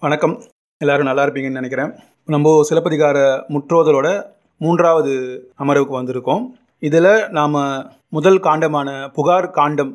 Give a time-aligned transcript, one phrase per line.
[0.00, 0.34] வணக்கம்.
[0.78, 1.92] எல்லாரும் நல்லா இருப்பீங்கன்னு நினைக்கிறேன்.
[2.24, 3.18] நம்ம சிலப்பதிகார
[3.54, 4.08] முற்றோதலோட
[4.58, 5.14] மூன்றாவது
[5.58, 6.42] அமர்வுக்கு வந்திருக்கோம்.
[6.78, 7.56] இதில் நாம்
[8.08, 9.90] முதல் காண்டமான புகார் காண்டம்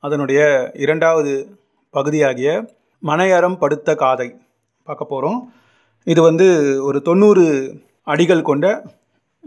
[0.00, 0.40] அதனுடைய
[0.74, 1.32] இரண்டாவது
[1.90, 2.66] பகுதியாகிய
[3.02, 4.28] மனையறம் படுத்த காதை
[4.84, 5.52] பார்க்க போகிறோம்
[6.02, 6.48] இது வந்து
[6.84, 7.46] ஒரு தொண்ணூறு
[8.02, 8.84] அடிகள் கொண்ட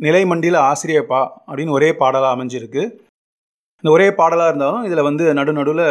[0.02, 2.84] நிலைமண்டில ஆசிரியப்பா அப்படின்னு ஒரே பாடலாக அமைஞ்சிருக்கு.
[3.84, 5.88] இந்த ஒரே பாடலாக இருந்தாலும் இதில் வந்து நடு நடுவில்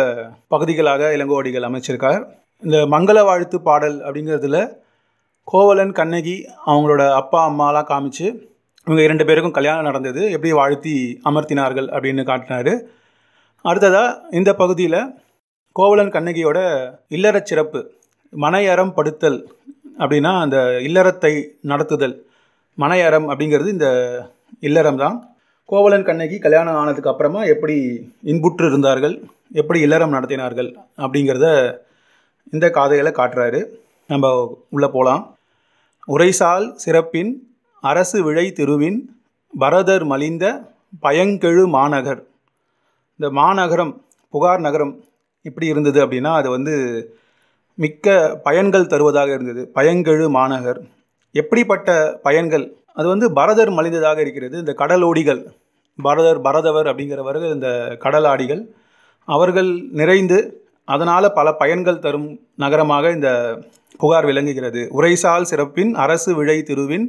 [0.48, 2.22] பகுதிகளாக இளங்கோடிகள் அமைச்சிருக்கார்.
[2.62, 4.58] இந்த மங்கள வாழ்த்து பாடல் அப்படிங்கிறதுல
[5.48, 6.34] கோவலன் கண்ணகி
[6.66, 8.26] அவங்களோட அப்பா அம்மாலாம் காமிச்சு
[8.86, 10.20] இவங்க இரண்டு பேருக்கும் கல்யாணம் நடந்தது.
[10.34, 10.92] எப்படி வாழ்த்தி
[11.28, 12.72] அமர்த்தினார்கள் அப்படின்னு காட்டினார்.
[13.64, 15.00] அடுத்ததாக இந்த பகுதியில்
[15.76, 16.58] கோவலன் கண்ணகியோட
[17.16, 17.80] இல்லறச் சிறப்பு
[18.32, 19.38] மனையறம் படுத்தல்
[20.02, 20.56] அப்படின்னா அந்த
[20.88, 21.32] இல்லறத்தை
[21.72, 22.16] நடத்துதல்
[22.78, 23.88] மனையறம் அப்படிங்கிறது இந்த
[24.68, 25.16] இல்லறம் தான்.
[25.68, 27.76] கோவலன் கண்ணகி கல்யாணம் ஆனதுக்கு அப்புறமா எப்படி
[28.32, 29.14] இன்புற்று இருந்தார்கள்
[29.60, 30.70] எப்படி இல்லறம் நடத்தினார்கள்
[31.04, 31.48] அப்படிங்கிறத
[32.52, 33.60] இந்த காதைகளை காட்டுறாரு.
[34.06, 35.36] நம்ம உள்ளே போகலாம்
[36.06, 38.98] உரைசால் சிறப்பின் அரசு விழை திருவின்
[39.60, 42.26] பரதர் மலிந்த பயங்கெழு மாநகர்.
[43.18, 45.04] இந்த மாநகரம் புகார் நகரம்
[45.42, 46.74] இப்படி இருந்தது அப்படின்னா அது வந்து
[47.74, 49.70] மிக்க பயன்கள் தருவதாக இருந்தது.
[49.74, 50.80] பயங்கெழு மாநகர்.
[51.32, 52.74] எப்படிப்பட்ட பயன்கள்?
[52.94, 54.58] அது வந்து பரதர் மலிந்ததாக இருக்கிறது.
[54.58, 55.42] இந்த கடலோடிகள்
[56.02, 58.62] பரதர் பரதவர் அப்படிங்கிறவர்கள் இந்த கடலாடிகள்
[59.24, 60.38] அவர்கள் நிறைந்து
[60.84, 63.58] அதனால் பல பயன்கள் தரும் நகரமாக இந்த
[63.98, 64.88] புகார் விளங்குகிறது.
[64.90, 67.06] உரைசால் சிறப்பின் அரசு விழை திருவின்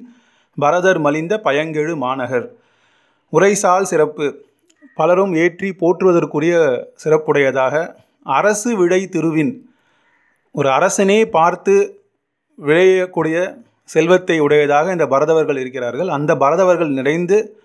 [0.61, 2.53] பரதர் மலிந்த பயங்கெழு மாநகர்.
[3.30, 4.45] உரைசால் சிறப்பு.
[4.95, 9.69] பலரும் ஏற்றி போற்றுவதற்குரிய சிறப்புடையதாக அரசு விழை திருவின்
[10.52, 12.03] ஒரு அரசனே பார்த்து
[12.59, 16.08] விளையக்கூடிய செல்வத்தை உடையதாக இந்த பரதவர்கள் இருக்கிறார்கள்.
[16.08, 17.59] அந்த பரதவர்கள் நிறைந்து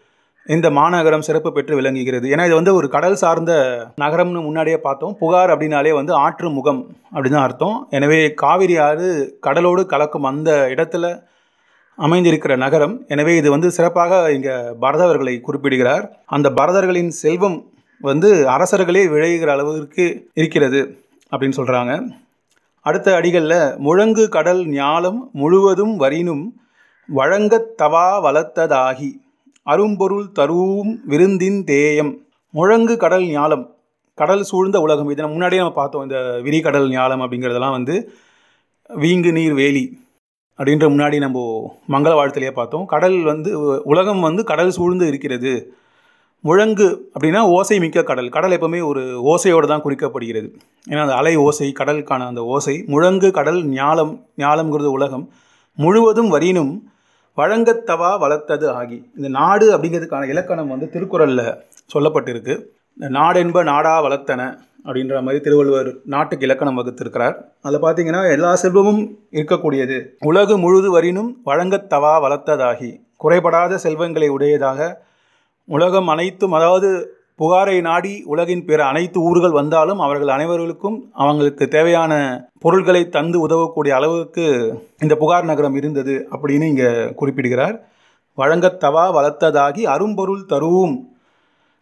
[0.47, 2.28] இந்த மாநகரம் சிறப்பு பெற்று விளங்குகிறது.
[2.28, 3.52] ஏன்னா இது வந்து ஒரு கடல் சார்ந்த
[4.00, 5.16] நகரம்னு முன்னாடியே பார்த்தோம்.
[5.19, 7.86] புகார் அப்படின்னாலே வந்து ஆற்று முகம் அப்படின்னு தான் அர்த்தம்.
[7.91, 11.22] எனவே காவிரி ஆறு கடலோடு கலக்கும் அந்த இடத்துல
[11.98, 13.05] அமைந்திருக்கிற நகரம்.
[13.08, 16.12] எனவே இது வந்து சிறப்பாக இங்கே பரதவர்களை குறிப்பிடுகிறார்.
[16.27, 17.59] அந்த பரதர்களின் செல்வம்
[18.00, 20.81] வந்து அரசர்களே விளைகிற அளவிற்கு இருக்கிறது
[21.32, 22.09] அப்படின்னு சொல்கிறாங்க
[22.82, 26.44] அடுத்த அடிகளில் முழங்கு கடல் ஞாலம் முழுவதும் வரினும்
[27.09, 29.10] வழங்கத் தவா வளர்த்ததாகி.
[29.66, 32.12] அரும்பொருள் தரும் விருந்தின் தேயம்.
[32.50, 33.65] முழங்கு கடல் ஞாலம்.
[34.15, 35.10] கடல் சூழ்ந்த உலகம்.
[35.10, 36.03] இதை முன்னாடியே நம்ம பார்த்தோம்.
[36.03, 37.97] இந்த விரிகடல் ஞாலம் அப்படிங்கிறதெல்லாம் வந்து
[38.88, 39.84] வீங்கு நீர் வேலி
[40.59, 41.41] அப்படின்ற முன்னாடி நம்ம
[41.88, 42.87] மங்கள வாழ்த்துலேயே பார்த்தோம்.
[42.87, 43.50] கடல் வந்து
[43.82, 45.53] உலகம் வந்து கடல் சூழ்ந்து இருக்கிறது.
[46.41, 48.28] முழங்கு அப்படின்னா ஓசை மிக்க கடல்.
[48.28, 50.49] கடல் எப்பவுமே ஒரு ஓசையோடு தான் குறிக்கப்படுகிறது.
[50.88, 55.26] ஏன்னா அந்த அலை ஓசை கடலுக்கான அந்த ஓசை முழங்கு கடல் ஞாலம் ஞாலம்ங்கிறது உலகம்.
[55.78, 56.72] முழுவதும் வரினும்
[57.38, 61.48] வழங்கத்தவா வளர்த்தது ஆகி இந்த நாடு அப்படிங்கிறதுக்கான இலக்கணம் வந்து திருக்குறளில்
[61.94, 62.54] சொல்லப்பட்டிருக்கு.
[62.98, 64.42] இந்த நாடென்ப நாடா வளர்த்தன
[64.86, 67.36] அப்படின்ற மாதிரி திருவள்ளுவர் நாட்டுக்கு இலக்கணம் வகுத்திருக்கிறார்.
[67.66, 69.02] அதில் பார்த்தீங்கன்னா எல்லா செல்வமும்
[69.38, 69.96] இருக்கக்கூடியது.
[70.30, 72.91] உலகு முழுது வரினும் வழங்கத்தவா வளர்த்ததாகி
[73.25, 74.80] குறைபடாத செல்வங்களை உடையதாக
[75.76, 76.88] உலகம் அனைத்தும் அதாவது
[77.41, 82.12] புகாரை நாடி உலகின் பிற அனைத்து ஊர்கள் வந்தாலும் அவர்கள் அனைவர்களுக்கும் அவங்களுக்கு தேவையான
[82.64, 84.44] பொருள்களை தந்து உதவக்கூடிய அளவுக்கு
[85.04, 86.88] இந்த புகார் நகரம் இருந்தது அப்படின்னு இங்கே
[87.20, 87.76] குறிப்பிடுகிறார்.
[88.38, 90.96] வழங்கத்தவா வளர்த்ததாகி அரும்பொருள் தருவும்.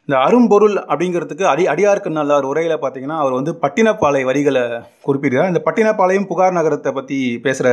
[0.08, 4.64] இந்த அரும்பொருள் அப்படிங்கிறதுக்கு அடி அடியார்க்கு நல்லார் உரையில் பார்த்தீங்கன்னா அவர் வந்து பட்டினப்பாலை வரிகளை
[5.06, 5.52] குறிப்பிடுகிறார்.
[5.52, 7.68] இந்த பட்டினப்பாளையம் புகார் நகரத்தை பற்றி பேசுகிற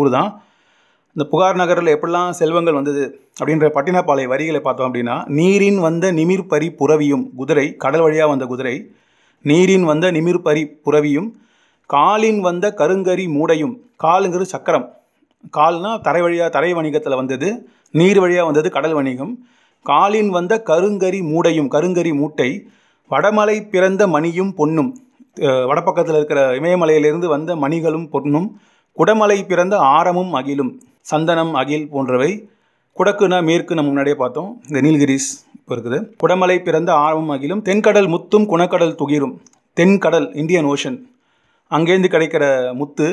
[0.00, 0.30] ஊர் தான்
[1.16, 3.02] இந்த புகார் நகரில் எப்படிலாம் செல்வங்கள் வந்தது
[3.40, 8.74] அப்படின்ற பட்டினப்பாளைய வரிகளை பார்த்தோம் அப்படின்னா நீரின் வந்த நிமிர் பரி புறவியும் குதிரை கடல் வழியாக வந்த குதிரை
[9.44, 11.28] நீரின் வந்த நிமிர் பரி புறவியும்
[11.90, 13.74] காலின் வந்த கருங்கரி மூடையும்
[14.04, 14.86] காலுங்கிறது சக்கரம்.
[15.56, 17.48] கால்னால் தரை வழியாக தரை வணிகத்தில் வந்தது
[17.94, 19.32] நீர் வழியாக வந்தது கடல் வணிகம்.
[19.86, 22.50] காலின் வந்த கருங்கரி மூடையும் கருங்கரி மூட்டை
[23.10, 24.90] வடமலை பிறந்த மணியும் பொன்னும்
[25.70, 28.48] வடப்பக்கத்தில் இருக்கிற இமயமலையிலிருந்து வந்த மணிகளும் பொன்னும்
[28.98, 30.72] குடமலை பிறந்த ஆரமும் அகிலும்
[31.10, 32.32] சந்தனம் அகில் போன்றவை
[32.98, 34.50] குடக்குனா மேற்கு நம்ம முன்னாடியே பார்த்தோம்.
[34.68, 35.98] இந்த நீல்கிரிஸ் இப்போ இருக்குது.
[36.22, 39.34] குடமலை பிறந்த ஆரமும் அகிலும் தென்கடல் முத்தும் குணக்கடல் துகிரும்.
[39.76, 40.98] தென்கடல் இந்தியன் ஓஷன்.
[41.70, 42.44] அங்கேருந்து கிடைக்கிற
[42.80, 43.06] முத்து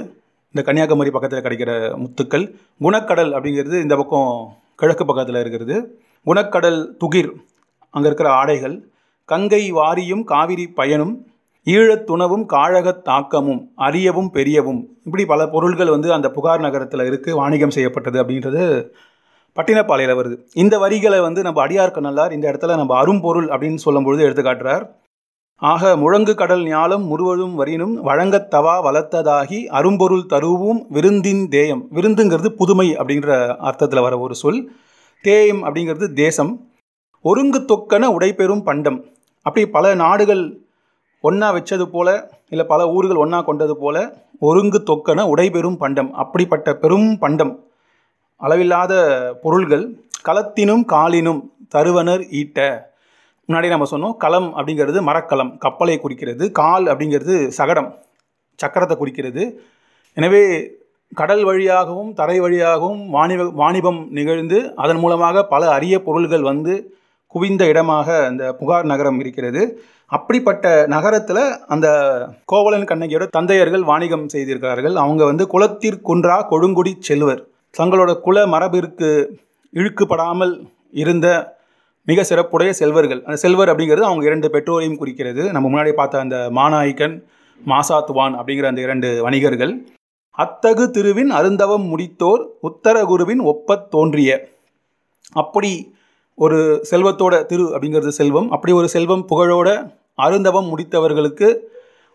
[0.51, 1.71] இந்த கன்னியாகுமரி பக்கத்தில் கிடைக்கிற
[2.03, 2.45] முத்துக்கள்.
[2.85, 4.31] குணக்கடல் அப்படிங்கிறது இந்த பக்கம்
[4.75, 5.77] கிழக்கு பக்கத்தில் இருக்கிறது.
[6.27, 7.31] குணக்கடல் துகிர்
[7.93, 8.75] அங்கே இருக்கிற ஆடைகள்.
[9.25, 11.15] கங்கை வாரியும் காவிரி பயனும்
[11.69, 14.83] ஈழத்துணவும் காழகத் தாக்கமும் அரியவும் பெரியவும்.
[15.03, 18.89] இப்படி பல பொருள்கள் வந்து அந்த புகார் நகரத்தில் இருக்குது வாணிகம் செய்யப்பட்டது அப்படின்றது
[19.55, 20.37] பட்டினப்பாளையில் வருது.
[20.53, 24.89] இந்த வரிகளை வந்து நம்ம அடியார்க்க நல்லார் இந்த இடத்துல நம்ம அரும்பொருள் அப்படின்னு சொல்லும்பொழுது எடுத்துக்காட்டுறார்.
[25.55, 31.87] ஆக முழங்கு கடல் ஞாலம் முழுவதும் வரினும் வழங்கத்தவா வளர்த்ததாகி அரும்பொருள் தருவும் விருந்தின் தேயம்.
[31.93, 34.71] விருந்துங்கிறது புதுமை அப்படின்ற அர்த்தத்தில் வர ஒரு சொல்.
[35.21, 36.67] தேயம் அப்படிங்கிறது தேசம்.
[37.21, 39.05] ஒருங்கு தொக்கன உடைபெறும் பண்டம்.
[39.41, 40.61] அப்படி பல நாடுகள்
[41.27, 42.09] ஒன்றா வச்சது போல
[42.51, 43.97] இல்லை பல ஊர்கள் ஒன்றா கொண்டது போல
[44.47, 46.09] ஒருங்கு தொக்கன உடைபெறும் பண்டம்.
[46.21, 47.53] அப்படிப்பட்ட பெரும் பண்டம்.
[48.41, 48.93] அளவில்லாத
[49.43, 49.85] பொருள்கள்
[50.27, 51.41] களத்தினும் காலினும்
[51.73, 52.59] தருவனர் ஈட்ட.
[53.49, 57.89] முன்னாடி நம்ம சொன்னோம் களம் அப்படிங்கிறது மரக்கலம் கப்பலை குறிக்கிறது கால் அப்படிங்கிறது சகடம்
[58.59, 59.43] சக்கரத்தை குறிக்கிறது.
[60.17, 60.43] எனவே
[61.19, 66.73] கடல் வழியாகவும் தரை வழியாகவும் வாணிப வாணிபம் நிகழ்ந்து அதன் மூலமாக பல அரிய பொருள்கள் வந்து
[67.35, 69.61] குவிந்த இடமாக அந்த புகார் நகரம் இருக்கிறது.
[70.09, 71.87] அப்படிப்பட்ட நகரத்தில் அந்த
[72.45, 74.95] கோவலன் கண்ணகியோட தந்தையர்கள் வாணிகம் செய்திருக்கிறார்கள்.
[74.95, 77.47] அவங்க வந்து குலத்திற்குன்றா கொடுங்குடி செல்வர்.
[77.77, 79.09] தங்களோட குல மரபிற்கு
[79.73, 80.53] இழுக்குப்படாமல்
[80.91, 81.27] இருந்த
[82.05, 83.21] மிக சிறப்புடைய செல்வர்கள்.
[83.23, 85.51] அந்த செல்வர் அப்படிங்கிறது அவங்க இரண்டு பெற்றோரையும் குறிக்கிறது.
[85.51, 87.15] நம்ம முன்னாடி பார்த்த அந்த மாநாய்க்கன்
[87.65, 89.73] மாசாத்துவான் அப்படிங்கிற அந்த இரண்டு வணிகர்கள்.
[90.37, 94.49] அத்தகு திருவின் அருந்தவம் முடித்தோர் உத்தரகுருவின் ஒப்பத் தோன்றிய.
[95.31, 95.93] அப்படி
[96.35, 98.51] ஒரு செல்வத்தோட திரு அப்படிங்கிறது செல்வம்.
[98.51, 101.47] அப்படி ஒரு செல்வம் புகழோட அருந்தவம் முடித்தவர்களுக்கு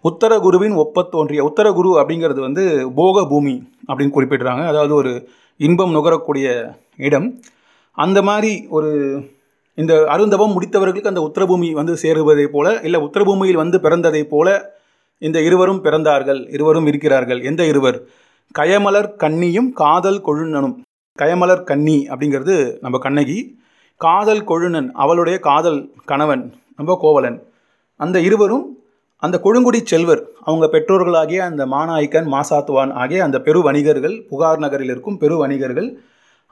[0.05, 2.65] உத்தரகுருவின் ஒப்பத்தோன்றிய உத்தரகுரு அப்படிங்கிறது வந்து
[2.95, 3.55] போக பூமி
[3.89, 4.63] அப்படின்னு குறிப்பிடுறாங்க.
[4.73, 5.13] அதாவது ஒரு
[5.57, 6.47] இன்பம் நுகரக்கூடிய
[6.97, 7.29] இடம்.
[7.93, 8.91] அந்த மாதிரி ஒரு
[9.75, 14.49] இந்த அருந்தவம் முடித்தவர்களுக்கு அந்த உத்தரபூமி வந்து சேருவதை போல இல்லை உத்தரபூமியில் வந்து பிறந்ததைப் போல
[15.19, 17.41] இந்த இருவரும் பிறந்தார்கள் இருவரும் இருக்கிறார்கள்.
[17.43, 17.99] எந்த இருவர்?
[18.59, 20.75] கயமலர் கன்னியும் காதல் கொழுநனும்.
[21.19, 23.39] கயமலர் கன்னி அப்படிங்கிறது நம்ம கண்ணகி.
[24.01, 26.45] காதல் கொழுநன் அவளுடைய காதல் கணவன்
[26.77, 27.39] நம்ம கோவலன்.
[28.05, 28.67] அந்த இருவரும்
[29.23, 35.21] அந்த கொழுங்குடி செல்வர் அவங்க பெற்றோர்களாகிய அந்த மாநாய்க்கன் மாசாத்துவான் ஆகிய அந்த பெரு வணிகர்கள் புகார் நகரில் இருக்கும்
[35.23, 35.89] பெரு வணிகர்கள்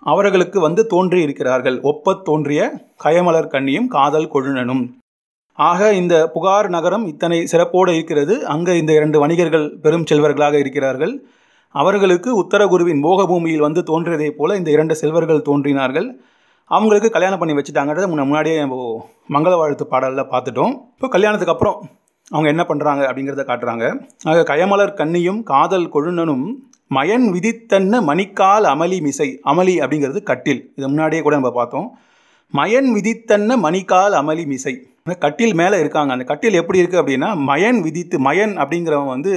[0.02, 1.76] அவர்களுக்கு வந்து தோன்றி இருக்கிறார்கள்.
[1.90, 2.60] ஒப்பத் தோன்றிய
[3.04, 4.82] கயமலர் கன்னியும் காதல் கொழுனனும்.
[5.58, 8.34] ஆக இந்த புகார் நகரம் இத்தனை சிறப்போடு இருக்கிறது.
[8.54, 11.14] அங்கே இந்த இரண்டு வணிகர்கள் பெரும் செல்வர்களாக இருக்கிறார்கள்.
[11.74, 16.08] அவர்களுக்கு உத்தரகுருவின் போகபூமியில் வந்து தோன்றியதைப் போல இந்த இரண்டு செல்வர்கள் தோன்றினார்கள்.
[16.70, 18.58] அவங்களுக்கு கல்யாணம் பண்ணி வச்சுட்டாங்கன்றத முன்ன முன்னாடியே
[19.34, 20.74] மங்கள வாழ்த்து பாடலில் பார்த்துட்டோம்.
[20.96, 21.78] இப்போ கல்யாணத்துக்கு அப்புறம்
[22.34, 23.84] அவங்க என்ன பண்ணுறாங்க அப்படிங்கிறத காட்டுறாங்க.
[24.30, 26.46] ஆக கயமலர் கண்ணியும் காதல் கொழுநனும்
[26.96, 30.60] மயன் விதித்தன்ன மணிக்கால் அமளி மிசை அமளி அப்படிங்கிறது கட்டில்.
[30.78, 31.88] இது முன்னாடியே கூட நம்ம பார்த்தோம்.
[32.54, 34.74] மயன் விதித்தன்ன மணிக்கால் அமளி மிசை.
[35.24, 36.10] கட்டில் மேலே இருக்காங்க.
[36.16, 39.32] அந்த கட்டில் எப்படி இருக்குது அப்படின்னா மயன் விதித்து மயன் அப்படிங்கிறவன் வந்து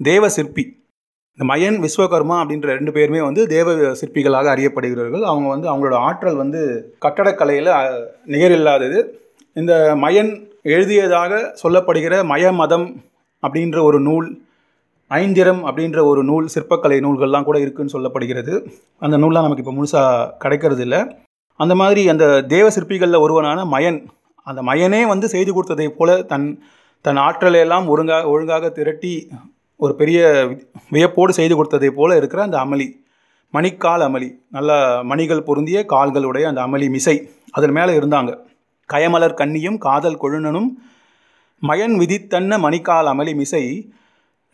[0.00, 0.64] தேவ சிற்பி.
[1.38, 5.24] இந்த மயன் விஸ்வகர்மா அப்படின்ற ரெண்டு பேருமே வந்து தேவ சிற்பிகளாக அறியப்படுகிறார்கள்.
[5.30, 6.60] அவங்க வந்து அவங்களோட ஆற்றல் வந்து
[7.04, 7.70] கட்டடக்கலையில்
[8.34, 8.98] நிகரில்லாதது.
[9.56, 9.72] இந்த
[10.04, 10.30] மயன்
[10.74, 12.86] எழுதியதாக சொல்லப்படுகிற மய மதம்
[13.42, 14.28] அப்படின்ற ஒரு நூல்
[15.10, 18.54] ஐந்திரம் அப்படின்ற ஒரு நூல் சிற்பக்கலை நூல்கள்லாம் கூட இருக்குன்னு சொல்லப்படுகிறது.
[19.04, 21.00] அந்த நூல்லாம் நமக்கு இப்போ முழுசாக கிடைக்கிறது இல்லை
[21.60, 23.98] அந்த மாதிரி அந்த தேவ சிற்பிகளில் ஒருவனான மயன்
[24.46, 26.46] அந்த மயனே வந்து செய்து கொடுத்ததை போல தன்
[27.04, 29.12] தன் ஆற்றலையெல்லாம் ஒழுங்காக ஒழுங்காக திரட்டி
[29.84, 30.20] ஒரு பெரிய
[30.94, 32.86] வியப்போடு செய்து கொடுத்ததை போல இருக்கிற அந்த அமளி
[33.54, 34.70] மணிக்கால் அமளி நல்ல
[35.10, 37.16] மணிகள் பொருந்திய கால்களுடைய அந்த அமளி மிசை
[37.56, 38.30] அதன் மேலே இருந்தாங்க.
[38.88, 40.70] கயமலர் கன்னியும் காதல் கொழுனனும்
[41.62, 43.62] மயன் விதித்தன்ன மணிக்கால் அமளி மிசை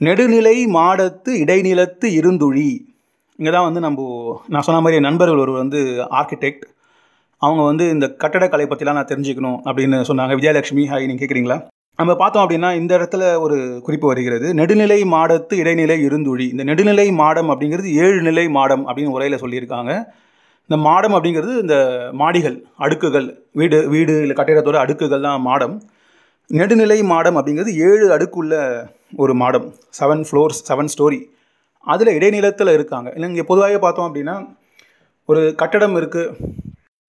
[0.01, 2.69] நெடுநிலை மாடத்து இடைநிலத்து இருந்துழி.
[3.39, 4.01] இங்கே தான் வந்து நம்ம
[4.55, 5.81] நான் சொன்ன மாதிரி நண்பர்கள் ஒரு வந்து
[6.19, 6.65] ஆர்கிடெக்ட்
[7.43, 10.33] அவங்க வந்து இந்த கட்டடக்கலை பற்றிலாம் நான் தெரிஞ்சுக்கணும் அப்படின்னு சொன்னாங்க.
[10.39, 11.59] விஜயலட்சுமி ஹாய் நீங்கள் கேட்குறீங்களா
[12.01, 13.57] நம்ம பார்த்தோம் அப்படின்னா இந்த இடத்துல ஒரு
[13.87, 14.47] குறிப்பு வருகிறது.
[14.59, 16.47] நெடுநிலை மாடத்து இடைநிலை இருந்துழி.
[16.55, 19.93] இந்த நெடுநிலை மாடம் அப்படிங்கிறது ஏழு நிலை மாடம் அப்படின்னு உரையில் சொல்லியிருக்காங்க.
[20.69, 21.77] இந்த மாடம் அப்படிங்கிறது இந்த
[22.21, 23.27] மாடிகள் அடுக்குகள்
[23.61, 25.75] வீடு வீடு இல்லை கட்டிடத்தோட அடுக்குகள் தான் மாடம்.
[26.51, 28.55] நெடுநிலை மாடம் அப்படிங்கிறது ஏழு அடுக்குள்ள
[29.25, 29.67] ஒரு மாடம்.
[29.99, 31.21] செவன் ஃப்ளோர்ஸ் செவன் ஸ்டோரி
[31.93, 33.09] அதில் இடைநிலத்தில் இருக்காங்க.
[33.17, 34.37] இல்லை இங்கே பொதுவாகவே பார்த்தோம் அப்படின்னா
[35.29, 36.33] ஒரு கட்டடம் இருக்குது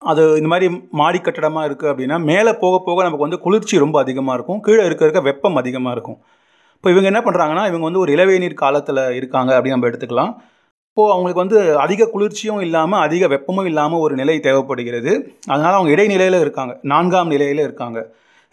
[0.02, 0.68] அது இந்த மாதிரி
[1.00, 4.62] மாடி கட்டடமாக இருக்குது அப்படின்னா மேலே போக போக நமக்கு வந்து குளிர்ச்சி ரொம்ப அதிகமாக இருக்கும்.
[4.68, 6.18] கீழே இருக்க இருக்க வெப்பம் அதிகமாக இருக்கும்.
[6.78, 10.32] இப்போ இவங்க என்ன பண்ணுறாங்கன்னா இவங்க வந்து ஒரு இளவேநீர் காலத்தில் இருக்காங்க அப்படின்னு நம்ம எடுத்துக்கலாம்.
[10.90, 15.12] இப்போது அவங்களுக்கு வந்து அதிக குளிர்ச்சியும் இல்லாமல் அதிக வெப்பமும் இல்லாமல் ஒரு நிலை தேவைப்படுகிறது.
[15.54, 16.74] அதனால் அவங்க இடைநிலையில் இருக்காங்க.
[16.94, 18.00] நான்காம் நிலையில் இருக்காங்க.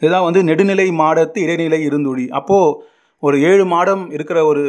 [0.03, 2.27] இதுதான் வந்து நெடுநிலை மாடத்து இடைநிலை இருந்துடி.
[2.41, 2.77] அப்போது
[3.23, 4.65] ஒரு ஏழு மாடம் இருக்கிற ஒரு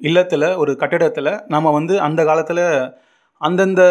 [0.00, 2.64] இல்லத்தில் ஒரு கட்டிடத்தில் நம்ம வந்து அந்த காலத்தில்
[3.40, 3.82] அந்தந்த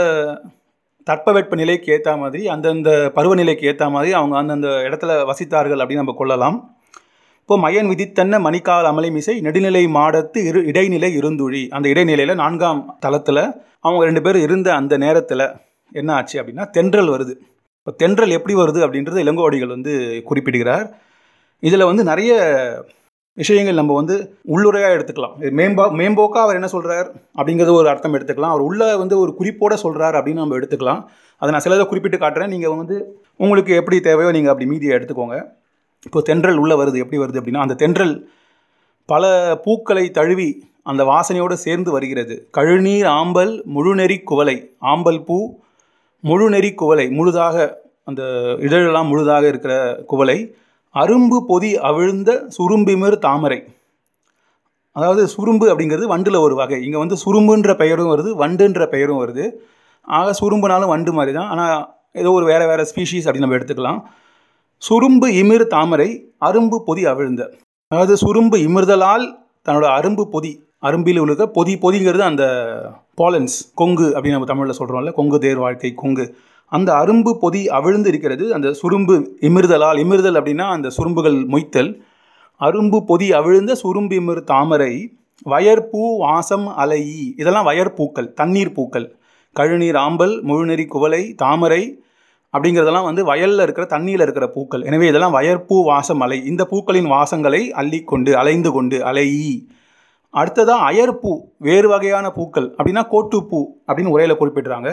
[1.08, 6.58] தட்பவெட்ப நிலைக்கு ஏற்ற மாதிரி அந்தந்த பருவநிலைக்கு ஏற்ற மாதிரி அவங்க அந்தந்த இடத்துல வசித்தார்கள் அப்படின்னு நம்ம கொள்ளலாம்.
[7.42, 11.64] இப்போ மயன் விதித்தன்ன மணிக்கால் அமளிமிசை நெடுநிலை மாடத்து இரு இடைநிலை இருந்துழி.
[11.76, 13.44] அந்த இடைநிலையில் நான்காம் தளத்தில்
[13.86, 15.46] அவங்க ரெண்டு பேரும் இருந்த அந்த நேரத்தில்
[16.00, 17.34] என்ன ஆச்சு அப்படின்னா தென்றல் வருது.
[17.80, 19.94] இப்போ தென்றல் எப்படி வருது அப்படின்றது இளங்கோடிகள் வந்து
[20.30, 20.86] குறிப்பிடுகிறார்.
[21.64, 22.34] இதில் வந்து நிறைய
[23.42, 24.16] விஷயங்கள் நம்ம வந்து
[24.56, 25.36] உள்ளுரையாக எடுத்துக்கலாம்.
[25.60, 28.54] மேம்பா மேம்போக்காக அவர் என்ன சொல்கிறார் அப்படிங்கிறது ஒரு அர்த்தம் எடுத்துக்கலாம்.
[28.54, 31.02] அவர் உள்ள வந்து ஒரு குறிப்போடு சொல்கிறார் அப்படின்னு நம்ம எடுத்துக்கலாம்.
[31.42, 32.54] அதை நான் சிலதை குறிப்பிட்டு காட்டுறேன்.
[32.56, 32.98] நீங்கள் வந்து
[33.44, 35.38] உங்களுக்கு எப்படி தேவையோ நீங்கள் அப்படி மீதியை எடுத்துக்கோங்க.
[36.08, 37.02] இப்போ தென்றல் உள்ளே வருது.
[37.04, 38.16] எப்படி வருது அப்படின்னா அந்த தென்றல்
[39.10, 39.26] பல
[39.66, 40.50] பூக்களை தழுவி
[40.92, 42.36] அந்த வாசனையோடு சேர்ந்து வருகிறது.
[42.58, 44.58] கழுநீர் ஆம்பல் முழுநெறி குவலை
[44.92, 45.38] ஆம்பல் பூ
[46.24, 47.58] முழுநெறி குவலை முழுதாக
[48.10, 48.22] அந்த
[48.68, 49.74] இதழெல்லாம் முழுதாக இருக்கிற
[50.12, 50.38] குவலை
[51.02, 53.60] அரும்பு பொதி அவிழ்ந்த சுரும்பிமிர் தாமரை.
[54.96, 56.80] அதாவது சுரும்பு அப்படிங்கிறது வண்டில் ஒரு வகை.
[56.88, 59.46] இங்கே வந்து சுரும்புன்ற பெயரும் வருது வண்டுன்ற பெயரும் வருது.
[60.08, 61.74] ஆக சுரும்புனாலும் வண்டு மாதிரி தான் ஆனால்
[62.22, 64.00] ஏதோ ஒரு வேறு வேறு ஸ்பீஷீஸ் அப்படின்னு நம்ம எடுத்துக்கலாம்.
[64.82, 66.10] சுரும்பு இமிர் தாமரை
[66.48, 67.44] அரும்பு பொதி அவிழ்ந்த.
[67.92, 69.26] அதாவது சுரும்பு இமிர்தலால்
[69.68, 70.52] தன்னோட அரும்பு பொதி
[70.88, 72.46] அரும்பில் உள்ள பொதி பொதிங்கிறது அந்த
[73.22, 76.26] பாலன்ஸ் கொங்கு அப்படின்னு நம்ம தமிழில் சொல்கிறோம்ல கொங்கு தேர் வாழ்க்கை கொங்கு.
[76.76, 79.16] அந்த அரும்பு பொதி அவிழ்ந்து இருக்கிறது அந்த சுரும்பு
[79.48, 81.92] இமிர்தலால் இமிர்தல் அப்படின்னா அந்த சுரும்புகள் மொய்த்தல்.
[82.62, 84.94] அரும்பு பொதி அவிழ்ந்த சுரும்பு இமிர் தாமரை
[85.52, 87.24] வயற்பூ வாசம் அலையி.
[87.42, 89.08] இதெல்லாம் வயற்பூக்கள் தண்ணீர் பூக்கள்.
[89.56, 91.84] கழுநீர் ஆம்பல் முழுநெறி குவளை தாமரை
[92.54, 94.84] அப்படிங்கிறதெல்லாம் வந்து வயலில் இருக்கிற தண்ணியில் இருக்கிற பூக்கள்.
[94.90, 96.38] எனவே இதெல்லாம் வயற்பூ வாசம் அலை.
[96.52, 99.54] இந்த பூக்களின் வாசங்களை அள்ளிக்கொண்டு அலைந்து கொண்டு அலையி.
[100.34, 101.32] அடுத்ததாக அயற்பூ
[101.68, 104.92] வேறு வகையான பூக்கள் அப்படின்னா கோட்டுப்பூ அப்படின்னு உரையில் குறிப்பிட்றாங்க.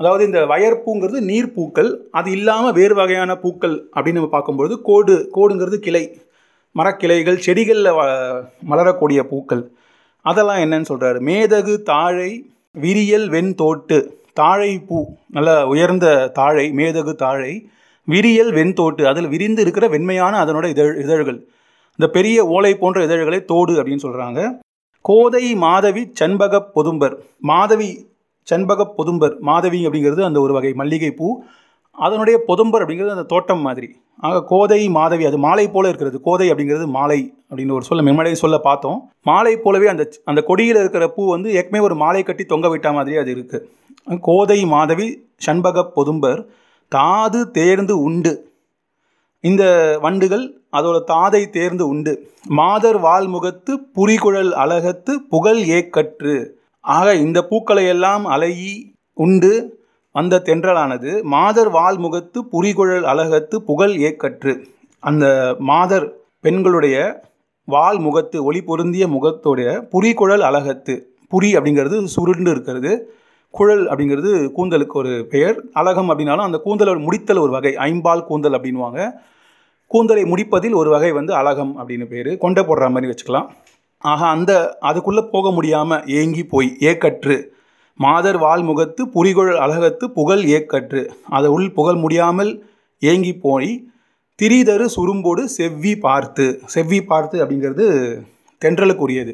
[0.00, 5.78] அதாவது இந்த வயற்பூங்கிறது நீர் பூக்கள் அது இல்லாமல் வேறு வகையான பூக்கள் அப்படின்னு நம்ம பார்க்கும்பொழுது கோடு கோடுங்கிறது
[5.86, 6.04] கிளை
[6.76, 8.02] மரக்கிளைகள் செடிகளில் வ
[8.70, 9.62] மலரக்கூடிய பூக்கள்.
[10.24, 12.30] அதெல்லாம் என்னன்னு சொல்கிறாரு மேதகு தாழை
[12.74, 13.98] விரியல் வெண்தோட்டு
[14.40, 14.98] தாழை பூ
[15.36, 16.06] நல்ல உயர்ந்த
[16.38, 17.52] தாழை மேதகு தாழை
[18.08, 21.38] விரியல் வெண்தோட்டு அதில் விரிந்து இருக்கிற வெண்மையான அதனோட இதழ் இதழ்கள்.
[21.98, 24.40] இந்த பெரிய ஓலை போன்ற இதழ்களை தோடு அப்படின்னு சொல்கிறாங்க
[25.04, 27.16] கோதை மாதவி சண்பக பொதும்பர்.
[27.50, 27.90] மாதவி
[28.50, 31.28] செண்பக பொதும்பர் மாதவி அப்படிங்கிறது அந்த ஒரு வகை மல்லிகை பூ.
[31.98, 33.88] அதனுடைய பொதும்பர் அப்படிங்கிறது அந்த தோட்டம் மாதிரி.
[34.26, 36.18] ஆக கோதை மாதவி அது மாலை போல இருக்கிறது.
[36.26, 37.18] கோதை அப்படிங்கிறது மாலை
[37.50, 38.98] அப்படின்னு ஒரு சொல்ல மெம்மடைய சொல்ல பார்த்தோம்.
[39.22, 43.16] மாலை போலவே அந்த அந்த கொடியில் இருக்கிற பூ வந்து ஏற்கனவே ஒரு மாலை கட்டி தொங்க விட்ட மாதிரி
[43.22, 45.08] அது இருக்குது கோதை மாதவி
[45.46, 46.40] சண்பக பொதும்பர்
[46.92, 48.32] தாது தேர்ந்து உண்டு.
[49.44, 49.64] இந்த
[50.02, 50.44] வண்டுகள்
[50.78, 52.12] அதோட தாதை தேர்ந்து உண்டு.
[52.60, 56.36] மாதர் வால்முகத்து புரிகுழல் அழகத்து புகழ் ஏக்கற்று.
[56.96, 58.72] ஆக இந்த பூக்களை எல்லாம் அலையி
[59.24, 59.52] உண்டு.
[60.12, 64.52] வந்த தென்றலானது மாதர் வால்முகத்து புரிகுழல் அழகத்து புகழ் ஏக்கற்று
[65.02, 65.24] அந்த
[65.70, 66.06] மாதர்
[66.40, 66.96] பெண்களுடைய
[67.64, 70.94] வால் முகத்து ஒளி பொருந்திய முகத்தோடைய புரிகுழல் அழகத்து.
[71.32, 72.92] புரி அப்படிங்கிறது சுருண்டு இருக்கிறது.
[73.50, 75.56] குழல் அப்படிங்கிறது கூந்தலுக்கு ஒரு பெயர்.
[75.72, 77.72] அழகம் அப்படின்னாலும் அந்த கூந்தலோட முடித்தல் ஒரு வகை.
[77.88, 79.02] ஐம்பால் கூந்தல் அப்படின்வாங்க
[79.86, 82.30] கூந்தலை முடிப்பதில் ஒரு வகை வந்து அழகம் அப்படின்னு பேர்.
[82.38, 83.48] கொண்டை போடுற மாதிரி வச்சுக்கலாம்.
[84.04, 87.36] ஆக அந்த அதுக்குள்ளே போக முடியாமல் ஏங்கி போய் ஏக்கற்று.
[88.00, 91.02] மாதர் வால்முகத்து புரிகொழல் அழகத்து புகழ் ஏக்கற்று.
[91.36, 92.50] அதை உள் புகழ் முடியாமல்
[93.02, 93.70] ஏங்கி போய்
[94.38, 96.46] திரிதரு சுரும்போடு செவ்வி பார்த்து.
[96.66, 97.86] செவ்வி பார்த்து அப்படிங்கிறது
[98.62, 99.32] தென்றலுக்குரியது.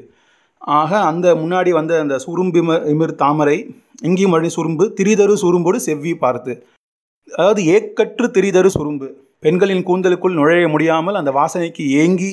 [0.59, 3.57] ஆக அந்த முன்னாடி வந்த அந்த சுரும்பிம இமிர் தாமரை
[4.07, 6.53] இங்கேயும் மறுபடியும் சுரும்பு திரிதரு சுரும்போடு செவ்வி பார்த்து.
[7.29, 9.09] அதாவது ஏக்கற்று திரிதரு சுரும்பு.
[9.41, 12.33] பெண்களின் கூந்தலுக்குள் நுழைய முடியாமல் அந்த வாசனைக்கு ஏங்கி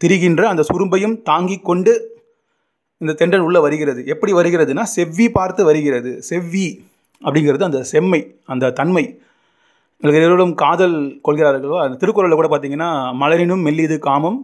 [0.00, 1.92] திரிகின்ற அந்த சுரும்பையும் தாங்கி கொண்டு
[3.00, 4.00] இந்த தென்றல் உள்ளே வருகிறது.
[4.12, 6.10] எப்படி வருகிறதுனா செவ்வி பார்த்து வருகிறது.
[6.30, 6.66] செவ்வி
[7.22, 8.20] அப்படிங்கிறது அந்த செம்மை
[8.52, 9.04] அந்த தன்மை.
[10.02, 12.90] இருவரும் காதல் கொள்கிறார்களோ அந்த திருக்குறளில் கூட பார்த்தீங்கன்னா
[13.22, 14.38] மலரினும் மெல்லிது காமம்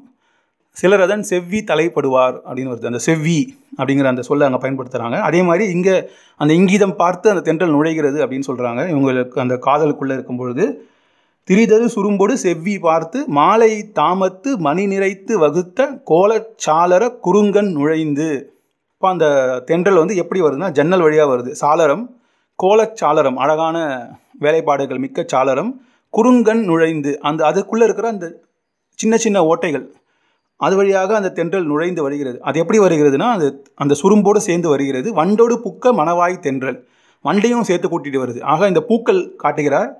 [0.76, 2.90] சிலரதன் செவ்வி தலைப்படுவார் அப்படின்னு வருது.
[2.90, 3.38] அந்த செவ்வி
[3.78, 5.96] அப்படிங்கிற அந்த சொல்லை அங்கே பயன்படுத்துகிறாங்க அதே மாதிரி இங்கே
[6.40, 10.66] அந்த இங்கீதம் பார்த்து அந்த தென்றல் நுழைகிறது அப்படின்னு சொல்கிறாங்க இவங்களுக்கு அந்த காதலுக்குள்ளே இருக்கும் பொழுது
[11.48, 18.28] திரிதரு சுரும்போடு செவ்வி பார்த்து மாலை தாமத்து மணி நிறைத்து வகுத்த கோலச்சாளர குறுங்கன் நுழைந்து.
[18.94, 19.26] இப்போ அந்த
[19.68, 21.52] தென்றல் வந்து எப்படி வருதுன்னா ஜன்னல் வழியாக வருது.
[21.62, 22.04] சாளரம்
[22.58, 23.76] கோலச்சாளரம் அழகான
[24.44, 25.72] வேலைப்பாடுகள் மிக்க சாளரம்
[26.14, 28.26] குறுங்கன் நுழைந்து அந்த அதுக்குள்ளே இருக்கிற அந்த
[28.98, 29.86] சின்ன சின்ன ஓட்டைகள்
[30.60, 32.38] அது வழியாக அந்த தென்றல் நுழைந்து வருகிறது.
[32.48, 33.46] அது எப்படி வருகிறதுனா அது
[33.82, 35.08] அந்த சுரும்போடு சேர்ந்து வருகிறது.
[35.20, 36.78] வண்டோடு புக்க மணவாய் தென்றல்
[37.24, 38.40] வண்டையும் சேர்த்து கூட்டிகிட்டு வருது.
[38.52, 39.90] ஆக இந்த பூக்கள் காட்டுகிறார்.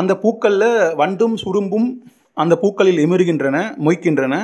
[0.00, 0.70] அந்த பூக்களில்
[1.00, 1.88] வண்டும் சுரும்பும்
[2.42, 4.34] அந்த பூக்களில் எமிருகின்றன மொய்க்கின்றன.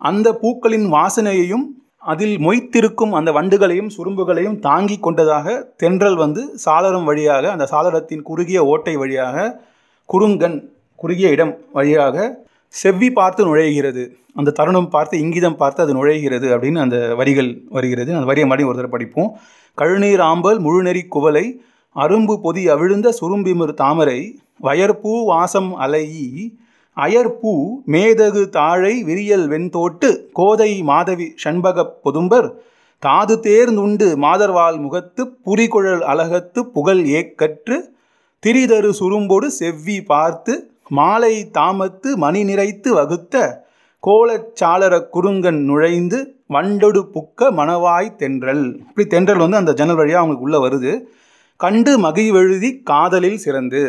[0.00, 1.64] அந்த பூக்களின் வாசனையையும்
[2.12, 8.94] அதில் மொய்த்திருக்கும் அந்த வண்டுகளையும் சுரும்புகளையும் தாங்கி கொண்டதாக தென்றல் வந்து சாளரம் வழியாக அந்த சாளரத்தின் குறுகிய ஓட்டை
[9.02, 9.46] வழியாக
[10.08, 10.58] குறுங்கன்
[11.02, 12.16] குறுகிய இடம் வழியாக
[12.74, 14.02] செவ்வி பார்த்து நுழைகிறது.
[14.40, 18.10] அந்த தருணம் பார்த்து இங்கிதம் பார்த்து அது நுழைகிறது அப்படின்னு அந்த வரிகள் வருகிறது.
[18.18, 19.30] அந்த வரியை மறுபடியும் ஒரு தடவை படிப்போம்.
[19.78, 21.44] கழுநீர் ஆம்பல் முழுநெறி குவலை
[21.96, 24.20] அரும்பு பொதி அவிழ்ந்த சுரும்பிமிர் தாமரை
[24.62, 26.26] வயற்பூ வாசம் அலையி
[26.96, 27.52] அயற்பூ
[27.86, 32.48] மேதகு தாழை விரியல் வெண்தோட்டு கோதை மாதவி ஷண்பகப் பொதும்பர்
[33.02, 37.76] தாது தேர்ந்துண்டு மாதர்வாள் முகத்து புரிகுழல் அழகத்து புகழ் ஏக்கற்று
[38.42, 40.54] திரிதரு சுரும்பொடு செவ்வி பார்த்து
[40.88, 43.36] மாலை தாமத்து மணி நிறைத்து வகுத்த
[44.02, 48.64] கோலச்சாளர குறுங்கன் நுழைந்து வண்டொடு புக்க மணவாய் தென்றல்.
[48.88, 50.92] இப்படி தென்றல் வந்து அந்த ஜன்னல் வழியாக அவங்களுக்கு உள்ளே வருது.
[51.64, 53.82] கண்டு மகிழ்வெழுதி காதலில் சிறந்து.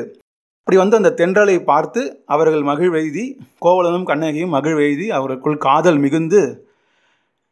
[0.60, 3.26] அப்படி வந்து அந்த தென்றலை பார்த்து அவர்கள் மகிழ்வெழுதி
[3.66, 6.42] கோவலனும் கண்ணகியும் மகிழ்வெழுதி அவருக்குள் காதல் மிகுந்து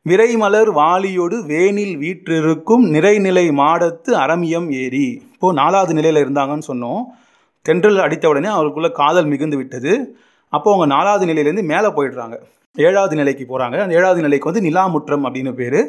[0.05, 5.05] விரைமலர் வாலியோடு வேனில் வீற்றிருக்கும் நிறைநிலை மாடத்து அரமியம் ஏறி.
[5.33, 7.03] இப்போது நாலாவது நிலையில் இருந்தாங்கன்னு சொன்னோம்.
[7.65, 9.93] தென்றல் அடித்த உடனே அவருக்குள்ளே காதல் மிகுந்து விட்டது.
[10.53, 12.37] அப்போ அவங்க நாலாவது நிலையிலேருந்து மேலே போயிடுறாங்க.
[12.75, 15.79] ஏழாவது நிலைக்கு போகிறாங்க அந்த ஏழாவது நிலைக்கு வந்து நிலாமுற்றம் அப்படின்னு பேர்.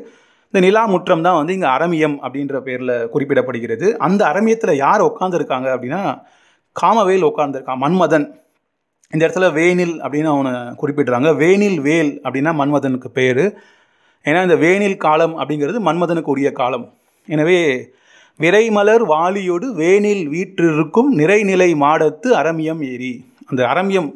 [0.54, 3.86] இந்த நிலா முற்றம் தான் வந்து இங்கே அரமியம் அப்படின்ற பேரில் குறிப்பிடப்படுகிறது.
[4.06, 6.02] அந்த அரமியத்தில் யார் உட்காந்துருக்காங்க அப்படின்னா
[6.76, 8.26] காமவேல் உட்காந்துருக்கான் மன்மதன்.
[9.12, 11.30] இந்த இடத்துல வேனில் அப்படின்னு அவனை குறிப்பிடுறாங்க.
[11.42, 13.42] வேனில் வேல் அப்படின்னா மன்மதனுக்கு பேர்.
[14.24, 16.86] ஏன்னா இந்த வேனில் காலம் அப்படிங்கிறது மன்மதனுக்கு உரிய காலம்.
[17.28, 17.58] எனவே
[18.40, 23.14] விரைமலர் வாலியோடு வேனில் வீற்றிருக்கும் நிறைநிலை மாடத்து அரமியம் ஏரி
[23.50, 24.10] அந்த அரமியம்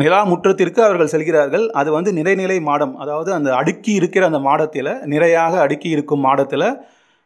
[0.00, 1.64] நிலா முற்றத்திற்கு அவர்கள் செல்கிறார்கள்.
[1.80, 2.94] அது வந்து நிறைநிலை மாடம்.
[3.02, 6.68] அதாவது அந்த அடுக்கி இருக்கிற அந்த மாடத்தில் நிறையாக அடுக்கி இருக்கும் மாடத்தில்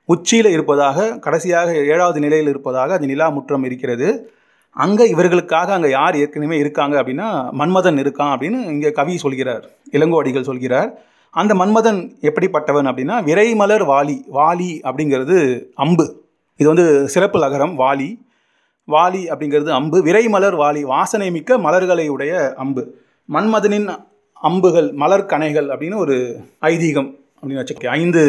[0.08, 4.08] உச்சியில் இருப்பதாக கடைசியாக ஏழாவது நிலையில் இருப்பதாக அது நிலா முற்றம் இருக்கிறது.
[4.84, 7.28] அங்கே இவர்களுக்காக அங்கே யார் ஏற்கனவே இருக்காங்க அப்படின்னா
[7.60, 9.64] மன்மதன் இருக்கான் அப்படின்னு இங்கே கவி சொல்கிறார்.
[9.96, 10.90] இளங்கோடிகள் சொல்கிறார்.
[11.34, 15.36] அந்த மன்மதன் எப்படிப்பட்டவன் அப்படின்னா விரைமலர் வாலி வாலி அப்படிங்கிறது
[15.84, 16.06] அம்பு.
[16.60, 18.08] இது வந்து சிறப்பு நகரம் வாலி.
[18.92, 19.98] வாலி அப்படிங்கிறது அம்பு.
[20.08, 22.82] விரைமலர் வாலி வாசனை மிக்க மலர்களை உடைய அம்பு.
[23.28, 23.88] மன்மதனின்
[24.48, 26.16] அம்புகள் மலர் கணைகள் அப்படின்னு ஒரு
[26.70, 27.10] ஐதீகம்
[27.40, 28.22] அப்படின்னு வச்சுக்க ஐந்து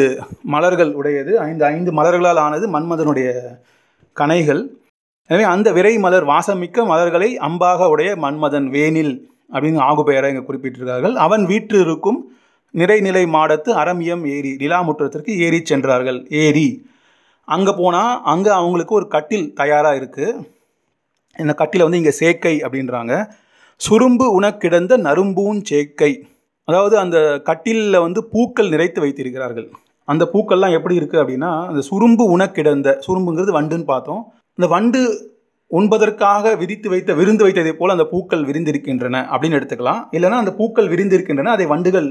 [0.54, 1.32] மலர்கள் உடையது.
[1.48, 3.28] ஐந்து ஐந்து மலர்களால் ஆனது மன்மதனுடைய
[4.16, 4.62] கணைகள்.
[5.30, 9.14] எனவே அந்த விரை மலர் வாசமிக்க மலர்களை அம்பாக உடைய மன்மதன் வேனில்
[9.52, 11.14] அப்படின்னு ஆகு பெயரை இங்கே குறிப்பிட்டிருக்கார்கள்.
[11.26, 12.18] அவன் வீற்று இருக்கும்
[12.74, 16.18] நிறைநிலை மாடத்து அரமியம் ஏரி நிலாமுற்றத்திற்கு ஏறி சென்றார்கள்.
[16.44, 16.68] ஏரி
[17.54, 20.38] அங்கே போனால் அங்கே அவங்களுக்கு ஒரு கட்டில் தயாராக இருக்குது
[21.42, 23.14] இந்த கட்டிலை வந்து இங்கே சேக்கை அப்படின்றாங்க.
[23.80, 26.12] சுரும்பு உனக்கிடந்த நரும்பூன் சேக்கை.
[26.68, 29.68] அதாவது அந்த கட்டிலில் வந்து பூக்கள் நிறைத்து வைத்திருக்கிறார்கள்.
[30.12, 34.22] அந்த பூக்கள்லாம் எப்படி இருக்குது அப்படின்னா அந்த சுரும்பு உனக்கிடந்த சுரும்புங்கிறது வண்டுன்னு பார்த்தோம்.
[34.58, 35.00] இந்த வண்டு
[35.70, 40.02] உண்பதற்காக விரித்து வைத்த விருந்து வைத்ததை போல் அந்த பூக்கள் விரிந்திருக்கின்றன அப்படின்னு எடுத்துக்கலாம்.
[40.16, 42.08] இல்லைனா அந்த பூக்கள் விரிந்திருக்கின்றன அதை வண்டுகள்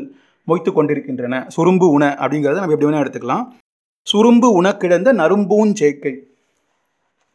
[0.49, 1.35] மொய்த்து கொண்டிருக்கின்றன.
[1.55, 3.45] சுரும்பு உண அப்படிங்கிறத நம்ம எப்படி வேணால் எடுத்துக்கலாம்.
[4.07, 6.13] சுரும்பு உணக்கிடந்த நரும்பூஞ்சேக்கை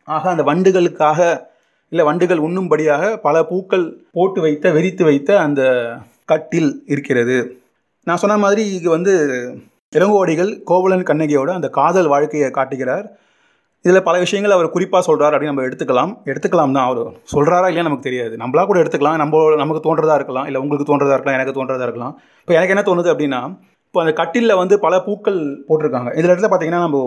[0.05, 1.49] ஆக அந்த வண்டுகளுக்காக
[1.93, 5.63] இல்லை வண்டுகள் உண்ணும்படியாக பல பூக்கள் போட்டு வைத்த வெறித்து வைத்த அந்த
[6.25, 7.39] கட்டில் இருக்கிறது.
[8.07, 9.13] நான் சொன்ன மாதிரி இது வந்து
[9.97, 13.07] இளங்கோடிகள் கோவலன் கண்ணகியோட அந்த காதல் வாழ்க்கையை காட்டுகிறார்.
[13.85, 16.13] இதில் பல விஷயங்கள் அவர் குறிப்பாக சொல்கிறார் அப்படின்னு நம்ம எடுத்துக்கலாம்.
[16.25, 16.89] எடுத்துக்கலாம் தான்.
[16.89, 17.01] அவர்
[17.33, 18.35] சொல்கிறாரா இல்லையா நமக்கு தெரியாது.
[18.37, 19.17] நம்மளா கூட எடுத்துக்கலாம்.
[19.17, 20.47] நம்ம நமக்கு தோன்றதாக இருக்கலாம்.
[20.47, 21.39] இல்லை உங்களுக்கு தோன்றதாக இருக்கலாம்.
[21.41, 22.15] எனக்கு தோன்றதாக இருக்கலாம்.
[22.41, 23.41] இப்போ எனக்கு என்ன தோணுது அப்படின்னா
[23.95, 26.11] இப்போ அந்த கட்டிலில் வந்து பல பூக்கள் போட்டிருக்காங்க.
[26.19, 26.99] இதில் இடத்துல பார்த்தீங்கன்னா நம்ம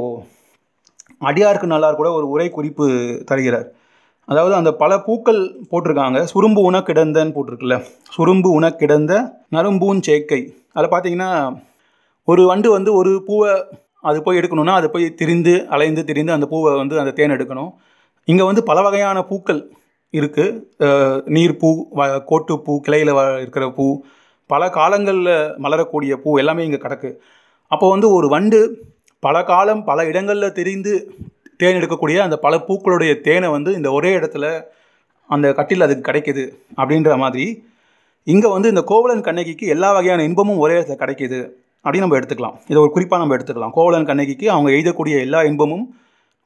[1.30, 2.86] அடியாருக்கு நல்லார் கூட ஒரு உரை குறிப்பு
[3.30, 3.68] தருகிறார்.
[4.28, 5.40] அதாவது அந்த பல பூக்கள்
[5.72, 6.20] போட்டிருக்காங்க.
[6.32, 7.78] சுரும்பு உணக்கிடந்தன்னு போட்டிருக்குல்ல.
[8.16, 9.14] சுரும்பு உணக்கிடந்த
[9.56, 10.42] நரும்பூன் சேக்கை.
[10.76, 11.30] அதில் பார்த்தீங்கன்னா
[12.28, 13.52] ஒரு வண்டு வந்து ஒரு பூவை
[14.10, 17.72] அது போய் எடுக்கணும்னா அது போய் திரிந்து அலைந்து திரிந்து அந்த பூவை வந்து அந்த தேன் எடுக்கணும்.
[18.28, 19.62] இங்கே வந்து பல வகையான பூக்கள்
[20.14, 20.58] இருக்குது
[21.36, 21.70] நீர்ப்பூ
[22.00, 23.86] வ கோட்டுப்பூ கிளையில் வ இருக்கிற பூ
[24.54, 27.12] பல காலங்களில் மலரக்கூடிய பூ எல்லாமே இங்கே கிடக்கு.
[27.72, 28.60] அப்போ வந்து ஒரு வண்டு
[29.26, 30.94] பல காலம் பல இடங்களில் தெரிந்து
[31.62, 34.46] தேன் எடுக்கக்கூடிய அந்த பல பூக்களுடைய தேனை வந்து இந்த ஒரே இடத்துல
[35.30, 36.44] அந்த கட்டில் அதுக்கு கிடைக்குது
[36.80, 37.46] அப்படின்ற மாதிரி
[38.28, 41.40] இங்கே வந்து இந்த கோவலன் கண்ணகிக்கு எல்லா வகையான இன்பமும் ஒரே இடத்துல கிடைக்கிது
[41.86, 42.58] அப்படின்னு நம்ம எடுத்துக்கலாம்.
[42.72, 43.74] இதை ஒரு குறிப்பாக நம்ம எடுத்துக்கலாம்.
[43.78, 45.86] கோவலன் கண்ணகிக்கு அவங்க எழுதக்கூடிய எல்லா இன்பமும்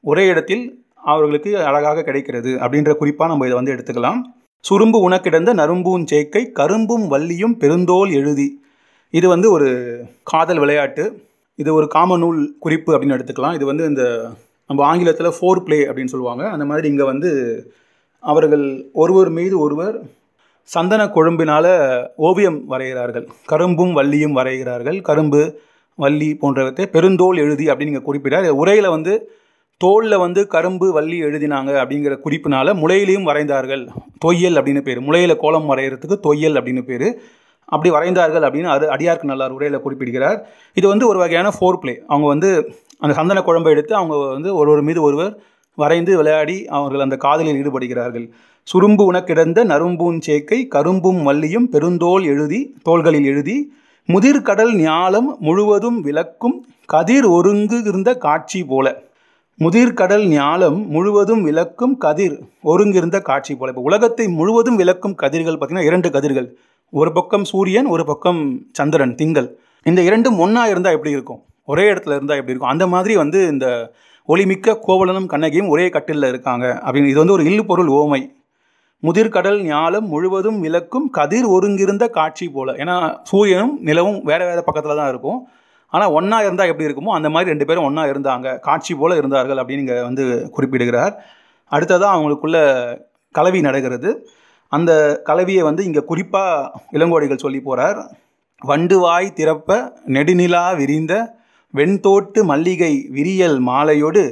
[0.04, 0.64] ஒரே இடத்தில்
[1.12, 4.20] அவர்களுக்கு அழகாக கிடைக்கிறது அப்படின்ற குறிப்பாக நம்ம இதை வந்து எடுத்துக்கலாம்.
[4.64, 8.48] சுரும்பு உனக்கிடந்த நரும்பும் சேக்கை கரும்பும் வள்ளியும் பெருந்தோல் எழுதி.
[9.14, 9.68] இது வந்து ஒரு
[10.30, 11.04] காதல் விளையாட்டு.
[11.62, 13.56] இது ஒரு காமநூல் குறிப்பு அப்படின்னு எடுத்துக்கலாம்.
[13.58, 14.04] இது வந்து இந்த
[14.70, 16.42] நம்ம ஆங்கிலத்தில் ஃபோர் ப்ளே அப்படின்னு சொல்லுவாங்க.
[16.54, 17.30] அந்த மாதிரி இங்கே வந்து
[18.24, 18.66] அவர்கள்
[19.02, 19.96] ஒருவர் மீது ஒருவர்
[20.68, 21.72] சந்தன கொழும்பினால்
[22.28, 23.26] ஓவியம் வரைகிறார்கள்.
[23.52, 24.98] கரும்பும் வள்ளியும் வரைகிறார்கள்.
[25.08, 25.42] கரும்பு
[25.98, 29.14] வள்ளி போன்றவற்றை பெருந்தோல் எழுதி அப்படின்னு இங்கே குறிப்பிடார் உரையில் வந்து
[29.82, 33.82] தோலில் வந்து கரும்பு வள்ளி எழுதினாங்க அப்படிங்கிற குறிப்பினால் முளையிலையும் வரைந்தார்கள்.
[34.24, 35.00] தொய்யல் அப்படின்னு பேர்.
[35.00, 37.20] முளையில் கோலம் வரைகிறதுக்கு தொய்யல் அப்படின்னு பேர்.
[37.64, 40.48] அப்படி வரைந்தார்கள் அப்படின்னு அது அடியார்க்கு நல்லார் உரையில் குறிப்பிடுகிறார்.
[40.74, 44.82] இது வந்து ஒரு வகையான ஃபோர் பிளே அவங்க வந்து அந்த சந்தன குழம்பை எடுத்து அவங்க வந்து ஒருவர்
[44.82, 45.32] மீது ஒருவர்
[45.74, 48.30] வரைந்து விளையாடி அவர்கள் அந்த காதலில் ஈடுபடுகிறார்கள்.
[48.62, 53.72] சுரும்பு உனக்கிடந்த நரும்பூன் சேக்கை கரும்பும் வள்ளியும் பெருந்தோல் எழுதி தோள்களில் எழுதி
[54.08, 58.86] முதிர்கடல் ஞாலம் முழுவதும் விளக்கும் கதிர் ஒருங்கு இருந்த காட்சி போல.
[59.62, 62.36] முதிர்கடல் ஞாலம் முழுவதும் விளக்கும் கதிர்.
[62.62, 63.70] ஒருங்கிருந்த காட்சி போல.
[63.70, 66.46] இப்போ உலகத்தை முழுவதும் விளக்கும் கதிர்கள் பார்த்திங்கன்னா இரண்டு கதிர்கள்.
[66.90, 68.40] ஒரு பக்கம் சூரியன் ஒரு பக்கம்
[68.72, 69.48] சந்திரன் திங்கள்.
[69.82, 71.40] இந்த இரண்டும் ஒன்றா இருந்தால் எப்படி இருக்கும்?
[71.64, 72.72] ஒரே இடத்துல இருந்தால் எப்படி இருக்கும்?
[72.72, 73.66] அந்த மாதிரி வந்து இந்த
[74.28, 76.66] ஒளிமிக்க கோவலனும் கண்ணகியும் ஒரே கட்டிலில் இருக்காங்க.
[76.86, 78.22] அப்படின்னு இது வந்து ஒரு இல்லு பொருள் ஓமை.
[79.02, 82.72] முதிர்கடல் ஞாலம் முழுவதும் விளக்கும் கதிர் ஒருங்கிருந்த காட்சி போல.
[82.72, 85.40] ஏன்னா சூரியனும் நிலவும் வேறு வேறு பக்கத்தில் தான் இருக்கும்.
[85.94, 88.48] ஆனால் ஒன்றா இருந்தால் எப்படி இருக்குமோ அந்த மாதிரி ரெண்டு பேரும் ஒன்றா இருந்தாங்க.
[88.66, 90.24] காட்சி போல் இருந்தார்கள் அப்படின்னு இங்கே வந்து
[90.56, 91.14] குறிப்பிடுகிறார்.
[91.72, 92.58] அடுத்ததாக அவங்களுக்குள்ள
[93.34, 94.10] கலவி நடக்கிறது.
[94.72, 94.92] அந்த
[95.28, 97.98] கலவியை வந்து இங்கே குறிப்பாக இளங்கோடிகள் சொல்லி போகிறார்
[98.62, 99.70] வண்டுவாய் திறப்ப
[100.16, 101.14] நெடுநிலா விரிந்த
[101.74, 104.22] வெண்தோட்டு மல்லிகை விரியல் மாலையோடு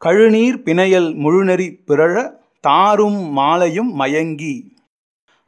[0.00, 2.14] கழுநீர் பிணையல் முழுநெறி பிறழ
[2.66, 4.54] தாரும் மாலையும் மயங்கி.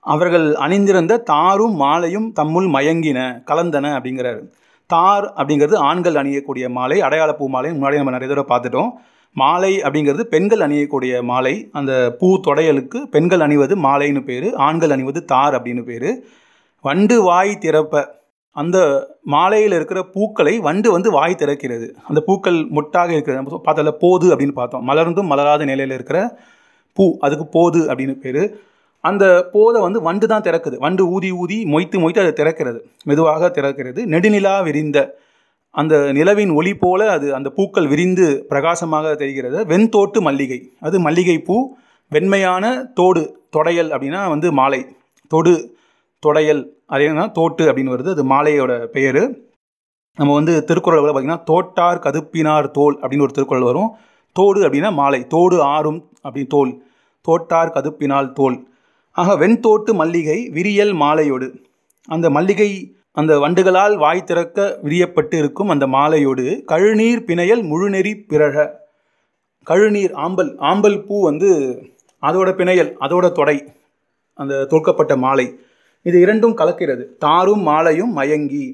[0.05, 3.19] அவர்கள் அணிந்திருந்த தாரும் மாலையும் தம்முள் மயங்கின
[3.51, 4.43] கலந்தன அப்படிங்கிறாரு.
[4.87, 7.71] தார் அப்படிங்கிறது ஆண்கள் அணியக்கூடிய மாலை அடையாள பூ மாலை.
[7.71, 8.91] முன்னாடி நம்ம நிறைய தடவை பார்த்துட்டோம்.
[9.33, 11.69] மாலை அப்படிங்கிறது பெண்கள் அணியக்கூடிய மாலை.
[11.73, 16.25] அந்த பூ தொடையலுக்கு பெண்கள் அணிவது மாலைன்னு பேர் ஆண்கள் அணிவது தார் அப்படின்னு பேர்.
[16.83, 18.05] வண்டு வாய் திறப்ப.
[18.51, 18.79] அந்த
[19.23, 21.89] மாலையில் இருக்கிற பூக்களை வண்டு வந்து வாய் திறக்கிறது.
[22.05, 24.89] அந்த பூக்கள் முட்டாக இருக்கிறது நம்ம பார்த்தல போது அப்படின்னு பார்த்தோம்.
[24.89, 26.39] மலர்ந்தும் மலராத நிலையில் இருக்கிற
[26.93, 28.61] பூ அதுக்கு போது அப்படின்னு பேர்.
[29.09, 30.77] அந்த போதை வந்து வண்டு தான் திறக்குது.
[30.79, 32.79] வண்டு ஊதி ஊதி மொய்த்து மொய்த்து அதை திறக்கிறது.
[33.05, 34.01] மெதுவாக திறக்கிறது.
[34.15, 34.99] நெடுநிலா விரிந்த
[35.75, 39.67] அந்த நிலவின் ஒளி போல அது அந்த பூக்கள் விரிந்து பிரகாசமாக தெரிகிறது.
[39.67, 40.59] வெண்தோட்டு மல்லிகை.
[40.81, 41.57] அது மல்லிகை பூ
[42.11, 42.65] வெண்மையான
[42.95, 43.23] தோடு
[43.57, 44.81] தொடையல் அப்படின்னா வந்து மாலை.
[45.31, 45.55] தொடு
[46.23, 46.63] தொடையல்.
[46.93, 48.13] அதேனா தோட்டு அப்படின்னு வருது.
[48.15, 49.23] அது மாலையோட பெயர்.
[50.19, 53.91] நம்ம வந்து திருக்குறள் பார்த்திங்கன்னா தோட்டார் கதுப்பினார் தோல் அப்படின்னு ஒரு திருக்குறள் வரும்.
[54.37, 55.21] தோடு அப்படின்னா மாலை.
[55.35, 56.73] தோடு ஆறும் அப்படின்னு தோல்.
[57.29, 58.59] தோட்டார் கதுப்பினால் தோல்.
[59.21, 61.49] ஆக வெண்தோட்டு மல்லிகை விரியல் மாலையோடு.
[62.09, 62.71] அந்த மல்லிகை
[63.13, 68.57] அந்த வண்டுகளால் வாய் திறக்க விரியப்பட்டு இருக்கும் அந்த மாலையோடு கழுநீர் பிணையல் முழுநெறி பிறழ.
[69.67, 71.51] கழுநீர் ஆம்பல் ஆம்பல் பூ வந்து
[72.23, 73.57] அதோட பிணையல் அதோட தொடை
[74.39, 75.47] அந்த தொடுக்கப்பட்ட மாலை.
[76.03, 77.05] இது இரண்டும் கலக்கிறது.
[77.19, 78.67] தாரும் மாலையும் மயங்கி.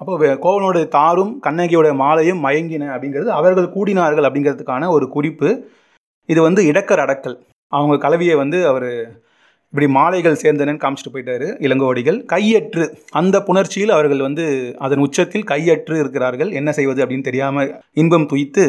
[0.00, 0.12] அப்போ
[0.44, 5.48] கோவலனுடைய தாரும் கண்ணகியோட மாலையும் மயங்கின அப்படிங்கிறது அவர்கள் கூடினார்கள் அப்படிங்கிறதுக்கான ஒரு குறிப்பு.
[6.26, 7.36] இது வந்து இடக்கர் அடக்கல்.
[7.72, 8.90] அவங்க கலவியை வந்து அவர்
[9.72, 12.84] இப்படி மாலைகள் சேர்ந்தனன்னு காமிச்சிட்டு போயிட்டாரு இளங்கோடிகள் கையற்று.
[13.20, 14.44] அந்த புணர்ச்சியில் அவர்கள் வந்து
[14.84, 16.50] அதன் உச்சத்தில் கையற்று இருக்கிறார்கள்.
[16.60, 18.64] என்ன செய்வது அப்படின்னு தெரியாமல் இன்பம் துய்த்து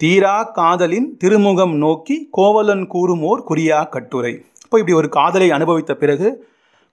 [0.00, 4.32] தீரா காதலின் திருமுகம் நோக்கி கோவலன் கூறுமோர் குறியா கட்டுரை.
[4.64, 6.28] இப்போ இப்படி ஒரு காதலை அனுபவித்த பிறகு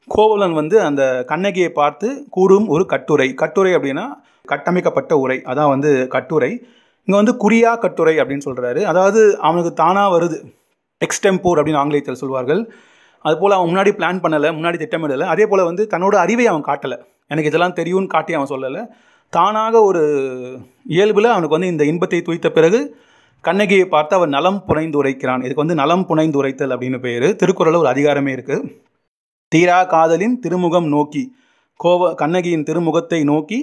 [0.08, 3.28] கோவலன் வந்து அந்த கண்ணகியை பார்த்து கூறும் ஒரு கட்டுரை.
[3.42, 4.06] கட்டுரை அப்படின்னா
[4.52, 5.38] கட்டமைக்கப்பட்ட உரை.
[5.52, 6.52] அதான் வந்து கட்டுரை.
[7.08, 10.38] இங்கே வந்து குறியா கட்டுரை அப்படின்னு சொல்கிறாரு அதாவது அவனுக்கு தானாக வருது.
[11.02, 12.62] எக்ஸ்டெம்போர் அப்படின்னு ஆங்கிலத்தில் சொல்வார்கள்.
[13.28, 15.26] அதுபோல் அவன் முன்னாடி பிளான் பண்ணலை முன்னாடி திட்டமிடலை.
[15.34, 16.98] அதே போல் வந்து தன்னோட அறிவை அவன் காட்டலை.
[17.32, 18.82] எனக்கு இதெல்லாம் தெரியும்னு காட்டி அவன் சொல்லலை.
[19.34, 20.04] தானாக ஒரு
[20.96, 22.80] இயல்பில் அவனுக்கு வந்து இந்த இன்பத்தை துய்த்த பிறகு
[23.42, 25.42] கண்ணகியை பார்த்து அவன் நலம் புனைந்து உரைக்கிறான்.
[25.46, 27.28] இதுக்கு வந்து நலம் புனைந்து உரைத்தல் அப்படின்னு பேர்.
[27.42, 28.70] திருக்குறளில் ஒரு அதிகாரமே இருக்குது
[29.52, 31.24] தீரா காதலின் திருமுகம் நோக்கி
[31.80, 33.60] கோவ கண்ணகியின் திருமுகத்தை நோக்கி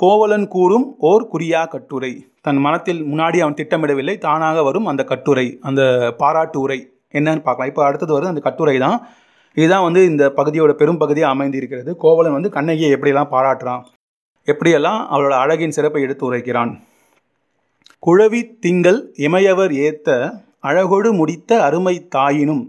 [0.00, 2.12] கோவலன் கூறும் ஓர் குறியா கட்டுரை.
[2.40, 5.82] தன் மனத்தில் முன்னாடி அவன் திட்டமிடவில்லை தானாக வரும் அந்த கட்டுரை அந்த
[6.20, 6.80] பாராட்டு உரை.
[7.12, 7.70] என்னன்னு பார்க்கலாம்.
[7.72, 9.08] இப்போ அடுத்தது வருது அந்த கட்டுரை தான்.
[9.54, 11.96] இதுதான் வந்து இந்த பகுதியோட பெரும் பகுதியாக அமைந்திருக்கிறது.
[11.96, 13.82] கோவலன் வந்து கண்ணகியை எப்படியெல்லாம் பாராட்டுறான்?
[14.46, 16.80] எப்படியெல்லாம் அவளோட அழகின் சிறப்பை எடுத்து உரைக்கிறான்?
[18.06, 22.64] குழவி திங்கள் இமையவர் ஏத்த அழகொடு முடித்த அருமை தாயினும்.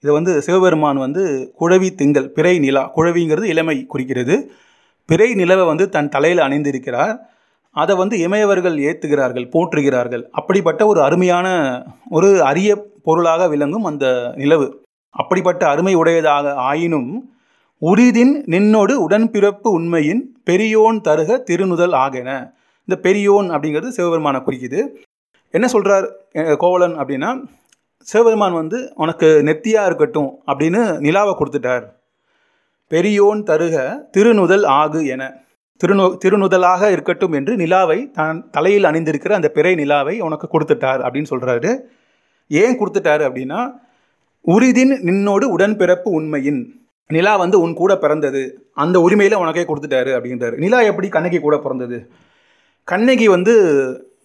[0.00, 2.92] இது வந்து சிவபெருமான் வந்து குழவி திங்கள் பிறை நிலா.
[2.96, 4.50] குழவிங்கிறது இளமை குறிக்கிறது.
[5.04, 7.16] பிறை நிலவை வந்து தன் தலையில் அணிந்திருக்கிறார்.
[7.70, 10.22] அதை வந்து இமையவர்கள் ஏற்றுகிறார்கள் போற்றுகிறார்கள்.
[10.30, 11.48] அப்படிப்பட்ட ஒரு அருமையான
[12.08, 14.06] ஒரு அரிய பொருளாக விளங்கும் அந்த
[14.40, 14.66] நிலவு.
[15.14, 17.10] அப்படிப்பட்ட அருமை உடையதாக ஆயினும்
[17.82, 22.30] உரிதின் நின்னோடு உடன்பிறப்பு உண்மையின் பெரியோன் தருக திருநுதல் ஆகென.
[22.88, 24.80] இந்த பெரியோன் அப்படிங்கிறது சிவபெருமானை குறிக்குது.
[25.54, 26.06] என்ன சொல்கிறார்
[26.62, 27.30] கோவலன் அப்படின்னா
[28.08, 31.84] சிவபெருமான் வந்து உனக்கு நெத்தியாக இருக்கட்டும் அப்படின்னு நிலாவை கொடுத்துட்டார்.
[32.90, 33.76] பெரியோன் தருக
[34.16, 35.22] திருநுதல் ஆகு என.
[35.80, 41.70] திருநு திருநுதலாக இருக்கட்டும் என்று நிலாவை தான் தலையில் அணிந்திருக்கிற அந்த பிறை நிலாவை உனக்கு கொடுத்துட்டார் அப்படின்னு சொல்கிறாரு
[42.62, 43.60] ஏன் கொடுத்துட்டாரு அப்படின்னா
[44.44, 46.60] உரிதின் நின்னோடு உடன்பிறப்பு உண்மையின்.
[47.10, 48.42] நிலா வந்து உன் கூட பிறந்தது.
[48.82, 50.56] அந்த உரிமையில் உனக்கே கொடுத்துட்டாரு அப்படின்றாரு.
[50.64, 51.98] நிலா எப்படி கண்ணகி கூட பிறந்தது?
[52.88, 53.54] கண்ணகி வந்து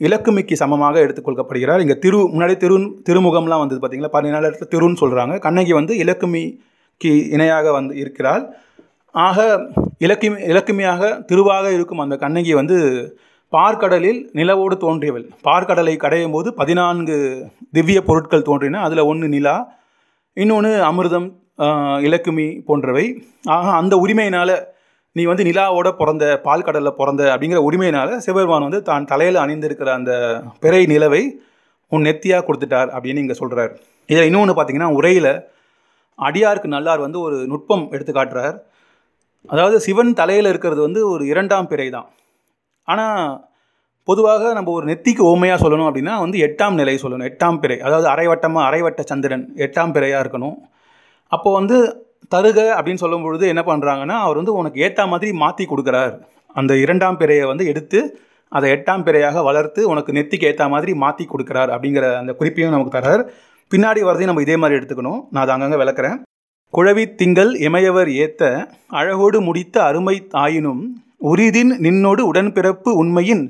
[0.05, 2.77] இலக்குமிக்கு சமமாக எடுத்துக்கொள்ளப்படுகிறார் இங்கே திரு முன்னாடி திரு
[3.09, 8.43] திருமுகம்லாம் வந்தது பார்த்தீங்களா பதினாலு இடத்துல திருன்னு சொல்கிறாங்க கண்ணகி வந்து இலக்குமிக்கு இணையாக வந்து இருக்கிறாள்.
[9.15, 9.39] ஆக
[10.05, 12.77] இலக்குமி இலக்குமியாக திருவாக இருக்கும் அந்த கண்ணகி வந்து
[13.55, 15.25] பார்க்கடலில் நிலவோடு தோன்றியவள்.
[15.47, 17.15] பார்க்கடலை கடையும் போது பதினான்கு
[17.77, 18.81] திவ்ய பொருட்கள் தோன்றின.
[18.87, 19.55] அதில் ஒன்று நிலா
[20.37, 21.27] இன்னொன்று அமிர்தம்
[22.07, 23.05] இலக்குமி போன்றவை.
[23.55, 24.55] ஆக அந்த உரிமையினால்
[25.15, 30.13] நீ வந்து நிலாவோட பிறந்த பால் கடலில் பிறந்த அப்படிங்கிற உரிமையினால் சிவபெருமான் வந்து தான் தலையில் அணிந்திருக்கிற அந்த
[30.63, 31.21] பிறை நிலவை
[31.91, 33.71] உன் நெத்தியாக கொடுத்துட்டார் அப்படின்னு இங்கே சொல்கிறார்
[34.09, 35.31] இதில் இன்னொன்று பார்த்தீங்கன்னா உரையில்
[36.19, 38.57] அடியாருக்கு நல்லார் வந்து ஒரு நுட்பம் எடுத்து காட்டுறார்.
[39.49, 42.07] அதாவது சிவன் தலையில் இருக்கிறது வந்து ஒரு இரண்டாம் பிறை தான்
[42.87, 43.19] ஆனால்
[44.07, 47.27] பொதுவாக நம்ம ஒரு நெத்திக்கு ஓமையாக சொல்லணும் அப்படின்னா வந்து எட்டாம் நிலை சொல்லணும்.
[47.29, 47.77] எட்டாம் பிறை.
[47.87, 49.45] அதாவது அரைவட்டமாக அரைவட்ட சந்திரன்.
[49.65, 50.57] எட்டாம் பிறையாக இருக்கணும்.
[51.31, 51.77] அப்போது வந்து
[52.33, 56.13] தருக அப்படின்னு சொல்லும் பொழுது என்ன பண்ணுறாங்கன்னா அவர் வந்து உனக்கு ஏற்ற மாதிரி மாற்றி கொடுக்குறார்.
[56.59, 57.99] அந்த இரண்டாம் பிறையை வந்து எடுத்து
[58.51, 63.23] அதை எட்டாம் பிறையாக வளர்த்து உனக்கு நெத்திக்கு ஏற்ற மாதிரி மாற்றி கொடுக்குறார் அப்படிங்கிற அந்த குறிப்பையும் நமக்கு தரார்.
[63.71, 65.19] பின்னாடி வரதையும் நம்ம இதே மாதிரி எடுத்துக்கணும்.
[65.31, 66.17] நான் அதை அங்கங்கே விளக்குறேன்.
[66.73, 68.43] குழவி திங்கள் இமையவர் ஏத்த
[68.99, 70.83] அழகோடு முடித்த அருமை ஆயினும்
[71.31, 73.43] உரிதின் நின்னோடு உடன்பிறப்பு உண்மையின்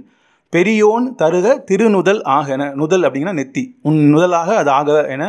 [0.54, 2.64] பெரியோன் தருக திருநுதல் ஆகென.
[2.80, 3.64] நுதல் அப்படிங்கன்னா நெத்தி.
[3.88, 5.24] உன் நுதலாக அது ஆக என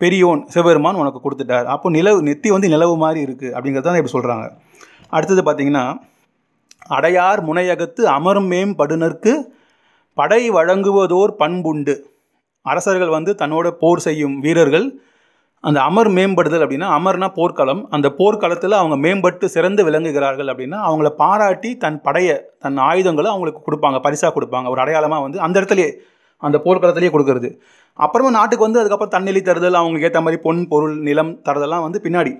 [0.00, 1.66] பெரியோன் சிவபெருமான் உனக்கு கொடுத்துட்டார்.
[1.74, 4.46] அப்போ நிலவு நெத்தி வந்து நிலவு மாதிரி இருக்குது அப்படிங்கிறது தான் இப்படி சொல்கிறாங்க
[5.16, 5.84] அடுத்தது பார்த்தீங்கன்னா
[6.96, 9.32] அடையார் முனையகத்து அமரும் மேம் படுனர்க்கு
[10.18, 11.94] படை வழங்குவதோர் பண்புண்டு.
[12.66, 14.86] அரசர்கள் வந்து தன்னோட போர் செய்யும் வீரர்கள்.
[15.64, 17.80] அந்த அமர் மேம்படுதல் அப்படின்னா அமர்னா போர்க்களம்.
[17.94, 24.00] அந்த போர்க்களத்தில் அவங்க மேம்பட்டு சிறந்து விளங்குகிறார்கள் அப்படின்னா அவங்கள பாராட்டி தன் படையை தன் ஆயுதங்களை அவங்களுக்கு கொடுப்பாங்க
[24.06, 24.68] பரிசாக கொடுப்பாங்க.
[24.74, 25.90] ஒரு அடையாளமாக வந்து அந்த இடத்துலையே
[26.42, 27.48] அந்த போர்க்களத்திலேயே கொடுக்கறது.
[27.98, 32.32] அப்புறமா நாட்டுக்கு வந்து அதுக்கப்புறம் தண்ணெளி தருதல் அவங்களுக்கு ஏற்ற மாதிரி பொன் பொருள் நிலம் தரதெல்லாம் வந்து பின்னாடி.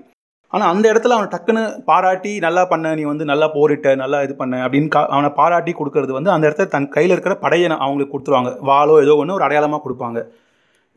[0.53, 4.61] ஆனால் அந்த இடத்துல அவனை டக்குன்னு பாராட்டி நல்லா பண்ண நீ வந்து நல்லா போரிட்ட நல்லா இது பண்ண
[4.67, 8.53] அப்படின்னு கா அவனை பாராட்டி கொடுக்கறது வந்து அந்த இடத்துல தன் கையில் இருக்கிற படையை அவங்களுக்கு கொடுத்துருவாங்க.
[8.71, 10.21] வாளோ ஏதோ ஒன்று ஒரு அடையாளமாக கொடுப்பாங்க.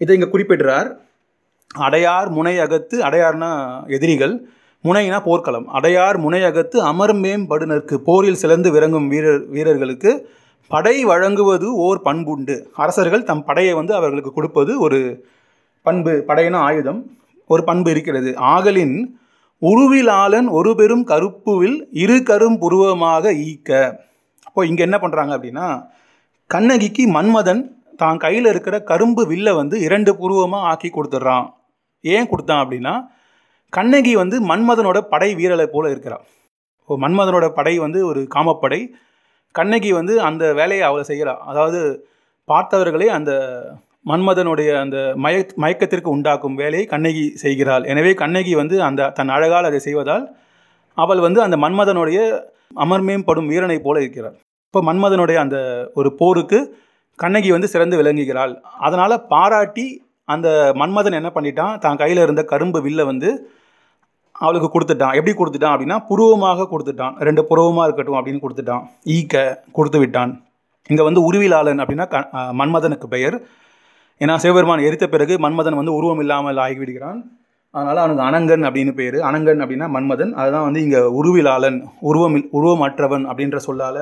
[0.03, 0.89] இதை இங்கே குறிப்பிடுறார்.
[1.87, 3.51] அடையார் முனை அகத்து அடையார்னா
[3.95, 4.33] எதிரிகள்
[4.83, 5.65] முனைனா போர்க்களம்.
[5.77, 7.43] அடையார் முனை அகத்து அமர்மேம்
[8.07, 10.11] போரில் சிறந்து விறங்கும் வீரர் வீரர்களுக்கு
[10.71, 12.55] படை வழங்குவது ஓர் பண்புண்டு.
[12.83, 14.99] அரசர்கள் தம் படையை வந்து அவர்களுக்கு கொடுப்பது ஒரு
[15.85, 17.01] பண்பு படையின ஆயுதம்
[17.49, 18.31] ஒரு பண்பு இருக்கிறது.
[18.53, 18.95] ஆகலின்
[19.61, 23.69] உருவிலாளன் ஒரு பெரும் கருப்புவில் இரு கரும் புருவமாக ஈக்க.
[24.47, 25.67] அப்போ இங்கே என்ன பண்ணுறாங்க அப்படின்னா
[26.49, 27.61] கண்ணகிக்கு மன்மதன்
[28.01, 31.47] தான் கையில் இருக்கிற கரும்பு வில்லை வந்து இரண்டு புருவமாக ஆக்கி கொடுத்துட்றான்.
[32.03, 32.93] ஏன் கொடுத்தான் அப்படின்னா
[33.73, 36.25] கண்ணகி வந்து மன்மதனோட படை வீரலை போல இருக்கிறாள்
[36.89, 38.79] ஓ மன்மதனோட படை வந்து ஒரு காமப்படை.
[39.55, 41.33] கண்ணகி வந்து அந்த வேலையை அவளை செய்கிறா.
[41.51, 41.79] அதாவது
[42.47, 43.31] பார்த்தவர்களே அந்த
[44.09, 47.83] மன்மதனுடைய அந்த மய மயக்கத்திற்கு உண்டாக்கும் வேலையை கண்ணகி செய்கிறாள்.
[47.91, 50.25] எனவே கண்ணகி வந்து அந்த தன் அழகால் அதை செய்வதால்
[50.97, 52.19] அவள் வந்து அந்த மன்மதனுடைய
[52.85, 54.35] அமர்மேம்படும் வீரனை போல இருக்கிறாள்.
[54.67, 55.57] இப்போ மன்மதனுடைய அந்த
[55.99, 56.59] ஒரு போருக்கு
[57.19, 58.53] கண்ணகி வந்து சிறந்து விளங்குகிறாள்.
[58.87, 59.87] அதனால் பாராட்டி
[60.33, 60.47] அந்த
[60.81, 61.73] மன்மதன் என்ன பண்ணிட்டான்?
[61.85, 63.31] தான் கையில் இருந்த கரும்பு வில்லை வந்து
[64.43, 65.15] அவளுக்கு கொடுத்துட்டான்.
[65.17, 67.15] எப்படி கொடுத்துட்டான் அப்படின்னா புருவமாக கொடுத்துட்டான்.
[67.27, 68.85] ரெண்டு புருவமாக இருக்கட்டும் அப்படின்னு கொடுத்துட்டான்.
[69.15, 69.43] ஈக்க
[69.77, 70.31] கொடுத்து விட்டான்.
[70.91, 72.17] இங்கே வந்து உருவிலாளன் அப்படின்னா க
[72.59, 73.35] மன்மதனுக்கு பெயர்.
[74.21, 77.19] ஏன்னா சிவபெருமான் எரித்த பிறகு மன்மதன் வந்து உருவம் இல்லாமல் ஆகிவிடுகிறான்.
[77.73, 79.17] அதனால் அவனுக்கு அனங்கன் அப்படின்னு பேர்.
[79.27, 80.31] அனங்கன் அப்படின்னா மன்மதன்.
[80.39, 81.77] அதுதான் வந்து இங்கே உருவிலாளன்
[82.09, 84.01] உருவம் உருவமற்றவன் அப்படின்ற சொல்லால்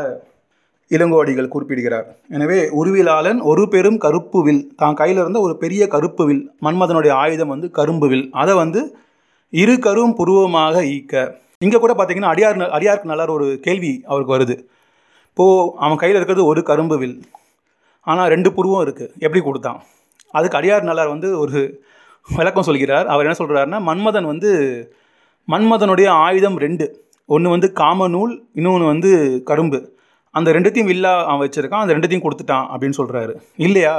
[0.95, 2.08] இளங்கோடிகள் குறிப்பிடுகிறார்.
[2.36, 7.52] எனவே உருவிலாளன் ஒரு பெரும் கருப்பு வில் தான் கையில் இருந்த ஒரு பெரிய கருப்பு வில் மன்மதனுடைய ஆயுதம்
[7.54, 8.25] வந்து கரும்பு வில்.
[8.41, 8.82] அதை வந்து
[9.62, 11.13] இரு கரும் புருவமாக ஈக்க.
[11.65, 14.56] இங்கே கூட பார்த்தீங்கன்னா அடியார் அடியாருக்கு நல்லார் ஒரு கேள்வி அவருக்கு வருது.
[15.32, 17.17] இப்போது அவன் கையில் இருக்கிறது ஒரு கரும்பு வில்.
[18.08, 19.80] ஆனால் ரெண்டு புருவம் இருக்குது எப்படி கொடுத்தான்?
[20.38, 21.60] அதுக்கு அடியார் நல்லார் வந்து ஒரு
[22.38, 23.08] விளக்கம் சொல்கிறார்.
[23.13, 24.49] அவர் என்ன சொல்கிறாருன்னா மன்மதன் வந்து
[25.54, 26.88] மன்மதனுடைய ஆயுதம் ரெண்டு.
[27.36, 29.12] ஒன்று வந்து காமநூல் இன்னொன்று வந்து
[29.49, 29.80] கரும்பு.
[30.37, 33.33] அந்த ரெண்டுத்தையும் வில்லா அவன் வச்சுருக்கான் அந்த ரெண்டுத்தையும் கொடுத்துட்டான் அப்படின்னு சொல்கிறாரு
[33.65, 33.93] இல்லையா?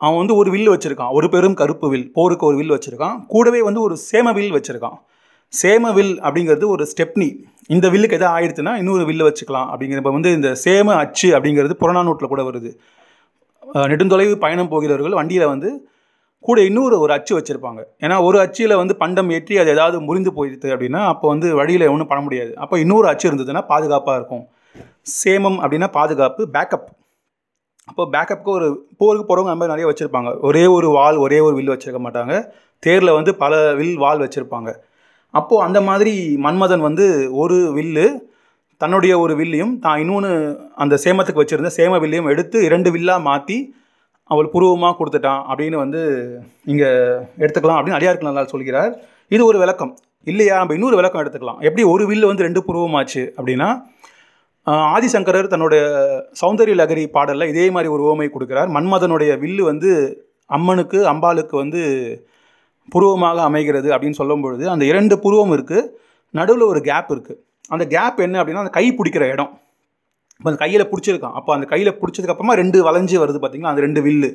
[0.00, 1.12] அவன் வந்து ஒரு வில் வச்சுருக்கான்.
[1.18, 3.16] ஒரு பெரும் கருப்பு வில் போருக்கு ஒரு வில் வச்சுருக்கான்.
[3.32, 4.98] கூடவே வந்து ஒரு சேம வில் வச்சுருக்கான்.
[5.52, 7.28] சேம வில் அப்படிங்கிறது ஒரு ஸ்டெப்னி.
[7.74, 12.42] இந்த வில்லுக்கு எதாவது ஆயிடுச்சுன்னா இன்னொரு வில்லு வச்சுக்கலாம் அப்படிங்கிறப்ப வந்து இந்த சேம அச்சு அப்படிங்கிறது புறநானூட்டில் கூட
[12.48, 12.70] வருது.
[13.92, 15.70] நெடுந்தொலைவு பயணம் போகிறவர்கள் வண்டியில் வந்து
[16.48, 17.80] கூட இன்னொரு ஒரு அச்சு வச்சுருப்பாங்க.
[18.04, 22.10] ஏன்னா ஒரு அச்சில் வந்து பண்டம் ஏற்றி அது ஏதாவது முறிந்து போயிடுது அப்படின்னா அப்போ வந்து வழியில் ஒன்றும்
[22.12, 22.52] பண்ண முடியாது.
[22.64, 24.44] அப்போ இன்னொரு அச்சு இருந்ததுன்னா பாதுகாப்பாக இருக்கும்.
[25.18, 26.88] சேமம் அப்படின்னா பாதுகாப்பு பேக்கப்
[27.90, 28.66] அப்போ பேக்கப்புக்கு ஒரு
[29.00, 30.30] போருக்கு போகிறவங்க அந்த மாதிரி நிறைய வச்சுருப்பாங்க.
[30.48, 32.34] ஒரே ஒரு வால் ஒரே ஒரு வில் வச்சுருக்க மாட்டாங்க.
[32.84, 34.70] தேரில் வந்து பல வில் வால் வச்சுருப்பாங்க.
[35.34, 36.12] அப்போது அந்த மாதிரி
[36.44, 37.06] மன்மதன் வந்து
[37.42, 38.06] ஒரு வில்லு
[38.80, 40.30] தன்னுடைய ஒரு வில்லையும் தான் இன்னொன்று
[40.82, 43.58] அந்த சேமத்துக்கு வச்சுருந்த சேம வில்லையும் எடுத்து இரண்டு வில்லாக மாற்றி
[44.30, 46.00] அவள் புருவமாக கொடுத்துட்டான் அப்படின்னு வந்து
[46.72, 46.88] இங்கே
[47.42, 48.92] எடுத்துக்கலாம் அப்படின்னு அடியாருக்கு நல்லா சொல்கிறார்.
[49.28, 49.92] இது ஒரு விளக்கம்.
[50.30, 50.56] இல்லையா?
[50.58, 51.60] நம்ம இன்னொரு விளக்கம் எடுத்துக்கலாம்.
[51.66, 53.68] எப்படி ஒரு வில்லு வந்து ரெண்டு புருவமாச்சு அப்படின்னா
[54.66, 55.82] ஆதிசங்கரர் தன்னுடைய
[56.40, 58.68] சௌந்தரிய லகரி பாடலில் இதே மாதிரி ஒரு ஓமை கொடுக்கிறார்.
[58.76, 59.90] மன்மதனுடைய வில்லு வந்து
[60.56, 61.80] அம்மனுக்கு அம்பாளுக்கு வந்து
[62.92, 65.88] புருவமாக அமைகிறது அப்படின்னு சொல்லும் பொழுது அந்த இரண்டு புருவம் இருக்குது
[66.34, 67.40] நடுவில் ஒரு கேப் இருக்குது
[67.74, 69.50] அந்த கேப் என்ன அப்படின்னா அந்த கை பிடிக்கிற இடம்.
[70.38, 71.34] இப்போ அந்த கையில் பிடிச்சிருக்கான்.
[71.38, 74.30] அப்போ அந்த கையில் பிடிச்சதுக்கப்புறமா ரெண்டு வளைஞ்சு வருது பார்த்திங்கன்னா அந்த ரெண்டு வில்லு.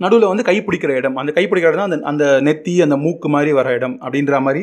[0.00, 1.16] நடுவில் வந்து கை பிடிக்கிற இடம்.
[1.22, 4.62] அந்த கை பிடிக்கிற இடம் அந்த அந்த நெத்தி அந்த மூக்கு மாதிரி வர இடம் அப்படின்ற மாதிரி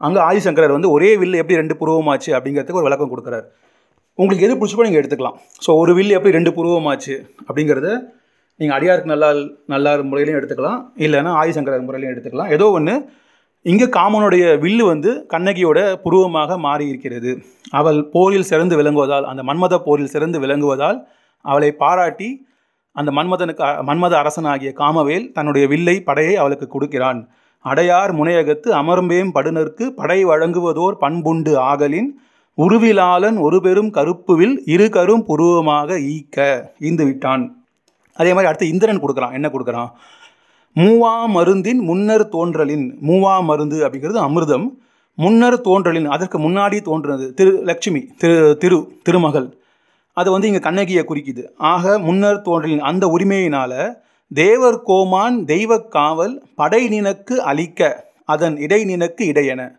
[0.00, 3.46] அங்கே ஆதிசங்கரர் வந்து ஒரே வில்லு எப்படி ரெண்டு புருவமாச்சு அப்படிங்கிறதுக்கு ஒரு விளக்கம் கொடுக்குறாரு.
[4.20, 5.36] உங்களுக்கு எது பிடிச்சப்போ நீங்கள் எடுத்துக்கலாம்.
[5.64, 7.14] ஸோ ஒரு வில்லு எப்படி ரெண்டு புருவமாச்சு
[7.46, 7.90] அப்படிங்கிறத
[8.60, 9.28] நீங்கள் அடியாருக்கு நல்லா
[9.72, 10.80] நல்லார் முறையிலையும் எடுத்துக்கலாம்.
[11.04, 12.50] இல்லைன்னா ஆதிசங்கரர் முறையிலையும் எடுத்துக்கலாம்.
[12.56, 12.94] ஏதோ ஒன்று
[13.66, 17.30] இங்கே காமனுடைய வில்லு வந்து கண்ணகியோட புருவமாக மாறி இருக்கிறது
[17.78, 20.98] அவள் போரில் சிறந்து விளங்குவதால் அந்த மன்மத போரில் சிறந்து விளங்குவதால்
[21.44, 22.28] அவளை பாராட்டி
[22.96, 27.20] அந்த மன்மதனுக்கு மன்மத அரசனாகிய காமவேல் தன்னுடைய வில்லை படையை அவளுக்கு கொடுக்கிறான்.
[27.64, 32.10] அடையார் முனையகத்து அமர்ம்பேம் படுனருக்கு படை வழங்குவதோர் பண்புண்டு ஆகலின்
[32.58, 37.64] உருவிலாளன் ஒரு பெரும் கருப்புவில் இரு கரும் புருவமாக ஈக்க ஈந்து விட்டான்.
[38.14, 39.32] அதே மாதிரி அடுத்து இந்திரன் கொடுக்குறான்.
[39.32, 39.90] என்ன கொடுக்குறான்?
[40.74, 44.68] மூவா மருந்தின் முன்னர் தோன்றலின் மூவா மருந்து அப்படிங்கிறது அமிர்தம்
[45.14, 49.56] முன்னர் தோன்றலின் அதற்கு முன்னாடி தோன்றினது திரு லட்சுமி திரு திரு திருமகள்.
[50.12, 51.44] அது வந்து இங்கே கண்ணகியை குறிக்குது.
[51.56, 53.94] ஆக முன்னர் தோன்றலின் அந்த உரிமையினால்
[54.34, 59.78] தேவர் கோமான் தெய்வக் காவல் படை நினக்கு அளிக்க அதன் இடை நினக்கு இடையென.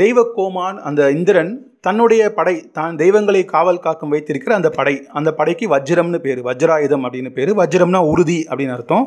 [0.00, 1.50] தெய்வ கோமான் அந்த இந்திரன்
[1.86, 4.94] தன்னுடைய படை தான் தெய்வங்களை காவல் காக்கும் வைத்திருக்கிற அந்த படை.
[5.18, 7.50] அந்த படைக்கு வஜ்ரம்னு பேர் வஜ்ராயுதம் அப்படின்னு பேர்.
[7.60, 9.04] வஜ்ரம்னா உறுதி அப்படின்னு அர்த்தம்.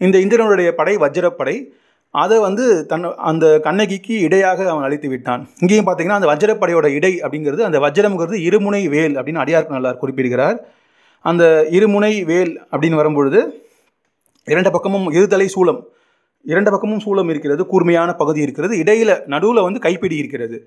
[0.00, 1.56] இந்த இந்திரனுடைய படை வஜ்ரப்படை
[2.10, 5.42] அதை வந்து தன் அந்த கண்ணகிக்கு இடையாக அவன் அழித்து விட்டான்.
[5.58, 10.58] இங்கேயும் பார்த்தீங்கன்னா அந்த வஜ்ரப்படையோட இடை அப்படிங்கிறது அந்த வஜ்ரம்ங்கிறது இருமுனை வேல் அப்படின்னு அடியார்க்கு நல்லா குறிப்பிடுகிறார்.
[11.20, 13.40] அந்த இருமுனை வேல் அப்படின்னு வரும்பொழுது
[14.44, 15.82] இரண்டு பக்கமும் இருதலை சூலம்.
[16.52, 18.74] இரண்டு பக்கமும் சூலம் இருக்கிறது கூர்மையான பகுதி இருக்கிறது.
[18.82, 20.58] இடையில் நடுவில் வந்து கைப்பிடி இருக்கிறது.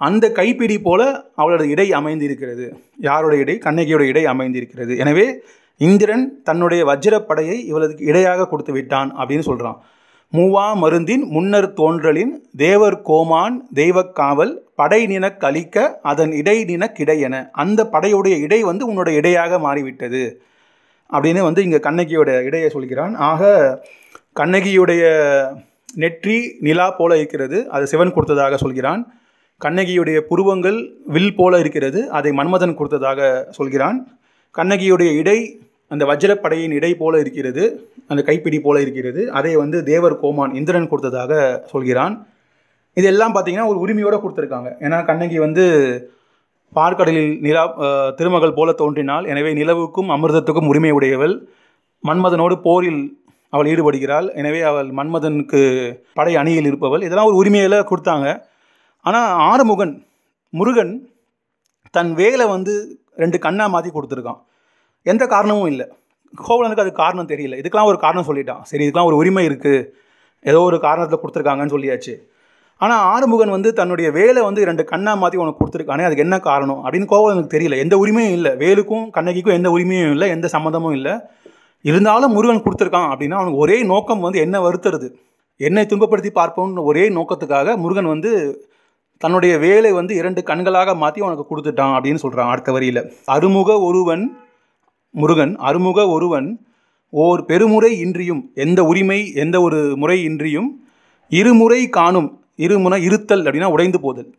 [0.00, 1.00] அந்த கைப்பிடி போல
[1.40, 2.64] அவளோட இடை அமைந்திருக்கிறது.
[3.08, 3.54] யாரோட இடை?
[3.66, 4.92] கண்ணகியோட இடை அமைந்திருக்கிறது.
[5.02, 5.26] எனவே
[5.80, 9.78] இந்திரன் தன்னுடைய வஜ்ரப்படையை இவளுக்கு இடையாக கொடுத்து விட்டான் அப்படின்னு சொல்கிறான்
[10.32, 18.36] மூவா மருந்தின் முன்னர் தோன்றலின் தேவர் கோமான் தெய்வக்காவல் படை நின கழிக்க அதன் இடை நினக்கிடையென அந்த படையுடைய
[18.46, 20.22] இடை வந்து உன்னோட இடையாக மாறிவிட்டது
[21.10, 23.14] அப்படின்னு வந்து இங்கே கண்ணகியோட இடையை சொல்கிறான்.
[23.30, 23.42] ஆக
[24.38, 25.02] கண்ணகியுடைய
[26.02, 29.02] நெற்றி நிலா போல இருக்கிறது அது சிவன் கொடுத்ததாக சொல்கிறான்.
[29.64, 30.78] கண்ணகியுடைய புருவங்கள்
[31.14, 33.20] வில் போல இருக்கிறது அதை மன்மதன் கொடுத்ததாக
[33.58, 33.98] சொல்கிறான்.
[34.58, 35.38] கண்ணகியுடைய இடை
[35.92, 37.64] அந்த வஜ்ரப்படையின் இடை போல இருக்கிறது
[38.10, 41.32] அந்த கைப்பிடி போல இருக்கிறது அதை வந்து தேவர் கோமான் இந்திரன் கொடுத்ததாக
[41.72, 42.14] சொல்கிறான்.
[43.00, 44.70] இதெல்லாம் பார்த்தீங்கன்னா ஒரு உரிமையோடு கொடுத்துருக்காங்க.
[44.84, 45.64] ஏன்னா கண்ணகி வந்து
[46.78, 47.64] பார்க்கடலில் நிலா
[48.18, 51.34] திருமகள் போல தோன்றினால் எனவே நிலவுக்கும் அமிர்தத்துக்கும் உரிமை உடையவள்.
[52.08, 53.02] மன்மதனோடு போரில்
[53.54, 54.26] அவள் ஈடுபடுகிறாள்.
[54.40, 55.62] எனவே அவள் மன்மதனுக்கு
[56.18, 57.04] படை அணியில் இருப்பவள்.
[57.06, 58.28] இதெல்லாம் ஒரு உரிமையில் கொடுத்தாங்க.
[59.08, 59.94] ஆனால் ஆறுமுகன்
[60.58, 60.94] முருகன்
[61.96, 62.74] தன் வேலை வந்து
[63.22, 64.40] ரெண்டு கண்ணாக மாற்றி கொடுத்துருக்கான்.
[65.12, 65.86] எந்த காரணமும் இல்லை.
[66.46, 67.56] கோவலனுக்கு அது காரணம் தெரியல.
[67.60, 68.62] இதுக்கெல்லாம் ஒரு காரணம் சொல்லிட்டான்.
[68.70, 69.82] சரி இதுக்கெலாம் ஒரு உரிமை இருக்குது
[70.50, 72.14] ஏதோ ஒரு காரணத்தில் கொடுத்துருக்காங்கன்னு சொல்லியாச்சு.
[72.84, 77.08] ஆனால் ஆறுமுகன் வந்து தன்னுடைய வேலை வந்து ரெண்டு கண்ணா மாற்றி உனக்கு கொடுத்துருக்கானே அதுக்கு என்ன காரணம் அப்படின்னு
[77.12, 77.76] கோவலனுக்கு தெரியல.
[77.84, 78.52] எந்த உரிமையும் இல்லை.
[78.62, 80.28] வேலுக்கும் கண்ணகிக்கும் எந்த உரிமையும் இல்லை.
[80.36, 81.14] எந்த சம்மந்தமும் இல்லை.
[81.84, 85.08] இருந்தாலும் முருகன் கொடுத்துருக்கான் அப்படின்னா அவனுக்கு ஒரே நோக்கம் வந்து என்ன வருத்துறது.
[85.60, 88.30] என்னை துன்பப்படுத்தி பார்ப்போம்னு ஒரே நோக்கத்துக்காக முருகன் வந்து
[89.22, 93.02] தன்னுடைய வேலை வந்து இரண்டு கண்களாக மாற்றி அவனுக்கு கொடுத்துட்டான் அப்படின்னு சொல்கிறான் அடுத்த வரியில்.
[93.34, 94.24] அருமுக ஒருவன்
[95.14, 96.48] முருகன் அருமுக ஒருவன்
[97.12, 100.70] ஓர் பெருமுறை இன்றியும் எந்த உரிமை எந்த ஒரு முறை இன்றியும்
[101.32, 102.28] இருமுறை காணும்
[102.64, 104.30] இருமுறை இருத்தல் அப்படின்னா உடைந்து போதல்.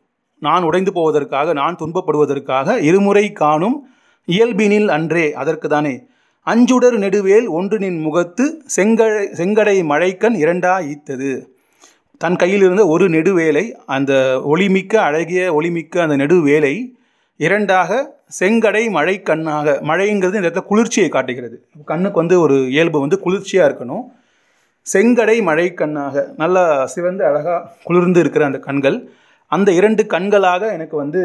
[0.41, 3.77] நான் உடைந்து போவதற்காக நான் துன்பப்படுவதற்காக இருமுறை காணும்
[4.27, 5.93] இயல்பினில் அன்றே அதற்கு தானே
[6.47, 11.31] அஞ்சுடர் நெடுவேல் ஒன்றினின் முகத்து செங்கடை செங்கடை மழைக்கண் இரண்டா ஈத்தது.
[12.21, 14.11] தன் கையில் இருந்த ஒரு நெடுவேலை அந்த
[14.53, 16.75] ஒளிமிக்க அழகிய ஒளிமிக்க அந்த நெடுவேலை
[17.39, 17.91] இரண்டாக
[18.39, 21.57] செங்கடை மழை கண்ணாக மழைங்கிறது இந்த இடத்துல குளிர்ச்சியை காட்டுகிறது.
[21.85, 24.03] கண்ணுக்கு வந்து ஒரு இயல்பு வந்து குளிர்ச்சியாக இருக்கணும்.
[24.85, 28.97] செங்கடை மழை கண்ணாக நல்லா சிவந்து அழகாக குளிர்ந்து இருக்கிற அந்த கண்கள்
[29.51, 31.21] அந்த இரண்டு கண்களாக எனக்கு வந்து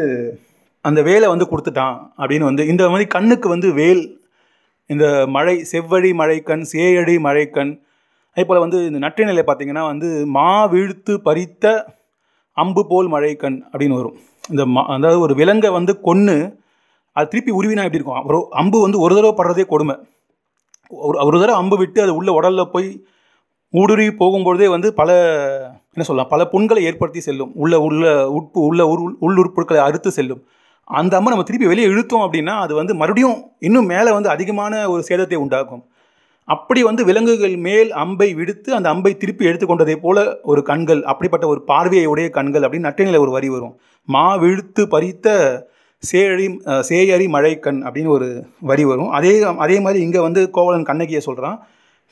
[0.85, 4.03] அந்த வேலை வந்து கொடுத்துட்டான் அப்படின்னு வந்து இந்த மாதிரி கண்ணுக்கு வந்து வேல்
[4.89, 7.71] இந்த மழை செவ்வழி மழைக்கண் சேயடி மழைக்கண்
[8.37, 11.65] அதே போல் வந்து இந்த நட்டை நிலை பார்த்திங்கன்னா வந்து மா வீழ்த்து பறித்த
[12.57, 14.17] அம்பு போல் மழைக்கண் அப்படின்னு வரும்.
[14.49, 16.35] இந்த மா அதாவது ஒரு விலங்கை வந்து கொன்று
[17.15, 18.27] அது திருப்பி உருவினா எப்படி இருக்கும்?
[18.29, 19.95] ஒரு அம்பு வந்து ஒரு தடவை படுறதே கொடுமை.
[20.91, 22.87] ஒரு ஒரு தடவை அம்பு விட்டு அது உள்ள உடலில் போய்
[23.73, 25.09] ஊடுருவி போகும்பொழுதே வந்து பல
[25.93, 26.31] என்ன சொல்லலாம்?
[26.33, 27.51] பல புண்களை ஏற்படுத்தி செல்லும்.
[27.55, 30.41] உள்ள உள்ள உட்பு உள்ள உள் உள்ளுறுப்புகளை அறுத்து செல்லும்.
[30.99, 35.01] அந்த அம்மா நம்ம திருப்பி வெளியே இழுத்தோம் அப்படின்னா அது வந்து மறுபடியும் இன்னும் மேலே வந்து அதிகமான ஒரு
[35.09, 35.83] சேதத்தை உண்டாக்கும்.
[36.47, 40.17] அப்படி வந்து விலங்குகள் மேல் அம்பை விடுத்து அந்த அம்பை திருப்பி எடுத்துக்கொண்டதை போல
[40.51, 43.75] ஒரு கண்கள் அப்படிப்பட்ட ஒரு பார்வையை உடைய கண்கள் அப்படின்னு நட்டினில் ஒரு வரி வரும்.
[44.07, 45.35] மா விழுத்து பறித்த
[46.03, 46.47] சேழி
[46.89, 48.27] சேயரி மழைக்கண் அப்படின்னு ஒரு
[48.69, 49.11] வரி வரும்.
[49.17, 49.33] அதே
[49.65, 51.57] அதே மாதிரி இங்கே வந்து கோவலன் கண்ணகியை சொல்கிறான்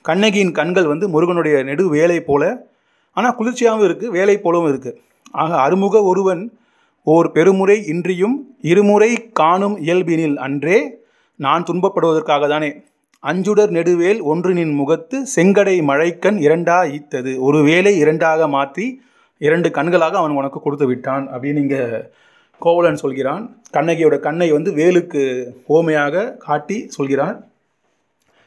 [0.06, 2.44] கண்ணகியின் கண்கள் வந்து முருகனுடைய நெடு வேலை போல
[3.18, 4.98] ஆனால் குளிர்ச்சியாகவும் இருக்குது வேலை போலவும் இருக்குது
[5.42, 6.44] ஆக அருமுக ஒருவன்
[7.14, 8.36] ஓர் பெருமுறை இன்றியும்
[8.72, 10.80] இருமுறை காணும் இயல்பினில் அன்றே
[11.40, 12.72] நான் துன்பப்படுவதற்காக தானே
[13.24, 17.32] அஞ்சுடர் நெடுவேல் ஒன்றினின் முகத்து செங்கடை மழைக்கண் இரண்டா ஈத்தது.
[17.48, 18.86] ஒரு வேலை இரண்டாக மாற்றி
[19.42, 21.82] இரண்டு கண்களாக அவன் உனக்கு கொடுத்து விட்டான் அப்படின்னு இங்கே
[22.62, 23.44] கோவலன் சொல்கிறான்.
[23.76, 25.22] கண்ணகியோட கண்ணை வந்து வேலுக்கு
[25.76, 27.38] ஓமையாக காட்டி சொல்கிறான்.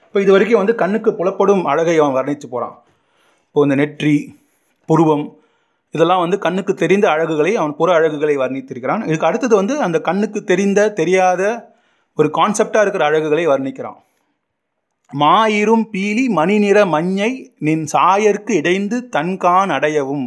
[0.06, 2.74] இப்போ இது வரைக்கும் வந்து கண்ணுக்கு புலப்படும் அழகை அவன் வர்ணித்து போகிறான்
[3.46, 4.16] இப்போ இந்த நெற்றி
[4.88, 5.24] புருவம்
[5.92, 9.02] இதெல்லாம் வந்து கண்ணுக்கு தெரிந்த அழகுகளை அவன் புற அழகுகளை வர்ணித்திருக்கிறான்.
[9.06, 11.42] இதுக்கு அடுத்தது வந்து அந்த கண்ணுக்கு தெரிந்த தெரியாத
[12.18, 13.98] ஒரு கான்செப்டாக இருக்கிற அழகுகளை வர்ணிக்கிறான்.
[15.12, 20.26] மாயிரும் பீலி மணி நிற மஞ்சை நின் சாயற்கு இடைந்து தன்கான் அடையவும்.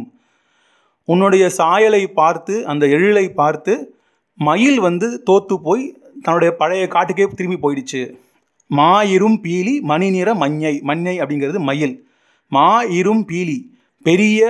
[1.04, 3.74] உன்னுடைய சாயலை பார்த்து அந்த எழிலை பார்த்து
[4.38, 5.84] மயில் வந்து தோத்து போய்
[6.22, 8.02] தன்னுடைய பழைய காட்டுக்கே திரும்பி போயிடுச்சு.
[8.70, 11.94] மாயிரும் பீலி மணி நிற மஞ்சை மஞ்சை அப்படிங்கிறது மயில்.
[12.48, 13.58] மா இரும் பீலி
[14.02, 14.40] பெரிய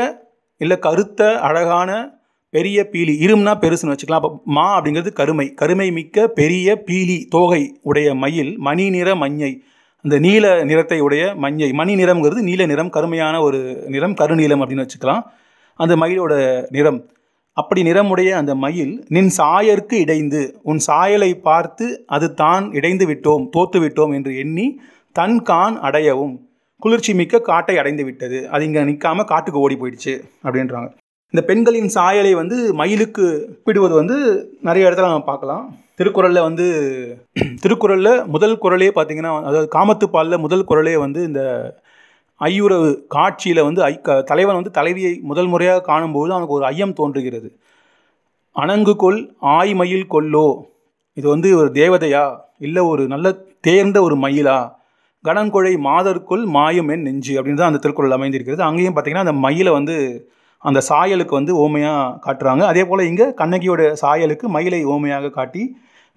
[0.57, 2.19] இல்லை கருத்த அழகான
[2.51, 4.21] பெரிய பீலி இரும்னா பெருசுன்னு வச்சுக்கலாம்.
[4.21, 5.55] அப்போ மா அப்படிங்கிறது கருமை.
[5.55, 9.63] கருமை மிக்க பெரிய பீலி தோகை உடைய மயில் மணி நிற மஞ்சை.
[10.01, 11.73] அந்த நீல நிறத்தை உடைய மஞ்சை.
[11.73, 15.23] மணி நிறம்ங்கிறது நீல நிறம் கருமையான ஒரு நிறம் கருநீலம் அப்படின்னு வச்சுக்கலாம்.
[15.75, 17.11] அந்த மயிலோட நிறம்.
[17.53, 23.79] அப்படி நிறமுடைய அந்த மயில் நின் சாயற்கு இடைந்து உன் சாயலை பார்த்து அது தான் இடைந்து விட்டோம் தோத்து
[23.85, 24.81] விட்டோம் என்று எண்ணி
[25.13, 26.46] தன் கான் அடையவும்.
[26.79, 28.49] குளிர்ச்சி மிக்க காட்டை அடைந்து விட்டது.
[28.49, 30.89] அது இங்கே நிற்காம காட்டுக்கு ஓடி போயிடுச்சு அப்படின்றாங்க.
[31.31, 34.16] இந்த பெண்களின் சாயலை வந்து மயிலுக்கு ஒப்பிடுவது வந்து
[34.62, 35.77] நிறைய இடத்துல நம்ம பார்க்கலாம்.
[35.95, 36.66] திருக்குறளில் வந்து
[37.61, 41.43] திருக்குறளில் முதல் குரலே பார்த்தீங்கன்னா அதாவது காமத்துப்பாலில் முதல் குரலே வந்து இந்த
[42.41, 47.57] ஐயுறவு காட்சியில் வந்து ஐ க- தலைவன் வந்து தலைவியை முதல் முறையாக காணும்போது அவனுக்கு ஒரு ஐயம் தோன்றுகிறது.
[48.57, 50.62] அணங்கு கொல் ஆய்மயில் கொல்லோ.
[51.14, 52.37] இது வந்து ஒரு தேவதையா?
[52.59, 54.72] இல்லை ஒரு நல்ல தேர்ந்த ஒரு மயிலா?
[55.27, 58.62] கணங்கொழை மாதர்க்குள் மாயும் என் நெஞ்சு அப்படின்னு தான் அந்த திருக்குறள் அமைந்திருக்கிறது.
[58.68, 59.97] அங்கேயும் பார்த்தீங்கன்னா அந்த மயிலை வந்து
[60.62, 62.62] அந்த சாயலுக்கு வந்து ஓமையாக காட்டுறாங்க.
[62.72, 65.64] அதே போல் இங்கே கண்ணகியோட சாயலுக்கு மயிலை ஓமையாக காட்டி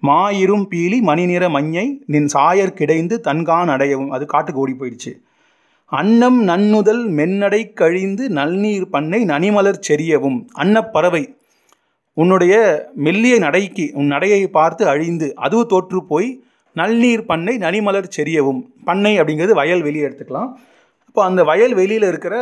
[0.02, 4.12] மாயிரும் பீலி மணி நிற மஞ்சை நின் சாயர் கிடைந்து தன்கான் அடையவும்.
[4.16, 5.12] அது காட்டுக்கு ஓடி போயிடுச்சு.
[5.92, 11.22] அன்னம் நன்னுதல் மென்னடை கழிந்து நல்நீர் பண்ணை நனிமலர் செரியவும் அன்னப்பறவை
[12.16, 12.54] உன்னுடைய
[13.06, 16.28] மெல்லிய நடைக்கு உன் நடையை பார்த்து அழிந்து அதுவும் தோற்று போய்
[16.76, 20.50] நல்நீர் பண்ணை நனிமலர் செரியவும் பண்ணை அப்படிங்கிறது வயல் வெளியே எடுத்துக்கலாம்.
[21.08, 22.34] அப்போ அந்த வயல் வெளியில் இருக்கிற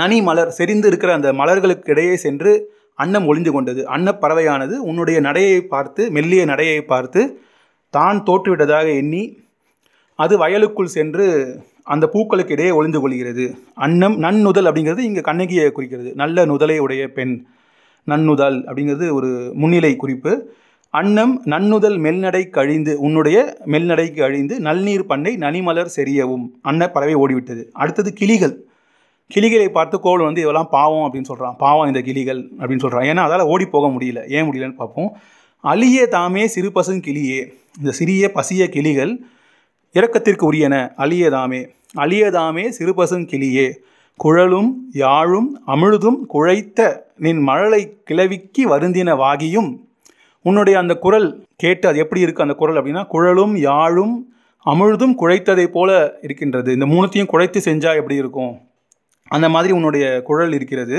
[0.00, 2.52] நனி மலர் செறிந்து இருக்கிற அந்த மலர்களுக்கு இடையே சென்று
[2.94, 3.80] அன்னம் ஒளிந்து கொண்டது.
[3.94, 7.22] அன்னப்பறவையானது உன்னுடைய நடையை பார்த்து மெல்லிய நடையை பார்த்து
[7.90, 9.22] தான் தோற்றுவிட்டதாக எண்ணி
[10.18, 11.24] அது வயலுக்குள் சென்று
[11.92, 13.44] அந்த பூக்களுக்கு இடையே ஒளிந்து கொள்கிறது.
[13.74, 16.10] அன்னம் நன்னுதல் அப்படிங்கிறது இங்கே கண்ணகியை குறிக்கிறது.
[16.14, 17.34] நல்ல நுதலை உடைய பெண்.
[18.04, 19.30] நன்னுதல் அப்படிங்கிறது ஒரு
[19.62, 20.32] முன்னிலை குறிப்பு.
[20.98, 26.44] அன்னம் நன்னுதல் மெல்நடை கழிந்து உன்னுடைய மெல்நடைக்கு அழிந்து நல்நீர் பண்ணை நனிமலர் செறியவும்.
[26.62, 27.62] அன்ன பறவை ஓடிவிட்டது.
[27.72, 28.64] அடுத்தது கிளிகள்.
[29.26, 33.40] கிளிகளை பார்த்து கோவலன் வந்து இதெல்லாம் பாவம் அப்படின்னு சொல்கிறான் பாவம் இந்த கிளிகள் அப்படின்னு சொல்கிறான் ஏன்னா அதால்
[33.40, 34.28] ஓடி போக முடியல.
[34.28, 35.16] ஏன் முடியலன்னு பார்ப்போம்.
[35.60, 37.40] அழிய தாமே சிறு பசுங்கிளியே
[37.78, 39.20] இந்த சிறிய பசிய கிளிகள்
[39.94, 40.76] இறக்கத்திற்கு உரியன.
[40.98, 41.60] அலியதாமே
[41.96, 43.66] அலியதாமே சிறுபசுங்கிளியே
[44.16, 49.83] குழலும் யாழும் அமிழ்தும் குழைத்த நின் மழலை கிளவிக்கு வருந்தின வாகியும்
[50.48, 51.26] உன்னுடைய அந்த குரல்
[51.56, 54.14] கேட்டு அது எப்படி இருக்குது அந்த குரல் அப்படின்னா குழலும் யாழும்
[54.66, 55.90] அமிழ்தும் குழைத்ததை போல
[56.22, 56.68] இருக்கின்றது.
[56.72, 58.52] இந்த மூணுத்தையும் குழைத்து செஞ்சால் எப்படி இருக்கும்?
[59.30, 60.98] அந்த மாதிரி உன்னுடைய குழல் இருக்கிறது.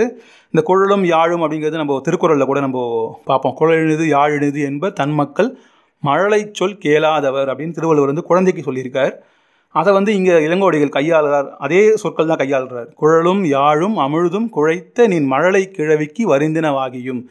[0.53, 2.79] இந்த குழலும் யாழும் அப்படிங்கிறது நம்ம திருக்குறளில் கூட நம்ம
[3.25, 3.55] பார்ப்போம்.
[3.59, 5.49] குழலினது யாழினது என்ப தன் மக்கள்
[6.03, 9.13] மழலை சொல் கேளாதவர் அப்படின்னு திருவள்ளுவர் வந்து குழந்தைக்கு சொல்லியிருக்கார்.
[9.75, 11.47] அதை வந்து இங்கே இளங்கோடிகள் கையாளுறார்.
[11.65, 12.89] அதே சொற்கள் தான் கையாளுறார்.
[12.93, 17.21] குழலும் யாழும் அமிழ்தும் குழைத்த நின் மழலை கிழவிக்கு வருந்தினவாகியும்.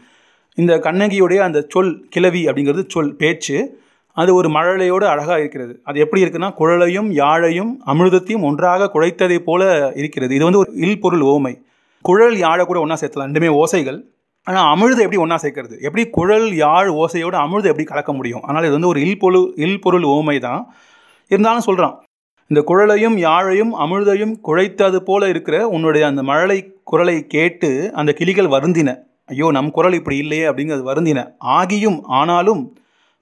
[0.58, 3.56] இந்த கண்ணகியுடைய அந்த சொல் கிளவி அப்படிங்கிறது சொல் பேச்சு
[4.12, 5.80] அது ஒரு மழலையோடு அழகாக இருக்கிறது.
[5.84, 10.34] அது எப்படி இருக்குன்னா குழலையும் யாழையும் அமிர்தத்தையும் ஒன்றாக குழைத்ததை போல இருக்கிறது.
[10.34, 11.54] இது வந்து ஒரு இல்பொருள் ஓமை.
[12.00, 13.28] குழல் யாழை கூட ஒன்றா சேர்த்தலாம்.
[13.30, 13.98] ரெண்டுமே ஓசைகள்.
[14.46, 15.80] ஆனால் அமிழ்தை எப்படி ஒன்றா சேர்க்கறது?
[15.80, 18.42] எப்படி குழல் யாழ் ஓசையோடு அமிழ்தை எப்படி கலக்க முடியும்?
[18.42, 20.62] ஆனால் இது வந்து ஒரு இல்பொழு இல்பொருள் ஓமை தான்.
[21.30, 21.94] இருந்தாலும் சொல்கிறான்
[22.50, 28.92] இந்த குழலையும் யாழையும் அமிழ்தையும் குழைத்தது போல இருக்கிற உன்னுடைய அந்த மழலை குரலை கேட்டு அந்த கிளிகள் வருந்தின.
[29.28, 31.20] ஐயோ நம் குரல் இப்படி இல்லையே அப்படிங்கிறது வருந்தின.
[31.58, 32.62] ஆகியும் ஆனாலும்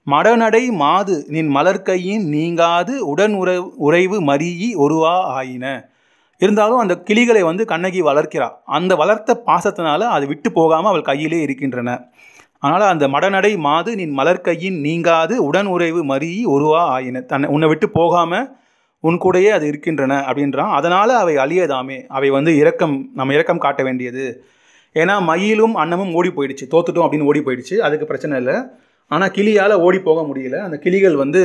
[0.07, 3.49] மடநடை மாது நின் மலர்க்கையின் நீங்காது உடன் உற
[3.87, 5.65] உறைவு மறியி ஒருவா ஆயின.
[6.41, 11.89] இருந்தாலும் அந்த கிளிகளை வந்து கண்ணகி வளர்க்கிறாள் அந்த வளர்த்த பாசத்தினால அது விட்டு போகாமல் அவள் கையிலே இருக்கின்றன.
[12.59, 17.21] அதனால் அந்த மடநடை மாது நின் மலர்க்கையின் நீங்காது உடன் உறைவு மறியி ஒருவா ஆயின.
[17.21, 18.49] தன்னை உன்னை விட்டு போகாமல்
[19.03, 20.73] உன் கூடயே அது இருக்கின்றன அப்படின்றான்.
[20.79, 21.97] அதனால் அவை அழியதாமே.
[22.07, 24.25] அவை வந்து இரக்கம் நம்ம இரக்கம் காட்ட வேண்டியது.
[25.01, 26.65] ஏன்னா மயிலும் அன்னமும் ஓடி போயிடுச்சு.
[26.73, 27.75] தோத்துட்டோம் அப்படின்னு ஓடி போயிடுச்சு.
[27.87, 28.55] அதுக்கு பிரச்சனை இல்லை.
[29.11, 30.57] ஆனால் கிளியால் ஓடி போக முடியல.
[30.67, 31.41] அந்த கிளிகள் வந்து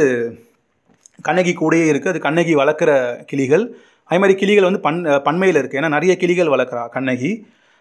[1.28, 2.90] கண்ணகி கூடயே இருக்குது அது கண்ணகி வளர்க்குற
[3.30, 3.64] கிளிகள்.
[4.10, 7.32] அதே மாதிரி கிளிகள் வந்து பன் பன்மையில் இருக்குது ஏன்னா நிறைய கிளிகள் வளர்க்குறா கண்ணகி.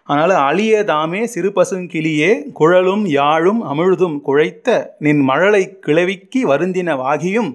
[0.10, 7.50] அதனால் அழிய தாமே சிறு பசுங்கிளியே குழலும் யாழும் அமிழ்தும் குழைத்த நின் மழலை கிளவிக்கு வருந்தின வாகியும்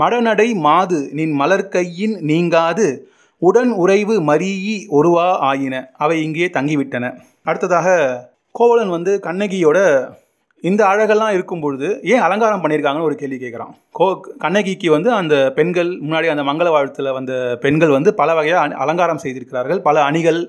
[0.00, 2.88] மடநடை மாது நின் மலர்க்கையின் நீங்காது
[3.42, 5.74] உடன் உறைவு மரியி ஒருவா ஆயின.
[6.04, 7.10] அவை இங்கே தங்கிவிட்டன.
[7.48, 7.88] அடுத்ததாக
[8.58, 9.78] கோவலன் வந்து கண்ணகியோட
[10.64, 13.72] இந்த அழகெல்லாம் இருக்கும் பொழுது ஏன் அலங்காரம் பண்ணியிருக்காங்கன்னு ஒரு கேள்வி கேட்குறான்.
[13.98, 14.06] கோ
[14.44, 17.32] கண்ணகிக்கு வந்து அந்த பெண்கள் முன்னாடி அந்த மங்கள வாழ்த்தில் வந்த
[17.64, 19.80] பெண்கள் வந்து பல வகையாக அலங்காரம் செய்திருக்கிறார்கள்.
[19.88, 20.40] பல அணிகள்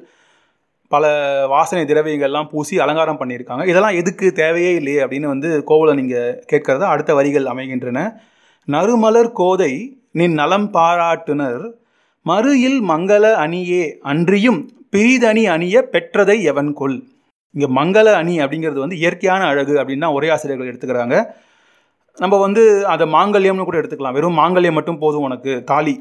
[0.92, 1.12] பல
[1.54, 3.64] வாசனை திரவியங்கள்லாம் பூசி அலங்காரம் பண்ணியிருக்காங்க.
[3.72, 8.00] இதெல்லாம் எதுக்கு தேவையே இல்லையே அப்படின்னு வந்து கோவலன் நீங்கள் கேட்கறத அடுத்த வரிகள் அமைகின்றன.
[8.68, 9.74] நறுமலர் கோதை
[10.20, 11.64] நின் நலம் பாராட்டுனர்
[12.26, 14.62] மறுயில் மங்கள அணியே அன்றியும்
[14.94, 16.98] பிரிதணி அணிய பெற்றதை எவன் கொள்
[17.56, 21.16] இங்கே மங்கள அணி அப்படிங்கிறது வந்து இயற்கையான அழகு அப்படின்னு தான் ஒரே ஆசிரியர்கள் எடுத்துக்கிறாங்க.
[22.18, 22.64] நம்ம வந்து
[22.94, 24.16] அதை மாங்கல்யம்னு கூட எடுத்துக்கலாம்.
[24.18, 25.96] வெறும் மாங்கல்யம் மட்டும் போதும் உனக்கு தாலி.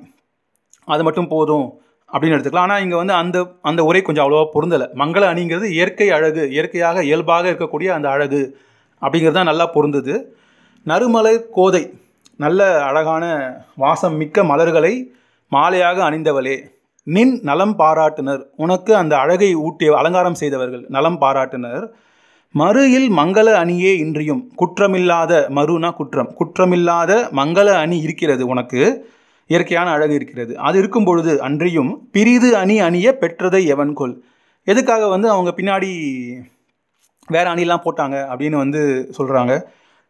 [0.95, 1.67] அது மட்டும் போதும்
[2.11, 2.69] அப்படின்னு எடுத்துக்கலாம்.
[2.69, 3.39] ஆனால் இங்கே வந்து அந்த
[3.71, 4.87] அந்த உரை கொஞ்சம் அவ்வளோவா பொருந்தலை.
[5.03, 8.41] மங்கள அணிங்கிறது இயற்கை அழகு இயற்கையாக இயல்பாக இருக்கக்கூடிய அந்த அழகு
[9.03, 10.15] அப்படிங்கிறது தான் நல்லா பொருந்தது.
[10.87, 11.85] நறுமலை கோதை
[12.45, 13.25] நல்ல அழகான
[13.85, 14.95] வாசம் மிக்க மலர்களை
[15.53, 16.57] மாலையாக அணிந்தவளே.
[17.15, 18.43] நின் நலம் பாராட்டுனர்.
[18.57, 21.85] உனக்கு அந்த அழகை ஊட்டிய அலங்காரம் செய்தவர்கள் நலம் பாராட்டுனர்.
[22.55, 24.43] மறுயில் மங்கள அணியே இன்றியும்.
[24.61, 26.31] குற்றமில்லாத மறுனா குற்றம்.
[26.41, 28.83] குற்றமில்லாத மங்கள அணி இருக்கிறது உனக்கு.
[29.51, 30.53] இயற்கையான அழகு இருக்கிறது.
[30.59, 34.15] அது இருக்கும் பொழுது அன்றியும் பிரிது அணி அணிய பெற்றதை எவன் கொள்
[34.67, 35.91] எதுக்காக வந்து அவங்க பின்னாடி
[37.29, 38.81] வேறு அணிலாம் போட்டாங்க அப்படின்னு வந்து
[39.19, 39.53] சொல்கிறாங்க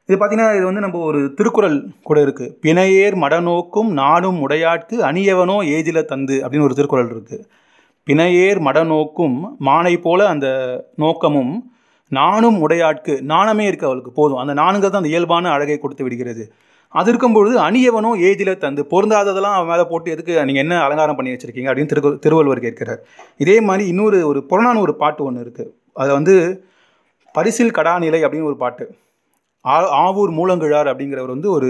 [0.09, 1.75] இது பார்த்தீங்கன்னா இது வந்து நம்ம ஒரு திருக்குறள்
[2.09, 7.39] கூட இருக்குது பிணையேர் மடநோக்கும் நாடும் உடையாட்கு அணியவனோ ஏஜில தந்து அப்படின்னு ஒரு திருக்குறள் இருக்குது
[8.07, 9.37] பிணையேர் மடநோக்கும்
[9.69, 10.47] மானை போல அந்த
[11.03, 11.53] நோக்கமும்
[12.13, 14.39] நானும் உடையாட்கு நாணமே இருக்கு அவளுக்கு போதும்.
[14.43, 16.45] அந்த நானுங்கிறது தான் அந்த இயல்பான அழகை கொடுத்து விடுகிறது.
[16.95, 21.71] அது இருக்கும்பொழுது அணியவனோ ஏஜில தந்து பொருந்தாததெல்லாம் அவன் மேலே போட்டு எதுக்கு நீங்கள் என்ன அலங்காரம் பண்ணி வச்சுருக்கீங்க?
[21.71, 23.03] அப்படின்னு திரு திருவள்ளுவர் கேட்கிறார்.
[23.45, 25.71] இதே மாதிரி இன்னொரு ஒரு புறநானூறு பாட்டு ஒன்று இருக்குது
[26.03, 26.37] அதை வந்து
[27.35, 28.87] பரிசில் கடாநிலை அப்படின்னு ஒரு பாட்டு.
[29.65, 31.69] ஆ ஆவூர் மூலங்கிழார் அப்படிங்கிறவர் வந்து ஒரு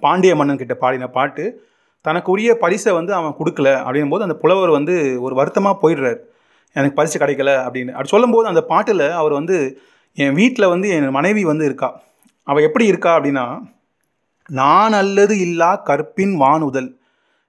[0.00, 1.64] பாண்டிய மன்னன் கிட்ட பாடின பாட்டு.
[2.00, 6.18] தனக்குரிய பரிசை வந்து அவன் கொடுக்கல அப்படின்னும் போது அந்த புலவர் வந்து ஒரு வருத்தமாக போயிடுறார்.
[6.72, 7.90] எனக்கு பரிசு கிடைக்கல அப்படின்னு.
[7.90, 9.78] அப்படி சொல்லும்போது அந்த பாட்டில் அவர் வந்து
[10.14, 12.02] என் வீட்டில் வந்து என் மனைவி வந்து இருக்கா?
[12.42, 13.18] அவள் எப்படி இருக்கா?
[13.18, 13.60] அப்படின்னா
[14.48, 16.96] நான் அல்லது இல்லா கற்பின் வானுதல்.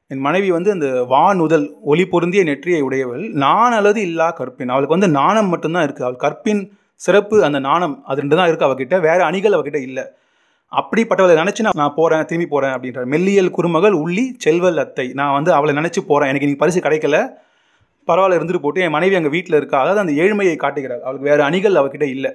[0.07, 3.30] என் மனைவி வந்து அந்த வானுதல் ஒளி பொருந்திய நெற்றியை உடையவள்.
[3.30, 4.70] நான் அல்லது இல்லா கற்பின்.
[4.70, 8.96] அவளுக்கு வந்து நாணம் மட்டும்தான் இருக்குது அவள் கற்பின் சிறப்பு அந்த நாணம் அது ரெண்டு தான் இருக்குது அவகிட்ட.
[9.08, 10.06] வேறு அணிகள் அவகிட்ட இல்லை.
[10.72, 15.06] அப்படிப்பட்டவளை நினச்சி நான் நான் போகிறேன் திரும்பி போகிறேன் அப்படின்ற மெல்லியல் குறுமகள் உள்ளி செல்வல் அத்தை.
[15.20, 17.18] நான் வந்து அவளை நினச்சி போகிறேன் எனக்கு நீ பரிசு கிடைக்கல.
[18.08, 19.78] பரவாயில்ல இருந்துட்டு போட்டு என் மனைவி அங்கே வீட்டில் இருக்கா?
[19.84, 22.32] அதாவது அந்த ஏழ்மையை காட்டுகிறாள் அவளுக்கு வேறு அணிகள் அவகிட்ட இல்லை.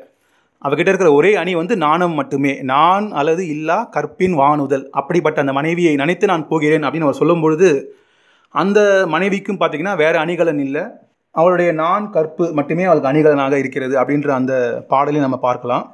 [0.63, 2.53] அவகிட்ட இருக்கிற ஒரே அணி வந்து நாணம் மட்டுமே.
[2.73, 4.85] நான் அல்லது இல்லா கற்பின் வானுதல்.
[5.01, 7.69] அப்படிப்பட்ட அந்த மனைவியை நினைத்து நான் போகிறேன் அப்படின்னு அவர் சொல்லும்பொழுது
[8.55, 8.81] அந்த
[9.15, 10.85] மனைவிக்கும் பார்த்தீங்கன்னா வேறு அணிகலன் இல்லை.
[11.39, 14.53] அவளுடைய நான் கற்பு மட்டுமே அவளுக்கு அணிகலனாக இருக்கிறது அப்படின்ற அந்த
[14.93, 15.85] பாடலையும் நம்ம பார்க்கலாம்.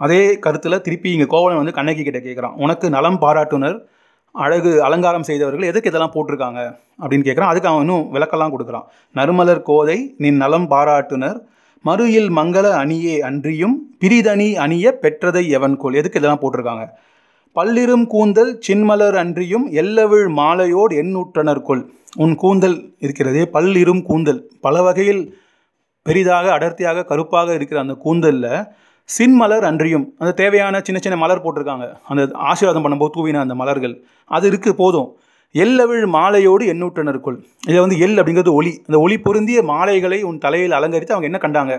[0.00, 3.76] அதே கருத்தில் திருப்பி இங்கே கோவலன் வந்து கண்ணகி கிட்ட கேட்குறான் உனக்கு நலம் பாராட்டுனர்
[4.34, 6.60] அழகு அலங்காரம் செய்தவர்கள் எதுக்கு இதெல்லாம் போட்டிருக்காங்க?
[7.02, 8.86] அப்படின்னு கேட்குறான் அதுக்கு அவன் இன்னும் விளக்கெல்லாம் கொடுக்குறான்.
[9.14, 11.38] நறுமலர் கோதை நின் நலம் பாராட்டுனர்
[11.84, 15.98] மறுயில் மங்கள அணியே அன்றியும் பிரிதணி அணிய பெற்றதை எவன் கோல்?
[16.00, 16.84] எதுக்கு இதெல்லாம் போட்டிருக்காங்க?
[17.56, 21.82] பல்லிரும் கூந்தல் சின்மலர் அன்றியும் எல்லவிழ் மாலையோடு எண்ணூற்றனர் கொள்
[22.16, 24.40] உன் கூந்தல் இருக்கிறதே பல்லிரும் கூந்தல்.
[24.60, 25.22] பல வகையில்
[26.06, 28.48] பெரிதாக அடர்த்தியாக கருப்பாக இருக்கிற அந்த கூந்தலில்
[29.08, 31.86] சின்மலர் அன்றியும் அந்த தேவையான சின்ன சின்ன மலர் போட்டிருக்காங்க.
[32.10, 33.94] அந்த ஆசீர்வாதம் பண்ணும்போது தூவின அந்த மலர்கள்.
[34.30, 35.08] அது இருக்குது போதும்.
[35.54, 37.38] எல்லவிழ் மாலையோடு எண்ணூற்றனருக்குள்
[37.68, 38.72] இதில் வந்து எல் அப்படிங்கிறது ஒளி.
[38.86, 41.74] அந்த ஒளி பொருந்திய மாலைகளை உன் தலையில் அலங்கரித்து அவங்க என்ன கண்டாங்க?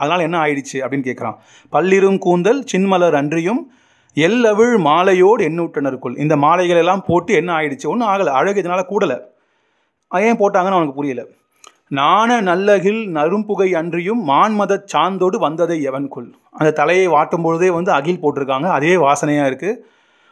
[0.00, 1.36] அதனால் என்ன ஆயிடுச்சு அப்படின்னு கேட்குறான்
[1.72, 3.60] பல்லிரும் கூந்தல் சின்மலர் அன்றியும்
[4.16, 6.18] எல்லவிழ் மாலையோடு எண்ணூற்றனருக்குள்.
[6.18, 7.86] இந்த மாலைகள் எல்லாம் போட்டு என்ன ஆயிடுச்சு?
[7.86, 8.32] ஒன்றும் ஆகலை.
[8.40, 9.16] அழகு இதனால் கூடலை.
[10.12, 11.22] ஏன் போட்டாங்கன்னு அவனுக்கு புரியல.
[11.88, 16.28] நாண நல்லகில் நரும்புகை அன்றியும் மான்மதச் சாந்தோடு வந்ததை எவன்குள்.
[16.50, 18.68] அந்த தலையை வாட்டும் பொழுதே வந்து அகில் போட்டிருக்காங்க.
[18.70, 19.82] அதே வாசனையாக இருக்குது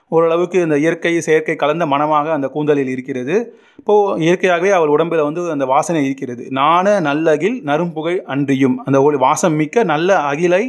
[0.09, 3.37] ஓரளவுக்கு இந்த இயற்கை செயற்கை கலந்த மனமாக அந்த கூந்தலில் இருக்கிறது.
[3.79, 6.47] இப்போது இயற்கையாகவே அவள் உடம்பில் வந்து அந்த வாசனை இருக்கிறது.
[6.51, 8.79] நாண நல்லகில் நரும்புகை அன்றியும்.
[8.85, 10.65] அந்த ஒரு வாசம் மிக்க நல்ல அகிலை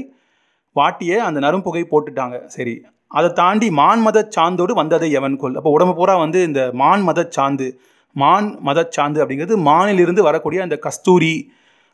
[0.75, 2.45] வாட்டிய அந்த நரும்புகை போட்டுட்டாங்க.
[2.45, 2.85] சரி.
[3.07, 7.03] அதை தாண்டி மான் மதச் சாந்தோடு வந்ததை எவன் கொள் அப்போ உடம்பு பூரா வந்து இந்த மான்
[7.37, 7.67] சாந்து
[8.15, 11.49] மான் மதச் சாந்து அப்படிங்கிறது மானிலிருந்து வரக்கூடிய அந்த கஸ்தூரி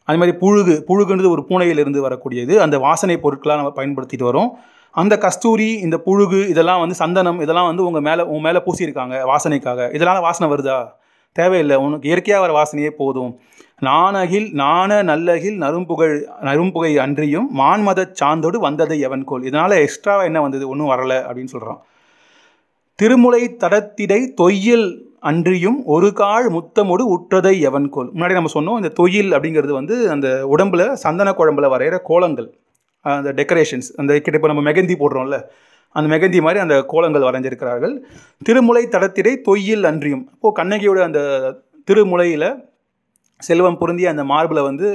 [0.07, 2.53] அது மாதிரி புழுகு புழுகுன்றது ஒரு பூனையிலிருந்து வரக்கூடியது.
[2.57, 4.49] அந்த வாசனை பொருட்களாக நம்ம பயன்படுத்திட்டு வரோம்.
[4.91, 9.93] அந்த கஸ்தூரி இந்த புழுகு இதெல்லாம் வந்து சந்தனம் இதெல்லாம் வந்து உங்கள் மேலே உங்கள் மேலே பூசியிருக்காங்க வாசனைக்காக.
[9.93, 10.80] இதெல்லாம் வாசனை வருதா?
[11.36, 11.75] தேவையில்லை.
[11.86, 13.32] உனக்கு இயற்கையாக வர வாசனையே போதும்.
[13.88, 16.15] நானகில் நாண நல்லகில் நரும்புகழ்
[16.49, 19.45] நரும்புகை அன்றியும் மான்மதச் சாந்தோடு வந்ததை எவன் கோல்.
[19.49, 20.65] இதனால் எக்ஸ்ட்ராவாக என்ன வந்தது?
[20.73, 21.82] ஒன்றும் வரலை அப்படின்னு சொல்கிறான்
[22.99, 24.86] திருமுலை தடத்திடை தொய்யில்
[25.29, 28.09] அன்றியும் ஒரு கால் முத்தமோடு உற்றதை எவன் கோல்.
[28.13, 32.49] முன்னாடி நம்ம சொன்னோம் இந்த தொயில் அப்படிங்கிறது வந்து அந்த உடம்புல சந்தன குழம்புல வரைகிற கோலங்கள்.
[33.05, 35.38] அந்த டெக்கரேஷன்ஸ் அந்த கிட்ட இப்போ நம்ம மெகந்தி போடுறோம்ல
[35.95, 37.95] அந்த மெகந்தி மாதிரி அந்த கோலங்கள் வரைஞ்சிருக்கிறார்கள்.
[38.47, 40.23] திருமுலை தடத்திடை தொய்யில் அன்றியும்.
[40.35, 41.21] இப்போது கண்ணகியோட அந்த
[41.89, 42.49] திருமுலையில்
[43.47, 44.87] செல்வம் பொருந்திய அந்த மார்பில் வந்து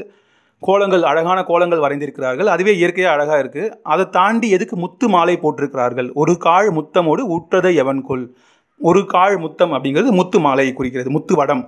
[0.62, 2.49] கோலங்கள் அழகான கோலங்கள் வரைந்திருக்கிறார்கள்.
[2.55, 6.09] அதுவே இயற்கையாக அழகாக இருக்குது அதை தாண்டி எதுக்கு முத்து மாலை போட்டிருக்கிறார்கள்?
[6.20, 8.24] ஒரு காழ் முத்தமோடு உற்றதை எவன்கொள்
[8.80, 11.62] ஒரு காழ் முத்தம் அப்படிங்கிறது முத்து மாலையை குறிக்கிறது முத்து வடம்.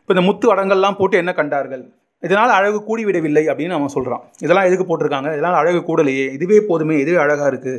[0.00, 1.84] இப்போ இந்த முத்து வடங்கள்லாம் போட்டு என்ன கண்டார்கள்?
[2.26, 5.30] இதனால் அழகு கூடிவிடவில்லை அப்படின்னு அவன் சொல்கிறான் இதெல்லாம் எதுக்கு போட்டிருக்காங்க?
[5.36, 6.26] இதனால் அழகு கூடலையே.
[6.36, 7.78] இதுவே போதுமே இதுவே அழகாக இருக்குது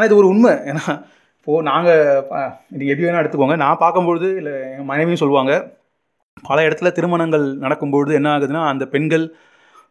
[0.00, 0.52] ஆனால் இது ஒரு உண்மை.
[0.70, 0.84] ஏன்னா
[1.38, 2.00] இப்போது நாங்கள்
[2.74, 3.56] இது எப்படி வேணால் எடுத்துக்கோங்க.
[3.64, 5.52] நான் பார்க்கும்பொழுது இல்லை என் மனைவியும் சொல்லுவாங்க
[6.48, 9.24] பல இடத்துல திருமணங்கள் நடக்கும்பொழுது என்ன ஆகுதுன்னா அந்த பெண்கள்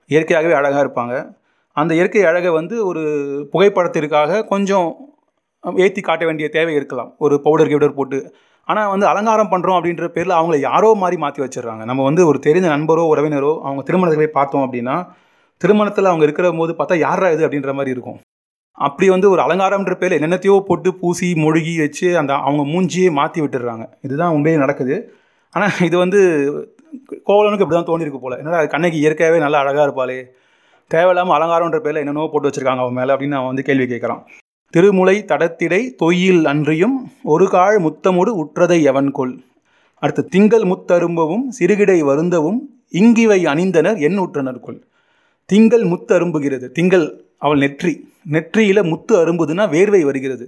[0.09, 1.15] இயற்கையாகவே அழகாக இருப்பாங்க.
[1.77, 3.03] அந்த இயற்கை அழகை வந்து ஒரு
[3.51, 4.87] புகைப்படத்திற்காக கொஞ்சம்
[5.83, 7.11] ஏற்றி காட்ட வேண்டிய தேவை இருக்கலாம்.
[7.25, 8.19] ஒரு பவுடர் கிவுடர் போட்டு.
[8.67, 11.83] ஆனால் வந்து அலங்காரம் பண்ணுறோம் அப்படின்ற பேரில் அவங்கள யாரோ மாதிரி மாற்றி வச்சிடுறாங்க.
[11.91, 14.97] நம்ம வந்து ஒரு தெரிந்த நண்பரோ உறவினரோ அவங்க திருமணத்தை போய் பார்த்தோம் அப்படின்னா
[15.61, 17.43] திருமணத்தில் அவங்க இருக்கிற போது பார்த்தா யாரா இது?
[17.47, 18.19] அப்படின்ற மாதிரி இருக்கும்.
[18.85, 23.85] அப்படி வந்து ஒரு அலங்காரம்ன்ற பேரில் என்னென்னத்தையோ போட்டு பூசி மொழுகி வச்சு அந்த அவங்க மூஞ்சியே மாற்றி விட்டுடுறாங்க.
[24.05, 24.97] இதுதான் உண்மையே நடக்குது.
[25.55, 26.19] ஆனால் இது வந்து
[27.29, 28.37] கோவலனுக்கு இப்படி தான் தோணிருக்கு போல்.
[28.41, 30.17] என்னடா கண்ணகி இயற்கையாகவே நல்லா அழகாக இருப்பாளே.
[30.91, 34.21] தேவையில்லாமல் அலங்காரம்ன்ற பேரில் என்னென்னவோ போட்டு வச்சுருக்காங்க அவன் மேலே அப்படின்னு அவன் வந்து கேள்வி கேட்குறான்.
[34.73, 36.97] திருமுலை தடத்திடை தொய்யில் அன்றியும்
[37.33, 39.33] ஒரு கால் முத்தமுடு உற்றதை எவன் கொள்
[40.03, 42.59] அடுத்து திங்கள் முத்தரும்பவும் சிறுகிடை வருந்தவும்
[42.99, 44.79] இங்கிவை அணிந்தனர் என் உற்றனர் கொள்
[45.49, 46.67] திங்கள் முத்தரும்புகிறது.
[46.77, 47.07] திங்கள்
[47.41, 47.91] அவள் நெற்றி
[48.35, 50.45] நெற்றியில் முத்து அரும்புதுன்னா வேர்வை வருகிறது.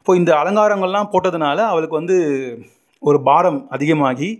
[0.00, 2.16] இப்போ இந்த அலங்காரங்கள்லாம் போட்டதுனால அவளுக்கு வந்து
[3.02, 4.30] ஒரு பாரம் அதிகமாகி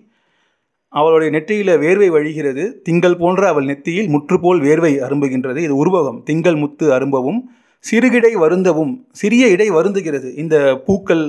[0.93, 2.64] அவளுடைய நெற்றியில் வேர்வை வழிகிறது.
[2.86, 5.59] திங்கள் போன்ற அவள் நெத்தியில் முற்றுப்போல் வேர்வை அரும்புகின்றது.
[5.66, 6.18] இது உருவகம்.
[6.28, 7.41] திங்கள் முத்து அரும்பவும்
[7.84, 10.28] சிறுகிடை வருந்தவும் சிறிய இடை வருந்துகிறது.
[10.43, 11.24] இந்த பூக்கள்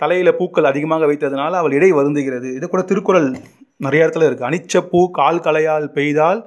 [0.00, 2.48] தலையில் பூக்கள் அதிகமாக வைத்ததுனால அவள் இடை வருந்துகிறது.
[2.58, 3.28] இது கூட திருக்குறள்
[3.86, 6.40] நிறைய இடத்துல இருக்குது அனிச்ச பூ கால் கலையால் பெய்தால்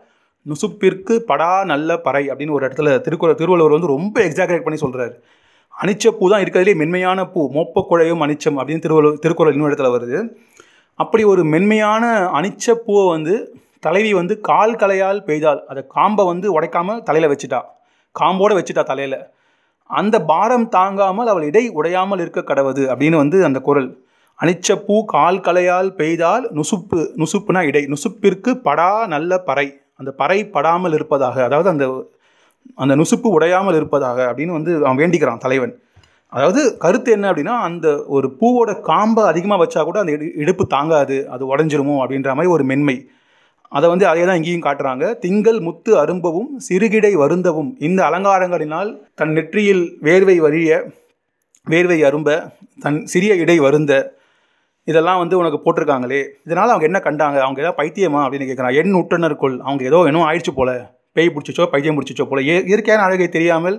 [0.49, 5.15] நுசுப்பிற்கு படா நல்ல பறை அப்படின்னு ஒரு இடத்துல திருக்குறள் திருவள்ளுவர் வந்து ரொம்ப எக்ஸாகரேட் பண்ணி சொல்கிறாரு
[5.83, 7.41] அனிச்ச பூ தான் இருக்கிறதுலே மென்மையான பூ.
[7.55, 10.19] மோப்பக்குழையும் அனிச்சம் அப்படின்னு திருவள்ளுவர் திருக்குறள் இன்னொரு இடத்துல வருது.
[10.99, 12.03] அப்படி ஒரு மென்மையான
[12.39, 13.33] அனிச்ச பூவை வந்து
[13.79, 17.59] தலைவி வந்து கால் கலையால் பெய்தால் அதை காம்பை வந்து உடைக்காமல் தலையில் வச்சுட்டா.
[18.15, 19.17] காம்போடு வச்சுட்டா தலையில்.
[19.89, 23.89] அந்த பாரம் தாங்காமல் அவள் இடை உடையாமல் இருக்க கடவுது அப்படின்னு வந்து அந்த குரல்
[24.39, 27.83] அனிச்ச பூ கால் கலையால் பெய்தால் நுசுப்பு நுசுப்புனா இடை.
[27.93, 29.67] நுசுப்பிற்கு படா நல்ல பறை.
[29.99, 31.85] அந்த பறை படாமல் இருப்பதாக அதாவது அந்த
[32.81, 35.73] அந்த நுசுப்பு உடையாமல் இருப்பதாக அப்படின்னு வந்து அவன் வேண்டிக்கிறான் தலைவன்.
[36.33, 41.17] அதாவது கருத்து என்ன அப்படின்னா அந்த ஒரு பூவோட காம்பை அதிகமாக வச்சா கூட அந்த இடு இடுப்பு தாங்காது
[41.33, 42.97] அது உடஞ்சிருமோ அப்படின்ற மாதிரி ஒரு மென்மை.
[43.71, 45.05] அதை வந்து அதே தான் இங்கேயும் காட்டுறாங்க.
[45.23, 47.71] திங்கள் முத்து அரும்பவும் சிறுகிடை வருந்தவும்.
[47.87, 50.69] இந்த அலங்காரங்களினால் தன் நெற்றியில் வேர்வை வழிய
[51.67, 52.29] வேர்வை அரும்ப
[52.83, 53.93] தன் சிறிய இடை வருந்த
[54.87, 56.19] இதெல்லாம் வந்து உனக்கு போட்டிருக்காங்களே.
[56.45, 57.37] இதனால் அவங்க என்ன கண்டாங்க?
[57.45, 60.71] அவங்க ஏதாவது பைத்தியமா அப்படின்னு கேட்குறான் என் உற்றுனருக்குள் அவங்க ஏதோ இன்னும் ஆயிடுச்சு போல.
[61.11, 62.41] பேய் பிடிச்சிச்சோ பைத்தியம் பிடிச்சிச்சோ போல.
[62.47, 63.77] ஏ இயற்கையான அழகை தெரியாமல்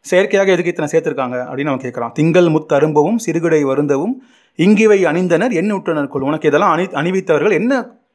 [0.00, 1.36] செயற்கையாக எதுக்கு இத்தனை சேர்த்துருக்காங்க?
[1.48, 4.14] அப்படின்னு அவன் கேட்குறான் திங்கள் முத்தரும்பவும் சிறுகுடை வருந்தவும்
[4.58, 7.72] இங்கிவை அணிந்தனர் என் உற்றுனருக்குள் உனக்கு இதெல்லாம் அணி அணிவித்தவர்கள் என்ன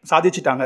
[0.09, 0.63] சாதிச்சிட்டாங்க?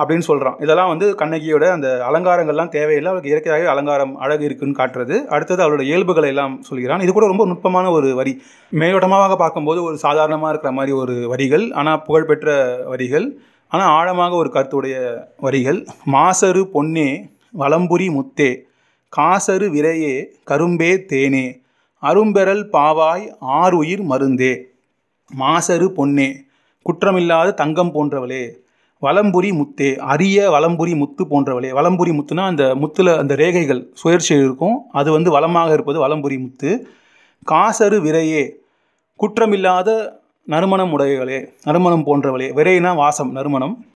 [0.00, 3.10] அப்படின்னு சொல்கிறான் இதெல்லாம் வந்து கண்ணகியோட அந்த அலங்காரங்கள்லாம் தேவையில்லை.
[3.10, 5.16] அவளுக்கு இயற்கையாகவே அலங்காரம் அழகு இருக்குன்னு காட்டுறது.
[5.34, 7.04] அடுத்தது அவளோட இயல்புகளை எல்லாம் சொல்கிறான்.
[7.04, 8.34] இது கூட ரொம்ப நுட்பமான ஒரு வரி.
[8.72, 12.56] மேலோட்டமாக பார்க்கும்போது ஒரு சாதாரணமாக இருக்கிற மாதிரி ஒரு வரிகள் ஆனால் புகழ்பெற்ற
[12.92, 13.28] வரிகள்
[13.72, 14.96] ஆனால் ஆழமாக ஒரு கருத்துடைய
[15.46, 15.80] வரிகள்.
[16.16, 17.08] மாசரு பொன்னே
[17.62, 18.50] வலம்புரி முத்தே
[19.12, 20.14] காசரு விரையே
[20.50, 21.46] கரும்பே தேனே
[22.02, 23.24] அரும்பெறல் பாவாய்
[23.60, 24.54] ஆறுயிர் மருந்தே.
[25.30, 26.28] மாசரு பொன்னே
[26.86, 28.42] குற்றமில்லாத தங்கம் போன்றவளே
[29.02, 31.68] வலம்புரி முத்தே அரிய வலம்புரி முத்து போன்றவளே.
[31.78, 34.76] வலம்புரி முத்துனா அந்த முத்தில் அந்த ரேகைகள் சுயற்சி இருக்கும்.
[34.92, 36.70] அது வந்து வளமாக இருப்பது வலம்புரி முத்து.
[37.44, 38.42] காசரு விரையே
[39.20, 39.90] குற்றமில்லாத
[40.44, 42.48] நறுமணம் உடையவளே நறுமணம் போன்றவளே.
[42.58, 43.86] விரைனா வாசம் நறுமணம்.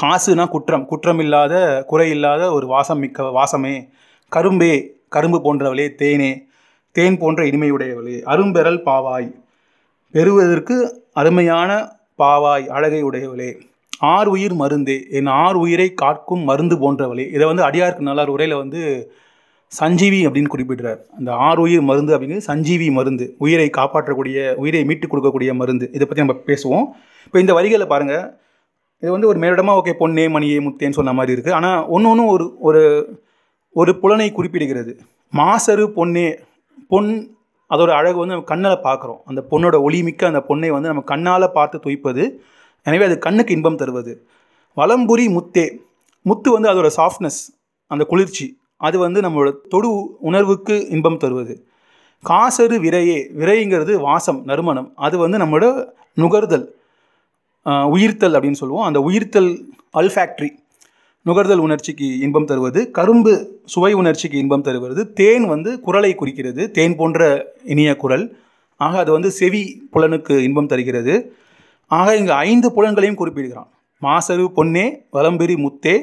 [0.00, 1.54] காசுனா குற்றம் குற்றமில்லாத
[1.90, 3.88] குறையில்லாத ஒரு வாசம் மிக்க வாசமே.
[4.28, 4.74] கரும்பே
[5.08, 6.32] கரும்பு போன்றவளே தேனே.
[6.92, 8.16] தேன் போன்ற இனிமையுடையவளே.
[8.24, 9.28] அரும்பெறல் பாவாய்.
[10.12, 10.76] பெறுவதற்கு
[11.12, 11.70] அருமையான
[12.18, 13.50] பாவாய் அழகை உடையவளே.
[14.14, 17.24] ஆறு உயிர் மருந்தே என் ஆறு உயிரை காக்கும் மருந்து போன்றவளே.
[17.36, 18.80] இதை வந்து அடியாருக்கு நல்லார் உரையில் வந்து
[19.72, 21.00] சஞ்சீவி அப்படின்னு குறிப்பிடுறார்.
[21.18, 25.86] அந்த ஆறு உயிர் மருந்து அப்படிங்கிறது சஞ்சீவி மருந்து உயிரை காப்பாற்றக்கூடிய உயிரை மீட்டு கொடுக்கக்கூடிய மருந்து.
[25.96, 26.86] இதை பற்றி நம்ம பேசுவோம்.
[27.26, 28.24] இப்போ இந்த வரிகளை பாருங்கள்
[29.02, 32.46] இது வந்து ஒரு மேலிடமாக ஓகே பொன்னே மணியே முத்தேன்னு சொன்ன மாதிரி இருக்குது ஆனால் ஒன்று ஒன்று ஒரு
[32.68, 32.82] ஒரு
[33.76, 34.92] ஒரு புலனை குறிப்பிடுகிறது.
[35.32, 36.26] மாசரு பொன்னே
[36.92, 37.10] பொன்
[37.70, 39.20] அதோட அழகு வந்து நம்ம கண்ணில் பார்க்குறோம்.
[39.30, 42.24] அந்த பொண்ணோட ஒளிமிக்க அந்த பொண்ணை வந்து நம்ம கண்ணால் பார்த்து துய்ப்பது
[42.86, 44.12] எனவே அது கண்ணுக்கு இன்பம் தருவது.
[44.76, 45.66] வலம்புரி முத்தே.
[46.26, 47.40] முத்து வந்து அதோட சாஃப்ட்னஸ்
[47.90, 48.46] அந்த குளிர்ச்சி
[48.86, 49.90] அது வந்து நம்மளோட தொடு
[50.28, 51.54] உணர்வுக்கு இன்பம் தருவது.
[52.24, 53.18] காசரு விரையே.
[53.40, 54.88] விரைங்கிறது வாசம் நறுமணம்.
[55.06, 55.66] அது வந்து நம்மளோட
[56.22, 56.66] நுகர்தல்
[57.94, 58.86] உயிர்த்தல் அப்படின்னு சொல்லுவோம்.
[58.88, 59.50] அந்த உயிர்த்தல்
[60.00, 60.50] அல்ஃபேக்ட்ரி.
[61.26, 62.80] நுகர்தல் உணர்ச்சிக்கு இன்பம் தருவது.
[62.90, 63.32] கரும்பு
[63.74, 65.02] சுவை உணர்ச்சிக்கு இன்பம் தருவது.
[65.20, 66.62] தேன் வந்து குரலை குறிக்கிறது.
[66.78, 67.20] தேன் போன்ற
[67.72, 68.24] இனிய குரல்.
[68.80, 69.62] ஆக அது வந்து செவி
[69.92, 71.14] புலனுக்கு இன்பம் தருகிறது.
[71.90, 73.68] ஆக இங்கு ஐந்து புலன்களையும் குறிப்பிடுகிறான்.
[74.02, 75.94] மாசரு பொன்னே வலம்பெரி முத்தே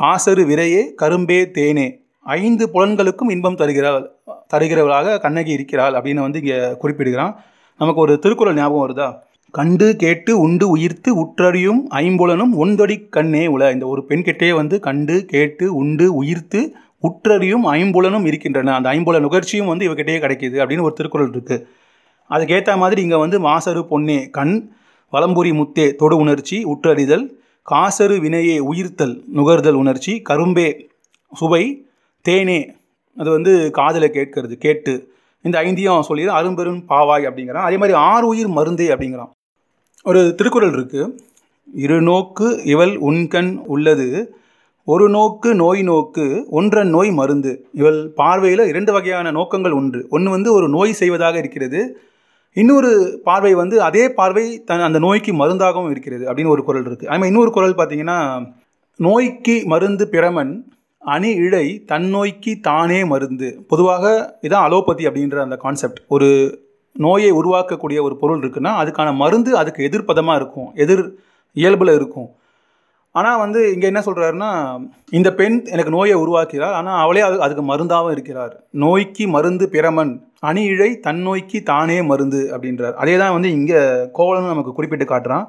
[0.00, 1.86] காசரு விரையே கரும்பே தேனே.
[2.26, 4.04] ஐந்து புலன்களுக்கும் இன்பம் தருகிறாள்
[4.52, 7.32] தருகிறவளாக கண்ணகி இருக்கிறாள் அப்படின்னு வந்து இங்கே குறிப்பிடுகிறான்.
[7.80, 9.08] நமக்கு ஒரு திருக்குறள் ஞாபகம் வருதா?
[9.54, 15.66] கண்டு கேட்டு உண்டு உயிர்த்து உற்றறியும் ஐம்புலனும் ஒன்றடி கண்ணே உல இந்த ஒரு பெண்கிட்டே வந்து கண்டு கேட்டு
[15.80, 16.60] உண்டு உயிர்த்து
[17.08, 18.74] உற்றறியும் ஐம்புலனும் இருக்கின்றன.
[18.78, 21.64] அந்த ஐம்புல நுகர்ச்சியும் வந்து இவகிட்டே கிடைக்கிது அப்படின்னு ஒரு திருக்குறள் இருக்குது
[22.30, 24.54] அதுக்கேற்ற மாதிரி இங்கே வந்து மாசரு பொன்னே கண்
[25.12, 27.24] வலம்புரி முத்தே தொடு உணர்ச்சி உற்றறிதல்
[27.62, 30.68] காசரு வினையே உயிர்த்தல் நுகர்தல் உணர்ச்சி கரும்பே
[31.32, 31.64] சுவை
[32.24, 32.60] தேனே
[33.16, 34.92] அது வந்து காதலை கேட்கறது கேட்டு.
[35.44, 37.66] இந்த ஐந்தையும் சொல்லிடு அரும்பெரும் பாவாய் அப்படிங்கிறான்.
[37.68, 39.30] அதே மாதிரி ஆறு உயிர் மருந்தே அப்படிங்கிறான்.
[40.04, 41.08] ஒரு திருக்குறள் இருக்குது
[41.74, 44.08] இரு நோக்கு இவள் உண்கண் உள்ளது
[44.84, 47.52] ஒரு நோக்கு நோய் நோக்கு ஒன்றன் நோய் மருந்து.
[47.72, 50.00] இவள் பார்வையில் இரண்டு வகையான நோக்கங்கள் உண்டு.
[50.10, 51.80] ஒன்று வந்து ஒரு நோய் செய்வதாக இருக்கிறது
[52.56, 52.90] இன்னொரு
[53.24, 57.50] பார்வை வந்து அதே பார்வை தன் அந்த நோய்க்கு மருந்தாகவும் இருக்கிறது அப்படின்னு ஒரு குரல் இருக்குது அதுமாதிரி இன்னொரு
[57.56, 58.18] குரல் பார்த்தீங்கன்னா
[59.00, 60.52] நோய்க்கு மருந்து பிரமன்
[61.02, 63.48] அணி இழை தன்னோய்க்கு தானே மருந்து.
[63.68, 64.04] பொதுவாக
[64.46, 66.28] இதான் அலோபதி அப்படின்ற அந்த கான்செப்ட் ஒரு
[66.96, 71.04] நோயை உருவாக்கக்கூடிய ஒரு பொருள் இருக்குன்னா அதுக்கான மருந்து அதுக்கு எதிர்ப்பதமாக இருக்கும் எதிர்
[71.56, 72.28] இயல்பில் இருக்கும்.
[73.14, 74.50] ஆனால் வந்து இங்கே என்ன சொல்கிறாருன்னா
[75.18, 78.52] இந்த பெண் எனக்கு நோயை உருவாக்கிறார் ஆனால் அவளே அது அதுக்கு மருந்தாகவும் இருக்கிறார்.
[78.82, 80.12] நோய்க்கு மருந்து பிரமன்
[80.48, 82.94] அணி இழை தன்னோய்க்கு தானே மருந்து அப்படின்றார்.
[83.02, 83.80] அதே தான் வந்து இங்கே
[84.18, 85.46] கோவலன் நமக்கு குறிப்பிட்டு காட்டுறான்.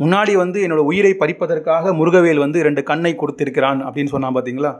[0.00, 4.72] முன்னாடி வந்து என்னோடய உயிரை பறிப்பதற்காக முருகவேல் வந்து ரெண்டு கண்ணை கொடுத்திருக்கிறான் அப்படின்னு சொன்னான் பார்த்தீங்களா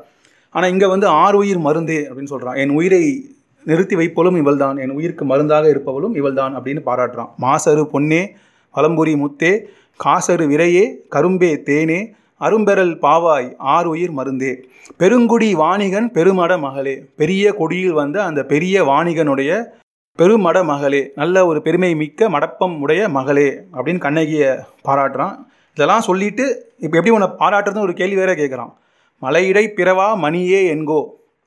[0.55, 3.03] ஆனால் இங்கே வந்து ஆறு உயிர் மருந்தே அப்படின்னு சொல்கிறான் என் உயிரை
[3.67, 7.31] நிறுத்தி வைப்பவளும் இவள்தான் என் உயிருக்கு மருந்தாக இருப்பவளும் இவள்தான் அப்படின்னு பாராட்டுறான்.
[7.45, 8.23] மாசரு பொன்னே
[8.75, 9.53] வலம்புரி முத்தே
[10.01, 12.01] காசரு விரையே கரும்பே தேனே
[12.47, 14.53] அரும்பெறல் பாவாய் ஆறு உயிர் மருந்தே.
[14.97, 16.95] பெருங்குடி வாணிகன் பெருமட மகளே.
[17.17, 19.65] பெரிய கொடியில் வந்த அந்த பெரிய வாணிகனுடைய
[20.19, 21.11] பெருமட மகளே.
[21.15, 24.51] நல்ல ஒரு பெருமை மிக்க மடப்பம் உடைய மகளே அப்படின்னு கண்ணகியை
[24.85, 25.37] பாராட்டுறான்.
[25.71, 28.73] இதெல்லாம் சொல்லிட்டு இப்போ எப்படி உன்னை பாராட்டுறதுன்னு ஒரு கேள்வி வேற கேட்குறான்
[29.23, 31.01] மலையிடை பிறவா மணியே என்கோ?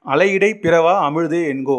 [0.05, 1.77] அலையிடை பிறவா அமிழ்தே என்கோ?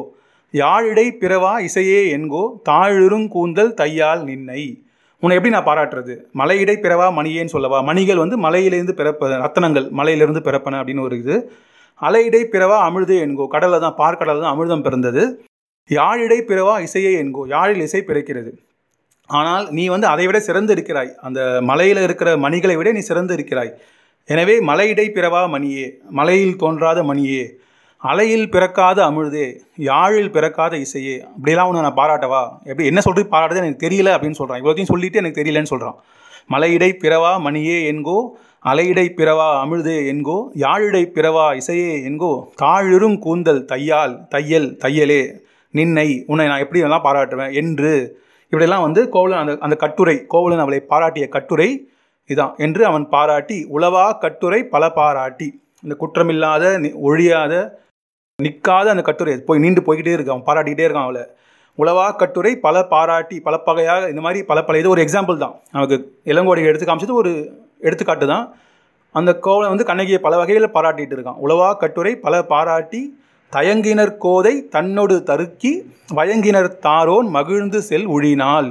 [0.50, 2.42] யாழிடை பிறவா இசையே என்கோ?
[2.68, 4.82] தாழிருங்கூந்தல் தையால் நின்னை.
[5.22, 6.14] உன்னை எப்படி நான் பாராட்டுறது?
[6.40, 7.78] மலையிடை பிறவா மணியேன்னு சொல்லவா?
[7.88, 11.36] மணிகள் வந்து மலையிலேருந்து பிறப்ப ரத்தனங்கள் மலையிலேருந்து பிறப்பன அப்படின்னு ஒரு இது.
[12.00, 13.46] அலையிடை பிறவா அமிழ்தே என்கோ.
[13.54, 15.22] கடலில் தான் பார்க்கடலில் தான் அமிழ்தம் பிறந்தது.
[15.90, 17.42] யாழிடை பிறவா இசையே என்கோ.
[17.54, 18.50] யாழில் இசை பிறக்கிறது.
[19.30, 21.40] ஆனால் நீ வந்து அதை விட சிறந்து இருக்கிறாய் அந்த
[21.70, 23.72] மலையில் இருக்கிற மணிகளை விட நீ சிறந்து இருக்கிறாய்
[24.28, 25.86] எனவே மலையிடை பிறவா மணியே.
[26.20, 27.42] மலையில் தோன்றாத மணியே.
[28.03, 29.46] அலையில் பிறக்காத அமிழ்தே
[29.78, 32.42] யாழில் பிறக்காத இசையே அப்படிலாம் ஒன்று நான் பாராட்டவா?
[32.64, 35.96] எப்படி என்ன சொல்கிறது பாராட்டுறது எனக்கு தெரியல அப்படின்னு சொல்கிறான் இவ்வளோத்தையும் சொல்லிட்டு எனக்கு தெரியலன்னு சொல்கிறான்
[36.51, 38.18] மலையிடை பிறவா மணியே என்கோ
[38.64, 42.30] அலையிடை பிறவா அமிழ்தே என்கோ யாழிடை பிறவா இசையே என்கோ
[42.62, 45.20] தாழிரும் கூந்தல் தையால் தையல் தையலே
[45.74, 47.92] நின்னை உன்னை நான் எப்படி எல்லாம் பாராட்டுவேன் என்று.
[48.44, 51.68] இப்படியெல்லாம் வந்து கோவலன் அந்த அந்த கட்டுரை கோவலன் அவளை பாராட்டிய கட்டுரை
[52.30, 55.49] இதான் என்று அவன் பாராட்டி உளவா கட்டுரை பல பாராட்டி.
[55.82, 57.53] இந்த குற்றமில்லாத நி- ஒழியாத
[58.45, 61.22] நிற்காத அந்த கட்டுரை போய் நீண்டு போய்கிட்டே இருக்கான் அவன் பாராட்டிக்கிட்டே இருக்கான் அவளை.
[61.78, 65.55] உளவா கட்டுரை பல பாராட்டி பல பகையாக இந்த மாதிரி பல பல இது ஒரு எக்ஸாம்பிள் தான்.
[65.74, 65.97] நமக்கு
[66.32, 67.32] இளங்கோடி எடுத்து காமிச்சது ஒரு
[67.86, 68.45] எடுத்துக்காட்டு தான்.
[69.14, 71.39] அந்த கோவலை வந்து கண்ணகியை பல வகையில் பாராட்டிகிட்டு இருக்கான்.
[71.45, 73.01] உளவா கட்டுரை பல பாராட்டி
[73.53, 75.72] தயங்கினர் கோதை தன்னோடு தருக்கி
[76.18, 78.70] வயங்கினர் தாரோன் மகிழ்ந்து செல் உழினால்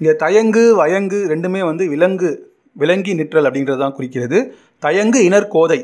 [0.00, 2.30] இங்கே தயங்கு வயங்கு ரெண்டுமே வந்து விலங்கு
[2.76, 4.38] விலங்கி நிற்றல் அப்படிங்கிறது தான் குறிக்கிறது.
[4.82, 5.80] தயங்கு இனர் கோதை.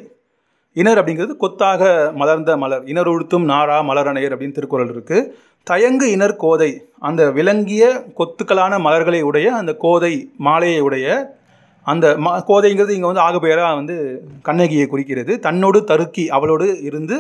[0.76, 1.82] இனர் அப்படிங்கிறது கொத்தாக
[2.20, 2.84] மலர்ந்த மலர்.
[2.92, 5.30] இனர் உழுத்தும் நாரா மலரணையர் அப்படின்னு திருக்குறள் இருக்குது
[5.66, 6.70] தயங்கு இனர் கோதை.
[7.08, 7.84] அந்த விலங்கிய
[8.18, 11.36] கொத்துக்களான மலர்களை உடைய அந்த கோதை மாலையை உடைய
[11.86, 13.96] அந்த ம கோதைங்கிறது இங்கே வந்து ஆகப்பெயராக வந்து
[14.42, 15.32] கண்ணகியை குறிக்கிறது.
[15.46, 17.16] தன்னோடு தருக்கி அவளோடு இருந்து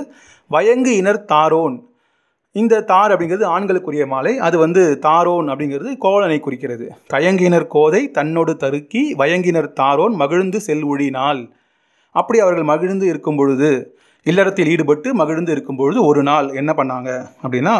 [0.50, 1.76] வயங்கு இனர் தாரோன்.
[2.52, 4.32] இந்த தார் அப்படிங்கிறது ஆண்களுக்குரிய மாலை.
[4.46, 6.86] அது வந்து தாரோன் அப்படிங்கிறது கோவலனை குறிக்கிறது.
[7.14, 11.42] தயங்கினர் கோதை தன்னோடு தருக்கி வயங்கினர் தாரோன் மகிழ்ந்து செல்வொழினால்
[12.20, 13.70] அப்படி அவர்கள் மகிழ்ந்து இருக்கும் பொழுது
[14.26, 17.10] இல்லறத்தில் ஈடுபட்டு மகிழ்ந்து இருக்கும் பொழுது ஒரு நாள் என்ன பண்ணாங்க
[17.44, 17.74] அப்படின்னா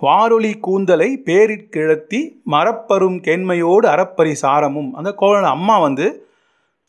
[0.00, 2.18] வாரொலி கூந்தலை பேரிற்கிழத்தி
[2.52, 4.90] மரப்பரும் கேண்மையோடு அறப்பரி சாரமும்.
[4.98, 6.06] அந்த கோவலன் அம்மா வந்து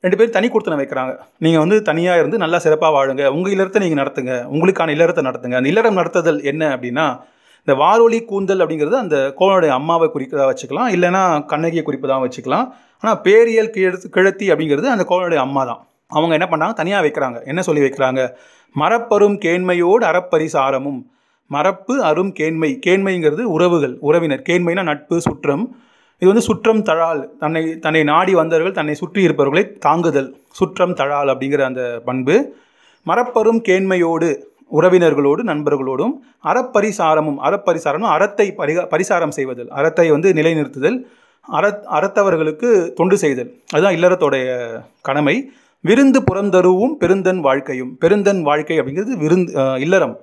[0.03, 1.13] ரெண்டு பேரும் தனி கொடுத்தனை வைக்கிறாங்க.
[1.43, 3.23] நீங்கள் வந்து தனியாக இருந்து நல்லா சிறப்பாக வாழுங்க.
[3.35, 4.35] உங்கள் இல்லறத்தை நீங்கள் நடத்துங்க.
[4.53, 5.57] உங்களுக்கான இல்லறத்தை நடத்துங்க.
[5.59, 7.05] அந்த இல்லறம் நடத்துதல் என்ன அப்படின்னா
[7.63, 10.91] இந்த வாரொலி கூந்தல் அப்படிங்கிறது அந்த கோவனுடைய அம்மாவை குறிப்பதாக வச்சுக்கலாம்.
[10.95, 12.67] இல்லைன்னா கண்ணகியை குறிப்பதாக வச்சுக்கலாம்.
[13.03, 16.73] ஆனால் பேரியல் கிழத்து கிழத்தி அப்படிங்கிறது அந்த கோவனுடைய அம்மா தான் அவங்க என்ன பண்ணாங்க?
[16.73, 17.45] தனியாக வைக்கிறாங்க.
[17.45, 18.21] என்ன சொல்லி வைக்கிறாங்க?
[18.75, 21.01] மரப்பரும் கேண்மையோடு அறப்பரிசாரமும்.
[21.47, 22.79] மரப்பு அரும் கேண்மை.
[22.85, 24.41] கேண்மைங்கிறது உறவுகள் உறவினர்.
[24.49, 25.75] கேண்மைனா நட்பு சுற்றம்.
[26.19, 27.21] இது வந்து சுற்றம் தழால்.
[27.39, 30.29] தன்னை தன்னை நாடி வந்தவர்கள் தன்னை சுற்றி இருப்பவர்களை தாங்குதல்.
[30.51, 32.55] சுற்றம் தழால் அப்படிங்கிற அந்த பண்பு.
[33.05, 34.29] மரப்பரும் கேண்மையோடு
[34.71, 36.11] உறவினர்களோடு நண்பர்களோடும்
[36.43, 39.69] அறப்பரிசாரமும் அறப்பரிசாரமும் அறத்தை பரிகா பரிசாரம் செய்வதல்.
[39.69, 40.97] அறத்தை வந்து நிலைநிறுத்துதல்.
[41.41, 43.49] அற அறத்தவர்களுக்கு தொண்டு செய்தல்.
[43.73, 44.47] அதுதான் இல்லறத்தோடைய
[45.01, 45.51] கடமை.
[45.87, 47.91] விருந்து புறந்தருவும் பெருந்தன் வாழ்க்கையும்.
[47.97, 49.51] பெருந்தன் வாழ்க்கை அப்படிங்கிறது விருந்து
[49.85, 50.15] இல்லறம்.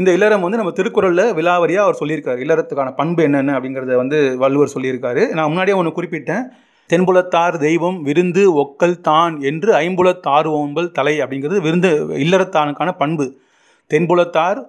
[0.00, 2.38] இந்த இல்லறம் வந்து நம்ம திருக்குறளில் விலாவரியாக அவர் சொல்லியிருக்காரு.
[2.44, 5.22] இல்லறத்துக்கான பண்பு என்னென்ன அப்படிங்கிறத வந்து வள்ளுவர் சொல்லியிருக்காரு.
[5.36, 6.44] நான் முன்னாடியே ஒன்று குறிப்பிட்டேன்.
[6.90, 11.90] தென்புலத்தார் தெய்வம் விருந்து ஒக்கல் தான் என்று ஐம்புலத்தார் ஓம்பல் தலை அப்படிங்கிறது விருந்து
[12.24, 13.26] இல்லறத்தானுக்கான பண்பு.
[13.90, 14.60] தென்புலத்தார்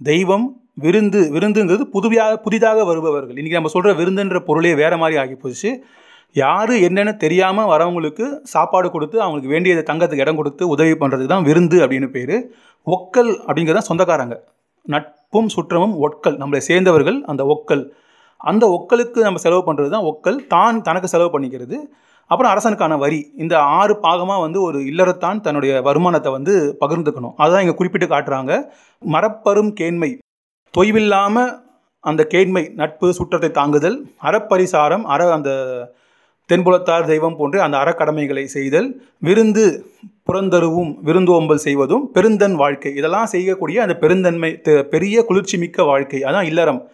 [0.00, 0.46] தெய்வம்
[0.84, 3.36] விருந்து விருந்துங்கிறது புதுவியாக புதிதாக வருபவர்கள்.
[3.36, 5.70] இன்றைக்கி நம்ம சொல்கிற விருந்துன்ற பொருளே வேறு மாதிரி ஆகி போச்சு.
[6.34, 8.24] யார் என்னென்னு தெரியாமல் வரவங்களுக்கு
[8.54, 12.36] சாப்பாடு கொடுத்து அவங்களுக்கு வேண்டியதை தங்கத்துக்கு இடம் கொடுத்து உதவி பண்ணுறதுக்கு தான் விருந்து அப்படின்னு பேர்.
[12.86, 14.36] ஒக்கல் அப்படிங்கிறது தான் சொந்தக்காரங்க.
[14.86, 16.36] நட்பும் சுற்றமும் ஒட்கல்.
[16.42, 17.84] நம்மளை சேர்ந்தவர்கள் அந்த ஒக்கல்.
[18.40, 20.38] அந்த ஒக்கலுக்கு நம்ம செலவு பண்ணுறது தான் ஒக்கல்.
[20.46, 21.76] தான் தனக்கு செலவு பண்ணிக்கிறது.
[22.30, 23.20] அப்புறம் அரசனுக்கான வரி.
[23.42, 27.34] இந்த ஆறு பாகமாக வந்து ஒரு இல்லறத்தான் தன்னுடைய வருமானத்தை வந்து பகிர்ந்துக்கணும்.
[27.42, 28.52] அதுதான் இங்கே குறிப்பிட்டு காட்டுறாங்க.
[29.02, 30.10] மரப்பரும் கேண்மை.
[30.74, 31.52] தொய்வில்லாமல்
[32.04, 33.96] அந்த கேண்மை நட்பு சுற்றத்தை தாங்குதல்
[34.28, 35.50] அறப்பரிசாரம் அற அந்த
[36.52, 39.86] தென்புலத்தார் தெய்வம் போன்று அந்த அறக்கடமைகளை செய்தல் விருந்து
[40.32, 42.94] புறந்தருவும் விருந்தோம்பல் செய்வதும் பெருந்தன் வாழ்க்கை.
[42.94, 46.20] இதெல்லாம் செய்யக்கூடிய அந்த பெருந்தன்மை தெ- பெரிய குளிர்ச்சி மிக்க வாழ்க்கை.
[46.20, 46.88] அதான் இல்லறம்.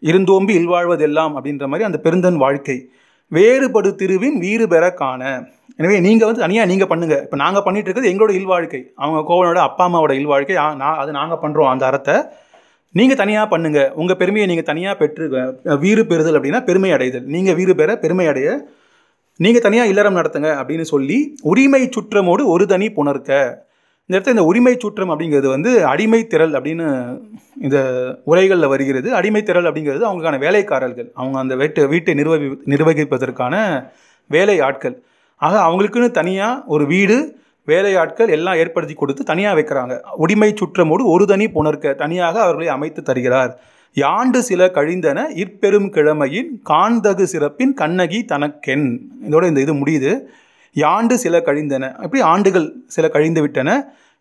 [0.00, 2.88] இருந்தோம்பி இல்வாழ்வதெல்லாம் அப்படின்ற மாதிரி அந்த பெருந்தன் வாழ்க்கை.
[3.28, 5.44] வேறுபடு திருவின் வீறு பெற காண.
[5.76, 8.82] எனவே நீங்கள் வந்து தனியாக நீங்கள் பண்ணுங்கள் இப்போ நாங்கள் பண்ணிட்டு இருக்கிறது எங்களோட இல்வாழ்க்கை.
[8.94, 10.52] அவங்க கோவனோட அப்பா அம்மாவோட இல்வாழ்க்கை.
[10.52, 12.14] நான் அது நாங்கள் பண்ணுறோம் அந்த அறத்தை.
[12.92, 17.24] நீங்கள் தனியாக பண்ணுங்கள் உங்கள் பெருமையை நீங்கள் தனியாக பெற்று வீறு பெறுதல் அப்படின்னா பெருமை அடைதல்.
[17.24, 18.68] நீங்கள் வீறு பெற பெருமை அடைய
[19.44, 23.32] நீங்கள் தனியாக இல்லறம் நடத்துங்க அப்படின்னு சொல்லி உரிமை சுற்றமோடு ஒரு தனி புணர்க்க.
[24.06, 26.86] இந்த இடத்துல இந்த உரிமை சுற்றம் அப்படிங்கிறது வந்து அடிமை திரள் அப்படின்னு
[27.64, 27.78] இந்த
[28.26, 29.08] உரைகளில் வருகிறது.
[29.14, 31.08] அடிமை திரள் அப்படிங்கிறது அவங்களுக்கான வேலைக்காரர்கள்.
[31.14, 33.54] அவங்க அந்த வீட்டை வீட்டை நிர்வகி நிர்வகிப்பதற்கான
[34.26, 34.96] வேலை ஆட்கள்.
[35.36, 37.18] ஆக அவங்களுக்குன்னு தனியாக ஒரு வீடு
[37.64, 39.94] வேலையாட்கள் எல்லாம் ஏற்படுத்தி கொடுத்து தனியாக வைக்கிறாங்க.
[40.24, 43.52] உரிமை சுற்றமோடு ஒரு தனி புணர்க்க தனியாக அவர்களை அமைத்து தருகிறார்.
[44.02, 48.86] யாண்டு சில கழிந்தன இற்பெரும் கிழமையின் காண்தகு சிறப்பின் கண்ணகி தனக்கென்.
[49.28, 50.12] இதோட இந்த இது முடியுது.
[50.76, 53.70] யாண்டு சில கழிந்தன அப்படி ஆண்டுகள் சில கழிந்து விட்டன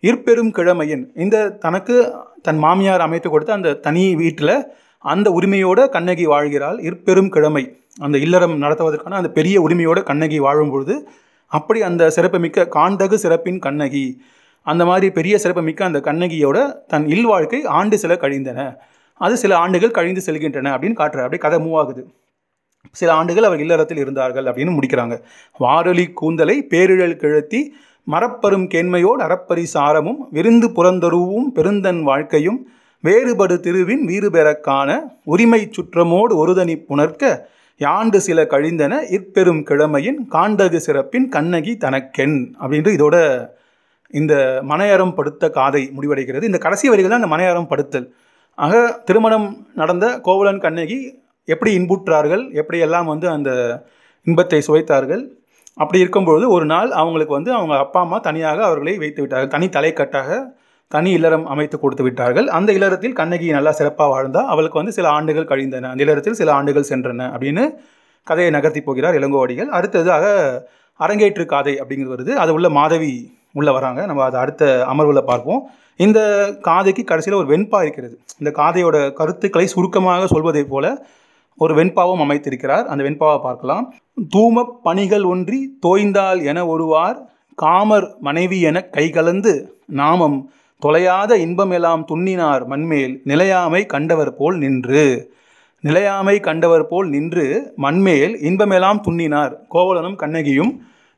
[0.04, 1.04] இற்பெரும் கிழமையின்.
[1.24, 1.96] இந்த தனக்கு
[2.42, 4.56] தன் மாமியார் அமைத்து கொடுத்த அந்த தனி வீட்டில்
[5.04, 7.64] அந்த உரிமையோட கண்ணகி வாழ்கிறாள் இற்பெரும் கிழமை.
[8.06, 10.96] அந்த இல்லறம் நடத்துவதற்கான அந்த பெரிய உரிமையோட கண்ணகி வாழும் பொழுது
[11.52, 14.06] அப்படி அந்த சிறப்புமிக்க காண்தகு சிறப்பின் கண்ணகி
[14.68, 16.58] அந்த மாதிரி பெரிய சிறப்புமிக்க அந்த கண்ணகியோட
[16.94, 18.62] தன் இல்வாழ்க்கை ஆண்டு சில கழிந்தன.
[19.18, 22.14] அது சில ஆண்டுகள் கழிந்து செல்கின்றன அப்படின்னு காட்டுற அப்படியே கதை மூவ் ஆகுது.
[22.92, 25.22] சில ஆண்டுகள் அவர் இல்லறத்தில் இருந்தார்கள் அப்படின்னு முடிக்கிறாங்க.
[25.58, 27.62] வாரொலி கூந்தலை பேரிழல் கிழத்தி
[28.12, 32.68] மரப்பரும் கேண்மையோடு அறப்பரி சாரமும் விருந்து புறந்தருவும் பெருந்தன் வாழ்க்கையும்
[33.04, 34.62] வேறுபடு திருவின் வீறு
[35.24, 37.40] உரிமை சுற்றமோடு ஒருதனி புணர்க்க
[37.80, 43.48] யாண்டு சில கழிந்தன இற்பெரும் கிழமையின் காண்டகு சிறப்பின் கண்ணகி தனக்கென் அப்படின்ட்டு இதோட
[44.10, 46.44] இந்த மனையறம் படுத்த காதை முடிவடைகிறது.
[46.44, 48.14] இந்த கடைசி வரிகள் தான் இந்த மனையறம் படுத்தல்
[48.66, 51.00] ஆக திருமணம் நடந்த கோவலன் கண்ணகி
[51.46, 53.52] எப்படி இன்புற்றார்கள் எப்படியெல்லாம் வந்து அந்த
[54.28, 55.24] இன்பத்தை சுவைத்தார்கள்
[55.74, 59.48] அப்படி இருக்கும்பொழுது ஒரு நாள் அவங்களுக்கு வந்து அவங்க அப்பா அம்மா தனியாக அவர்களை வைத்து விட்டார்கள்.
[59.48, 60.40] தனி தலைக்கட்டாக
[60.88, 62.48] தனி இல்லறம் அமைத்து கொடுத்து விட்டார்கள்.
[62.48, 65.90] அந்த இல்லறத்தில் கண்ணகி நல்லா சிறப்பாக வாழ்ந்தா அவளுக்கு வந்து சில ஆண்டுகள் கழிந்தன.
[65.90, 67.66] அந்த இல்லறத்தில் சில ஆண்டுகள் சென்றன அப்படின்னு
[68.24, 69.70] கதையை நகர்த்தி போகிறார் இளங்கோவடிகள்.
[69.78, 70.26] அடுத்ததாக
[71.00, 72.34] அரங்கேற்று காதை அப்படிங்கிறது வருது.
[72.44, 73.14] அது உள்ள மாதவி
[73.54, 74.06] உள்ளே வராங்க.
[74.06, 75.62] நம்ம அதை அடுத்த அமர்வில் பார்ப்போம்.
[75.98, 76.20] இந்த
[76.62, 78.20] காதைக்கு கடைசியில் ஒரு வெண்பா இருக்கிறது.
[78.40, 81.08] இந்த காதையோட கருத்துக்களை சுருக்கமாக சொல்வதைப் போல
[81.58, 82.86] ஒரு வெண்பாவும் அமைத்திருக்கிறார்.
[82.86, 83.94] அந்த வெண்பாவை பார்க்கலாம்.
[84.36, 87.18] தூம பணிகள் ஒன்றி தோய்ந்தால் என ஒருவார்
[87.56, 89.54] காமர் மனைவி என கைகலந்து
[89.86, 90.52] நாமம்
[90.86, 95.32] தொலையாத இன்பமெல்லாம் துண்ணினார் மண்மேல் நிலையாமை கண்டவர் போல் நின்று.
[95.80, 99.54] நிலையாமை கண்டவர் போல் நின்று மண்மேல் இன்பமெல்லாம் துண்ணினார்.
[99.72, 100.72] கோவலனும் கண்ணகியும்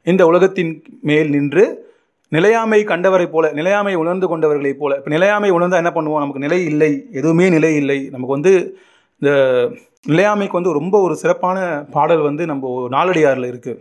[0.03, 1.88] இந்த உலகத்தின் மேல் நின்று
[2.31, 6.23] நிலையாமை கண்டவரைப் போல நிலையாமை உணர்ந்து கொண்டவர்களைப் போல இப்போ நிலையாமை உணர்ந்தால் என்ன பண்ணுவோம்?
[6.23, 7.99] நமக்கு நிலை இல்லை எதுவுமே நிலை இல்லை.
[8.13, 8.53] நமக்கு வந்து
[9.21, 9.31] இந்த
[10.11, 11.59] நிலையாமைக்கு வந்து ரொம்ப ஒரு சிறப்பான
[11.95, 13.79] பாடல் வந்து நம்ம நாளடியாரில் இருக்குது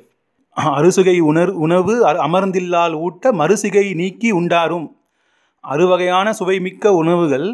[0.79, 1.95] அறுசுகை உணர் உணவு
[2.27, 4.87] அமர்ந்தில்லால் ஊட்ட மறுசிகை நீக்கி உண்டாரும்.
[5.65, 7.47] அறுவகையான சுவைமிக்க உணவுகள்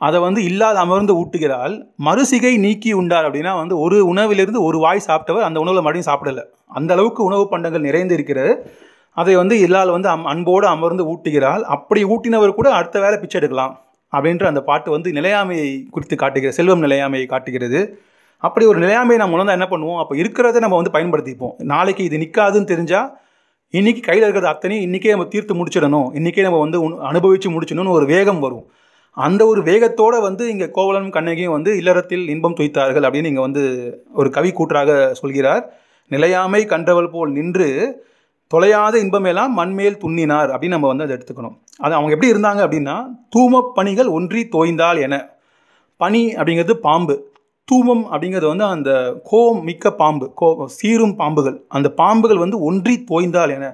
[0.00, 1.74] அதை வந்து இல்லாத அமர்ந்து ஊட்டுகிறாள்.
[2.06, 6.42] மறுசிகை நீக்கி உண்டார் அப்படின்னா வந்து ஒரு உணவிலிருந்து ஒரு வாய் சாப்பிட்டவர் அந்த உணவில் மறுபடியும் சாப்பிடல.
[6.78, 8.52] அந்த அளவுக்கு உணவு பண்டங்கள் நிறைந்து இருக்கிறது
[9.14, 11.60] அதை வந்து இல்லால் வந்து அம் அன்போடு அமர்ந்து ஊட்டுகிறாள்.
[11.60, 13.80] அப்படி ஊட்டினவர் கூட அடுத்த வேலை பிச்சை எடுக்கலாம்
[14.12, 17.98] அப்படின்ற அந்த பாட்டு வந்து நிலையாமையை குறித்து காட்டுகிற செல்வம் நிலையாமையை காட்டுகிறது.
[18.38, 19.98] அப்படி ஒரு நிலையாமையை நம்ம உணர்ந்தால் என்ன பண்ணுவோம்?
[19.98, 21.52] அப்போ இருக்கிறத நம்ம வந்து பயன்படுத்திப்போம்.
[21.58, 23.10] நாளைக்கு இது நிற்காதுன்னு தெரிஞ்சால்
[23.70, 26.14] இன்னைக்கு கையில் இருக்கிறது அத்தனையும் இன்றைக்கே நம்ம தீர்த்து முடிச்சிடணும்.
[26.14, 28.66] இன்றைக்கே நம்ம வந்து உண்- அனுபவிச்சு முடிச்சிடணும்னு ஒரு வேகம் வரும்.
[29.10, 34.30] அந்த ஒரு வேகத்தோடு வந்து இங்கே கோவலனும் கண்ணகியும் வந்து இல்லறத்தில் இன்பம் துய்த்தார்கள் அப்படின்னு இங்கே வந்து ஒரு
[34.30, 35.72] கவி கூற்றாக சொல்கிறார்.
[36.08, 38.06] நிலையாமை கன்றவள் போல் நின்று
[38.54, 41.54] தொலையாத இன்பமெல்லாம் மண்மேல் துண்ணினார் அப்படின்னு நம்ம வந்து அதை எடுத்துக்கணும்.
[41.78, 42.96] அது அவங்க எப்படி இருந்தாங்க அப்படின்னா
[43.36, 45.14] தூமப் பணிகள் ஒன்றி தோய்ந்தால் என.
[45.96, 47.14] பனி அப்படிங்கிறது பாம்பு.
[47.68, 48.90] தூமம் அப்படிங்கிறது வந்து அந்த
[49.30, 51.56] கோம் மிக்க பாம்பு கோ சீரும் பாம்புகள்.
[51.68, 53.68] அந்த பாம்புகள் வந்து ஒன்றி தோய்ந்தால் என.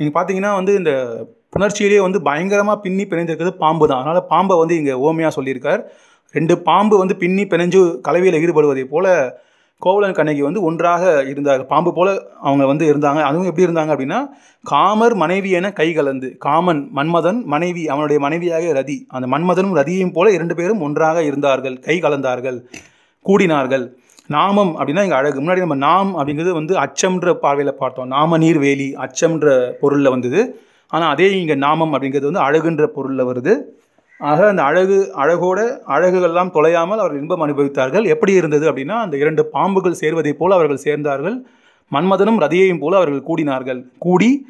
[0.00, 0.92] நீங்கள் பார்த்தீங்கன்னா வந்து இந்த
[1.56, 4.00] புணர்ச்சியிலேயே வந்து பயங்கரமாக பின்னி பிணைந்திருக்கிறது பாம்பு தான்.
[4.02, 5.82] அதனால் பாம்பை வந்து இங்கே ஓமையாக சொல்லியிருக்கார்.
[6.34, 9.10] ரெண்டு பாம்பு வந்து பின்னி பிணைஞ்சு கலவையில் ஈடுபடுவதை போல்
[9.86, 12.08] கோவலன் கண்ணகி வந்து ஒன்றாக இருந்தார்கள் பாம்பு போல
[12.48, 13.20] அவங்க வந்து இருந்தாங்க.
[13.28, 14.20] அதுவும் எப்படி இருந்தாங்க அப்படின்னா
[14.64, 20.32] காமர் மனைவி என கை கலந்து காமன் மன்மதன் மனைவி அவனுடைய மனைவியாக ரதி அந்த மன்மதனும் ரதியையும் போல
[20.36, 22.58] இரண்டு பேரும் ஒன்றாக இருந்தார்கள் கை கலந்தார்கள்
[23.26, 23.86] கூடினார்கள்.
[24.34, 25.38] நாமம் அப்படின்னா இங்கே அழகு.
[25.42, 28.08] முன்னாடி நம்ம நாம் அப்படிங்கிறது வந்து அச்சம்ன்ற பார்வையில் பார்த்தோம்.
[28.16, 29.48] நாம நீர் வேலி அச்சம்ன்ற
[29.80, 30.40] பொருளில் வந்தது.
[30.92, 33.54] ஆனால் அதே இங்கே நாமம் அப்படிங்கிறது வந்து அழகுன்ற பொருளில் வருது.
[34.18, 38.06] ஆக அந்த அழகு அழகோட அழகுகள்லாம் தொலையாமல் அவர்கள் இன்பம் அனுபவித்தார்கள்.
[38.06, 41.36] எப்படி இருந்தது அப்படின்னா அந்த இரண்டு பாம்புகள் சேர்வதைப் போல் அவர்கள் சேர்ந்தார்கள்.
[41.92, 43.84] மன்மதனும் ரதியையும் போல அவர்கள் கூடினார்கள்.
[43.98, 44.46] கூடி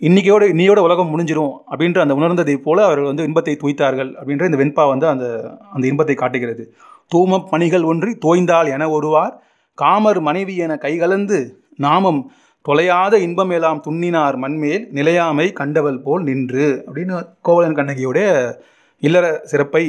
[0.00, 4.88] இன்னைக்கையோட இன்னையோட உலகம் முடிஞ்சிடும் அப்படின்ற அந்த உணர்ந்ததைப் போல அவர்கள் வந்து இன்பத்தை துய்த்தார்கள் அப்படின்ற இந்த வெண்பா
[4.88, 6.74] வந்து அந்த அந்த இன்பத்தை காட்டுகிறது.
[7.14, 9.34] தூமப் பணிகள் ஒன்றி தோய்ந்தால் என ஒருவார்.
[9.74, 11.38] காமர் மனைவி என கைகலந்து
[11.76, 12.32] நாமம்
[12.68, 18.28] தொலையாத இன்பம் எல்லாம் துண்ணினார் மண்மேல் நிலையாமை கண்டவள் போல் நின்று அப்படின்னு கோவலன் கண்ணகியுடைய
[19.06, 19.84] இல்லற சிறப்பை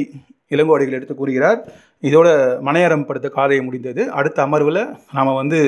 [0.54, 1.60] இளங்கோடிகள் எடுத்து கூறுகிறார்.
[2.08, 2.28] இதோட
[2.68, 4.02] மனையறம் படுத்த காதை முடிந்தது.
[4.18, 5.60] அடுத்த அமர்வில் நாம் வந்து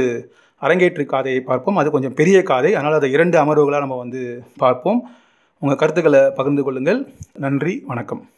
[0.63, 1.81] அரங்கேற்று காதையை பார்ப்போம்.
[1.81, 2.71] அது கொஞ்சம் பெரிய காதை.
[2.75, 4.23] அதனால் அதை இரண்டு அமர்வுகளாக நம்ம வந்து
[4.65, 5.01] பார்ப்போம்.
[5.63, 7.01] உங்கள் கருத்துக்களை பகிர்ந்து கொள்ளுங்கள்.
[7.47, 8.23] நன்றி வணக்கம்.